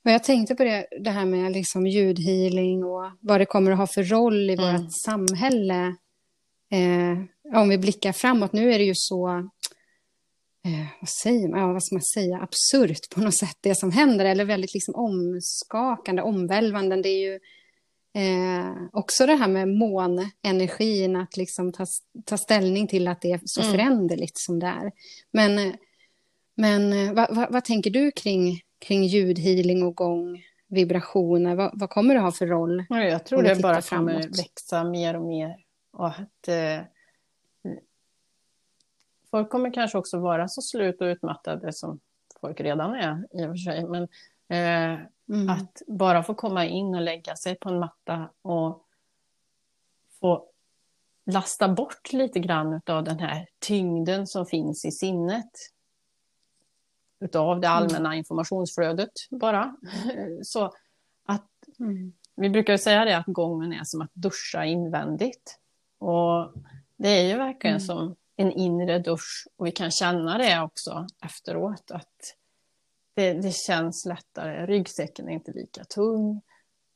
Och 0.05 0.11
jag 0.11 0.23
tänkte 0.23 0.55
på 0.55 0.63
det, 0.63 0.87
det 0.99 1.09
här 1.09 1.25
med 1.25 1.51
liksom 1.51 1.87
ljudhealing 1.87 2.83
och 2.83 3.11
vad 3.19 3.41
det 3.41 3.45
kommer 3.45 3.71
att 3.71 3.77
ha 3.77 3.87
för 3.87 4.03
roll 4.03 4.49
i 4.49 4.53
mm. 4.53 4.73
vårt 4.73 4.91
samhälle. 5.05 5.95
Eh, 6.71 7.17
om 7.59 7.69
vi 7.69 7.77
blickar 7.77 8.11
framåt, 8.11 8.53
nu 8.53 8.73
är 8.73 8.79
det 8.79 8.85
ju 8.85 8.93
så, 8.95 9.29
eh, 10.65 10.87
vad 11.01 11.09
säger 11.09 11.47
man, 11.47 11.59
ja, 11.59 11.73
vad 11.73 11.83
ska 11.83 11.95
man 11.95 12.03
säga, 12.03 12.37
absurt 12.41 13.09
på 13.15 13.21
något 13.21 13.37
sätt 13.37 13.57
det 13.61 13.75
som 13.75 13.91
händer, 13.91 14.25
eller 14.25 14.45
väldigt 14.45 14.73
liksom 14.73 14.95
omskakande, 14.95 16.21
omvälvande. 16.21 17.01
Det 17.01 17.09
är 17.09 17.31
ju 17.31 17.39
eh, 18.13 18.71
också 18.91 19.25
det 19.25 19.35
här 19.35 19.47
med 19.47 19.67
månenergin, 19.67 21.15
att 21.15 21.37
liksom 21.37 21.71
ta, 21.71 21.85
ta 22.25 22.37
ställning 22.37 22.87
till 22.87 23.07
att 23.07 23.21
det 23.21 23.31
är 23.31 23.39
så 23.45 23.61
mm. 23.61 23.71
föränderligt 23.71 24.37
som 24.39 24.59
det 24.59 24.67
är. 24.67 24.91
Men, 25.31 25.73
men 26.55 26.93
eh, 26.93 27.13
vad, 27.13 27.35
vad, 27.35 27.53
vad 27.53 27.65
tänker 27.65 27.89
du 27.89 28.11
kring 28.11 28.61
kring 28.79 29.03
ljudhealing 29.03 29.83
och 29.83 29.95
gång, 29.95 30.43
vibrationer? 30.67 31.55
Vad, 31.55 31.79
vad 31.79 31.89
kommer 31.89 32.15
det 32.15 32.21
ha 32.21 32.31
för 32.31 32.47
roll? 32.47 32.85
Jag 32.89 33.25
tror 33.25 33.43
det 33.43 33.61
bara 33.61 33.81
framåt? 33.81 34.11
kommer 34.11 34.37
växa 34.37 34.83
mer 34.83 35.15
och 35.15 35.25
mer. 35.25 35.55
Och 35.91 36.07
att, 36.07 36.47
eh, 36.47 36.81
folk 39.31 39.49
kommer 39.49 39.73
kanske 39.73 39.97
också 39.97 40.19
vara 40.19 40.47
så 40.47 40.61
slut 40.61 41.01
och 41.01 41.05
utmattade 41.05 41.73
som 41.73 41.99
folk 42.41 42.61
redan 42.61 42.95
är 42.95 43.27
i 43.31 43.45
och 43.45 43.49
för 43.49 43.55
sig. 43.55 43.87
Men 43.87 44.03
eh, 44.49 44.99
mm. 45.29 45.49
att 45.49 45.81
bara 45.87 46.23
få 46.23 46.33
komma 46.33 46.65
in 46.65 46.95
och 46.95 47.01
lägga 47.01 47.35
sig 47.35 47.55
på 47.55 47.69
en 47.69 47.79
matta 47.79 48.29
och 48.41 48.85
få 50.19 50.45
lasta 51.25 51.69
bort 51.69 52.13
lite 52.13 52.39
grann 52.39 52.81
av 52.85 53.03
den 53.03 53.19
här 53.19 53.47
tyngden 53.59 54.27
som 54.27 54.45
finns 54.45 54.85
i 54.85 54.91
sinnet 54.91 55.51
utav 57.19 57.59
det 57.59 57.67
mm. 57.67 57.77
allmänna 57.77 58.15
informationsflödet 58.15 59.11
bara. 59.29 59.75
Så 60.43 60.65
att 61.25 61.79
mm. 61.79 62.13
vi 62.35 62.49
brukar 62.49 62.77
säga 62.77 63.05
det 63.05 63.17
att 63.17 63.25
gången 63.25 63.73
är 63.73 63.83
som 63.83 64.01
att 64.01 64.13
duscha 64.13 64.65
invändigt. 64.65 65.59
Och 65.99 66.53
det 66.97 67.09
är 67.09 67.27
ju 67.27 67.37
verkligen 67.37 67.75
mm. 67.75 67.85
som 67.85 68.15
en 68.35 68.51
inre 68.51 68.99
dusch 68.99 69.47
och 69.57 69.67
vi 69.67 69.71
kan 69.71 69.91
känna 69.91 70.37
det 70.37 70.61
också 70.61 71.07
efteråt 71.23 71.91
att 71.91 72.35
det, 73.13 73.33
det 73.33 73.55
känns 73.55 74.05
lättare. 74.05 74.65
Ryggsäcken 74.65 75.29
är 75.29 75.33
inte 75.33 75.51
lika 75.51 75.83
tung. 75.83 76.41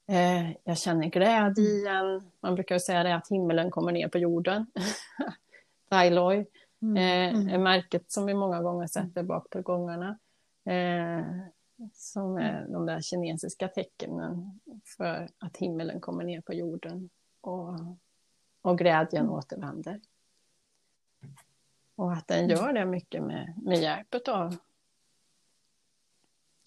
Eh, 0.07 0.51
jag 0.63 0.78
känner 0.78 1.07
glädje 1.07 1.63
igen. 1.63 2.32
Man 2.39 2.55
brukar 2.55 2.80
säga 2.80 3.03
det 3.03 3.15
att 3.15 3.30
himlen 3.30 3.71
kommer 3.71 3.91
ner 3.91 4.07
på 4.07 4.17
jorden. 4.17 4.65
Dailoi. 5.89 6.45
Mm. 6.84 6.97
Eh, 6.97 7.41
mm. 7.41 7.63
märket 7.63 8.11
som 8.11 8.25
vi 8.25 8.34
många 8.34 8.61
gånger 8.61 8.88
sätter 8.88 9.23
bak 9.23 9.49
på 9.49 9.61
gångarna. 9.61 10.19
Eh, 10.65 11.25
som 11.93 12.38
är 12.38 12.67
de 12.67 12.86
där 12.86 13.01
kinesiska 13.01 13.67
tecknen 13.67 14.59
för 14.97 15.29
att 15.38 15.57
himlen 15.57 16.01
kommer 16.01 16.23
ner 16.23 16.41
på 16.41 16.53
jorden 16.53 17.09
och, 17.41 17.79
och 18.61 18.77
glädjen 18.77 19.23
mm. 19.23 19.34
återvänder. 19.34 20.01
Och 21.95 22.13
att 22.13 22.27
den 22.27 22.49
gör 22.49 22.73
det 22.73 22.86
mycket 22.86 23.23
med, 23.23 23.53
med 23.63 23.81
hjälp 23.81 24.27
av 24.27 24.57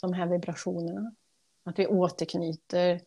de 0.00 0.12
här 0.12 0.26
vibrationerna. 0.26 1.14
Att 1.62 1.78
vi 1.78 1.86
återknyter 1.86 3.00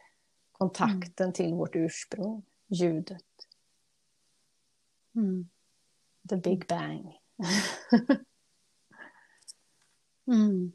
kontakten 0.51 1.26
mm. 1.26 1.34
till 1.34 1.53
vårt 1.53 1.76
ursprung, 1.76 2.43
ljudet. 2.68 3.26
Mm. 5.16 5.49
The 6.30 6.36
Big 6.36 6.67
Bang. 6.67 7.17
mm. 10.27 10.71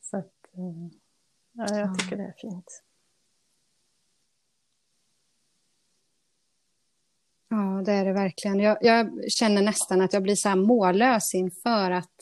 Så 0.00 0.16
att, 0.16 0.32
eh, 0.56 0.88
ja, 1.52 1.78
jag 1.78 1.98
tycker 1.98 2.16
det 2.16 2.22
är 2.22 2.34
fint. 2.38 2.82
Ja, 7.48 7.82
det 7.86 7.92
är 7.92 8.04
det 8.04 8.12
verkligen. 8.12 8.60
Jag, 8.60 8.78
jag, 8.80 9.32
känner 9.32 9.62
nästan 9.62 10.00
att 10.00 10.12
jag 10.12 10.22
blir 10.22 10.34
så 10.34 10.48
här 10.48 10.56
mållös 10.56 11.34
inför 11.34 11.90
att 11.90 12.14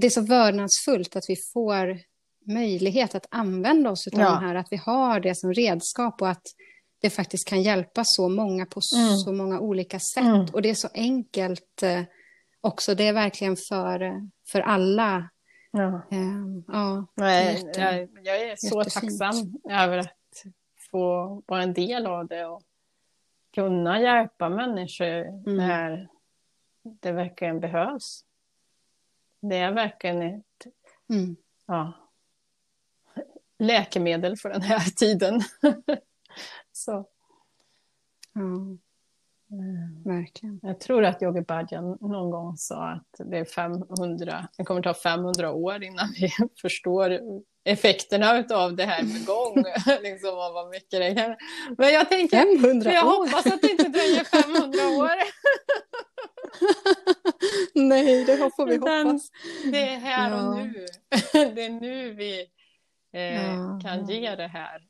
det 0.00 0.06
är 0.06 0.10
så 0.10 0.20
vördnadsfullt 0.20 1.16
att 1.16 1.24
vi 1.28 1.36
får 1.36 1.98
möjlighet 2.46 3.14
att 3.14 3.26
använda 3.30 3.90
oss 3.90 4.06
av 4.06 4.20
ja. 4.20 4.30
de 4.30 4.44
här, 4.46 4.54
att 4.54 4.66
vi 4.70 4.76
har 4.76 5.20
det 5.20 5.34
som 5.34 5.52
redskap 5.52 6.22
och 6.22 6.28
att 6.28 6.46
det 7.00 7.10
faktiskt 7.10 7.48
kan 7.48 7.62
hjälpa 7.62 8.02
så 8.04 8.28
många 8.28 8.66
på 8.66 8.80
mm. 8.96 9.16
så 9.16 9.32
många 9.32 9.60
olika 9.60 10.00
sätt. 10.00 10.24
Mm. 10.24 10.46
Och 10.52 10.62
det 10.62 10.70
är 10.70 10.74
så 10.74 10.88
enkelt 10.94 11.82
eh, 11.82 12.02
också. 12.60 12.94
Det 12.94 13.06
är 13.06 13.12
verkligen 13.12 13.56
för, 13.56 14.22
för 14.52 14.60
alla. 14.60 15.30
Ja. 15.70 16.02
Um, 16.10 16.64
ja, 16.68 17.06
Nej, 17.14 17.54
jätte, 17.54 17.80
jag, 17.80 18.08
jag, 18.24 18.40
är 18.40 18.54
så 18.56 18.80
jättefint. 18.80 19.18
tacksam 19.18 19.54
över 19.70 19.98
att 19.98 20.44
få 20.90 21.42
vara 21.46 21.62
en 21.62 21.72
del 21.72 22.06
av 22.06 22.26
det 22.26 22.46
och 22.46 22.62
kunna 23.54 24.00
hjälpa 24.00 24.48
människor 24.48 25.26
mm. 25.26 25.56
när 25.56 26.08
det 26.82 27.12
verkligen 27.12 27.60
behövs. 27.60 28.24
Det 29.40 29.56
är 29.56 29.72
verkligen 29.72 30.22
ett 30.22 30.66
mm. 31.10 31.36
ja, 31.66 31.92
läkemedel 33.58 34.36
för 34.36 34.48
den 34.48 34.62
här 34.62 34.90
tiden. 34.96 35.42
Så. 36.72 37.08
Ja. 38.34 38.40
Mm. 38.40 40.02
Verkligen. 40.04 40.60
Jag 40.62 40.80
tror 40.80 41.04
att 41.04 41.22
Yogi 41.22 41.40
Bhajan 41.40 41.98
någon 42.00 42.30
gång 42.30 42.56
sa 42.56 42.88
att 42.88 43.28
det 43.30 43.38
är 43.38 43.44
500, 43.44 44.48
det 44.56 44.64
kommer 44.64 44.82
ta 44.82 44.94
500 44.94 45.52
år 45.52 45.84
innan 45.84 46.08
vi 46.20 46.30
förstår 46.62 47.20
effekterna 47.64 48.44
av 48.50 48.76
det 48.76 48.84
här 48.84 49.02
med 49.02 49.26
gång. 49.26 49.54
liksom, 50.02 50.30
och 50.30 50.54
vad 50.54 50.70
mycket 50.70 50.90
det 50.90 51.14
kan. 51.14 51.36
Men 51.78 51.92
jag 51.92 52.08
tänker, 52.08 52.36
500 52.36 52.92
jag 52.92 53.06
år. 53.06 53.10
hoppas 53.10 53.46
att 53.46 53.62
det 53.62 53.70
inte 53.70 53.88
dröjer 53.88 54.24
500 54.24 54.78
år. 55.04 55.10
Nej, 57.74 58.24
det 58.24 58.36
får 58.36 58.66
vi 58.66 58.76
hoppas. 58.76 59.30
Det 59.72 59.88
är 59.88 59.98
här 59.98 60.30
ja. 60.30 60.48
och 60.48 60.56
nu. 60.56 60.86
det 61.32 61.64
är 61.64 61.80
nu 61.80 62.14
vi 62.14 62.46
eh, 63.12 63.44
ja. 63.44 63.80
kan 63.82 64.06
ge 64.06 64.34
det 64.34 64.46
här. 64.48 64.82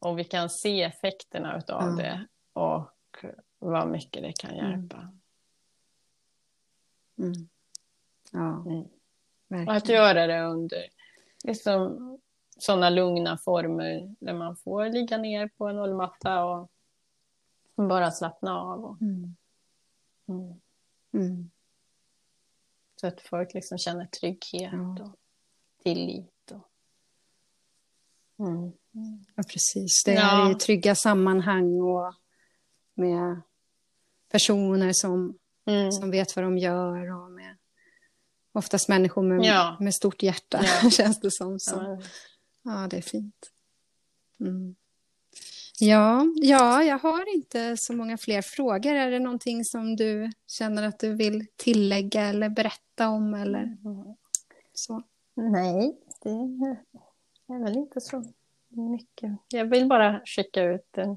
Och 0.00 0.18
vi 0.18 0.24
kan 0.24 0.50
se 0.50 0.82
effekterna 0.82 1.54
av 1.54 1.62
ja. 1.66 1.84
det. 1.86 2.26
Och 2.52 2.90
vad 3.58 3.88
mycket 3.88 4.22
det 4.22 4.32
kan 4.32 4.50
mm. 4.50 4.70
hjälpa. 4.70 5.12
Mm. 7.18 7.48
Ja, 8.32 8.64
mm. 9.48 9.68
Och 9.68 9.74
att 9.74 9.88
göra 9.88 10.26
det 10.26 10.42
under 10.42 10.84
liksom, 11.44 12.18
sådana 12.58 12.90
lugna 12.90 13.38
former 13.38 14.14
där 14.20 14.34
man 14.34 14.56
får 14.56 14.88
ligga 14.88 15.18
ner 15.18 15.48
på 15.48 15.68
en 15.68 15.78
ullmatta 15.78 16.44
och 16.44 16.70
bara 17.74 18.10
slappna 18.10 18.60
av. 18.60 18.84
Och, 18.84 19.02
mm. 19.02 19.36
Mm. 20.26 20.60
mm. 21.12 21.50
Så 22.96 23.06
att 23.06 23.20
folk 23.20 23.54
liksom 23.54 23.78
känner 23.78 24.06
trygghet 24.06 24.72
ja. 24.72 25.04
och 25.04 25.16
tillit. 25.82 26.52
Och... 26.52 26.68
Mm. 28.46 28.72
Ja, 29.34 29.42
precis. 29.42 30.04
Det 30.04 30.12
är 30.12 30.16
ja. 30.16 30.50
i 30.50 30.54
trygga 30.54 30.94
sammanhang 30.94 31.80
och 31.80 32.14
med 32.94 33.40
personer 34.32 34.92
som, 34.92 35.38
mm. 35.66 35.92
som 35.92 36.10
vet 36.10 36.36
vad 36.36 36.44
de 36.44 36.58
gör 36.58 37.24
och 37.24 37.30
med 37.30 37.56
oftast 38.52 38.88
människor 38.88 39.22
med, 39.22 39.44
ja. 39.44 39.76
med 39.80 39.94
stort 39.94 40.22
hjärta, 40.22 40.60
ja. 40.82 40.90
känns 40.90 41.20
det 41.20 41.30
som. 41.30 41.58
Så. 41.60 41.76
Ja. 41.76 42.00
ja, 42.62 42.86
det 42.90 42.96
är 42.96 43.02
fint. 43.02 43.50
Mm. 44.40 44.76
Ja, 45.78 46.26
ja, 46.34 46.82
jag 46.82 46.98
har 46.98 47.34
inte 47.34 47.76
så 47.76 47.92
många 47.92 48.18
fler 48.18 48.42
frågor. 48.42 48.94
Är 48.94 49.10
det 49.10 49.18
någonting 49.18 49.64
som 49.64 49.96
du 49.96 50.32
känner 50.46 50.82
att 50.82 50.98
du 50.98 51.14
vill 51.14 51.46
tillägga 51.56 52.22
eller 52.22 52.48
berätta 52.48 53.08
om? 53.08 53.34
Eller 53.34 53.62
mm. 53.62 54.16
så? 54.74 55.02
Nej, 55.34 55.96
det 56.22 56.30
är 57.54 57.64
väl 57.64 57.76
inte 57.76 58.00
så 58.00 58.24
mycket. 58.70 59.32
Jag 59.48 59.64
vill 59.64 59.88
bara 59.88 60.22
skicka 60.24 60.62
ut 60.62 60.98
en, 60.98 61.10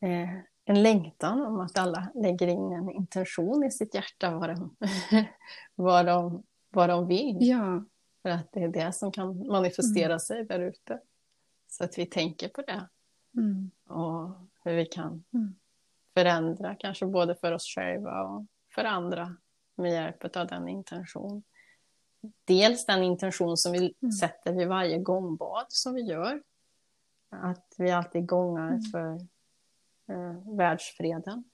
eh, 0.00 0.30
en 0.64 0.82
längtan 0.82 1.46
om 1.46 1.60
att 1.60 1.78
alla 1.78 2.08
lägger 2.14 2.46
in 2.46 2.72
en 2.72 2.90
intention 2.90 3.64
i 3.64 3.70
sitt 3.70 3.94
hjärta 3.94 4.38
vad 4.38 4.50
de, 4.50 4.76
vad 5.74 6.06
de, 6.06 6.42
vad 6.70 6.88
de 6.88 7.06
vill. 7.06 7.36
Ja. 7.40 7.84
För 8.22 8.30
att 8.30 8.52
det 8.52 8.62
är 8.62 8.68
det 8.68 8.92
som 8.92 9.12
kan 9.12 9.46
manifestera 9.46 10.06
mm. 10.06 10.18
sig 10.18 10.44
där 10.44 10.60
ute. 10.60 11.00
Så 11.68 11.84
att 11.84 11.98
vi 11.98 12.06
tänker 12.06 12.48
på 12.48 12.62
det. 12.62 12.88
Mm. 13.36 13.70
Och 13.86 14.30
hur 14.64 14.76
vi 14.76 14.86
kan 14.86 15.24
mm. 15.34 15.54
förändra, 16.14 16.74
kanske 16.74 17.06
både 17.06 17.34
för 17.34 17.52
oss 17.52 17.66
själva 17.74 18.22
och 18.22 18.46
för 18.74 18.84
andra 18.84 19.36
med 19.74 19.92
hjälp 19.92 20.36
av 20.36 20.46
den 20.46 20.68
intention. 20.68 21.42
Dels 22.44 22.86
den 22.86 23.02
intention 23.02 23.56
som 23.56 23.72
vi 23.72 23.94
mm. 24.02 24.12
sätter 24.12 24.52
vid 24.52 24.68
varje 24.68 24.98
gångbad 24.98 25.66
som 25.68 25.94
vi 25.94 26.02
gör. 26.02 26.42
Att 27.30 27.74
vi 27.78 27.90
alltid 27.90 28.26
gångar 28.26 28.68
mm. 28.68 28.82
för 28.82 29.14
eh, 30.06 30.56
världsfreden. 30.56 31.44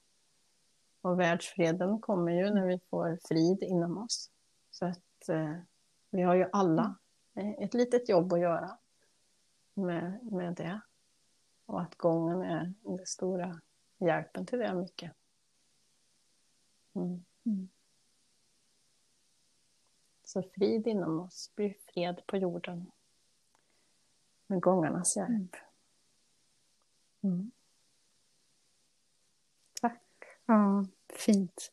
Och 1.01 1.19
världsfreden 1.19 2.01
kommer 2.01 2.31
ju 2.31 2.53
när 2.53 2.65
vi 2.67 2.79
får 2.89 3.19
frid 3.27 3.63
inom 3.63 3.97
oss. 3.97 4.31
Så 4.71 4.85
att 4.85 5.29
eh, 5.29 5.55
vi 6.09 6.21
har 6.21 6.35
ju 6.35 6.49
alla 6.51 6.95
mm. 7.33 7.63
ett 7.63 7.73
litet 7.73 8.09
jobb 8.09 8.33
att 8.33 8.39
göra 8.39 8.77
med, 9.73 10.31
med 10.31 10.53
det. 10.53 10.81
Och 11.65 11.81
att 11.81 11.95
gången 11.95 12.41
är 12.41 12.73
den 12.81 13.05
stora 13.05 13.61
hjälpen 13.97 14.45
till 14.45 14.59
det 14.59 14.73
mycket. 14.73 15.11
Mm. 16.93 17.25
Mm. 17.45 17.69
Så 20.23 20.43
frid 20.43 20.87
inom 20.87 21.19
oss 21.19 21.51
blir 21.55 21.75
fred 21.85 22.21
på 22.25 22.37
jorden. 22.37 22.91
Med 24.47 24.61
gångarnas 24.61 25.17
hjälp. 25.17 25.31
Mm. 27.23 27.35
mm. 27.35 27.51
Tack. 29.81 30.01
Ja, 30.45 30.85
fint. 31.15 31.71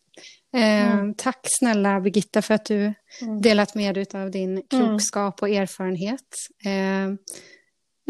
Eh, 0.53 0.93
mm. 0.93 1.14
Tack 1.14 1.41
snälla 1.43 2.01
Birgitta 2.01 2.43
för 2.43 2.55
att 2.55 2.64
du 2.64 2.95
mm. 3.23 3.41
delat 3.41 3.75
med 3.75 3.95
dig 3.95 4.07
av 4.14 4.31
din 4.31 4.62
klokskap 4.68 5.43
och 5.43 5.49
erfarenhet. 5.49 6.35
Eh, 6.64 7.14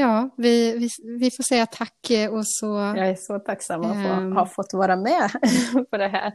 Ja, 0.00 0.30
vi, 0.36 0.78
vi, 0.78 0.88
vi 1.18 1.30
får 1.30 1.42
säga 1.42 1.66
tack 1.66 2.10
eh, 2.10 2.32
och 2.32 2.46
så... 2.46 2.66
Jag 2.66 3.08
är 3.08 3.14
så 3.14 3.38
tacksam 3.38 3.80
att 3.80 4.06
få, 4.06 4.12
um, 4.12 4.32
ha 4.32 4.46
fått 4.46 4.72
vara 4.72 4.96
med 4.96 5.30
på 5.90 5.96
det 5.96 6.08
här. 6.08 6.32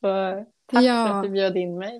Så 0.00 0.44
tack 0.66 0.84
ja, 0.84 1.06
för 1.06 1.14
att 1.14 1.22
du 1.22 1.28
bjöd 1.28 1.56
in 1.56 1.78
mig. 1.78 1.98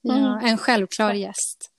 Ja, 0.00 0.14
mm. 0.14 0.50
en 0.50 0.58
självklar 0.58 1.12
gäst. 1.12 1.70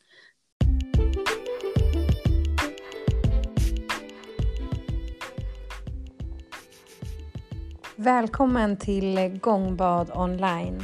Välkommen 8.02 8.78
till 8.78 9.40
Gångbad 9.42 10.12
online 10.16 10.84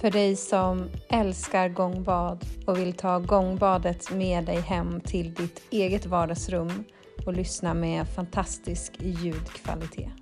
för 0.00 0.10
dig 0.10 0.36
som 0.36 0.88
älskar 1.08 1.68
gångbad 1.68 2.44
och 2.66 2.78
vill 2.78 2.92
ta 2.92 3.18
gångbadet 3.18 4.10
med 4.10 4.44
dig 4.44 4.60
hem 4.60 5.00
till 5.00 5.34
ditt 5.34 5.62
eget 5.70 6.06
vardagsrum 6.06 6.84
och 7.26 7.32
lyssna 7.32 7.74
med 7.74 8.08
fantastisk 8.08 8.92
ljudkvalitet. 8.98 10.21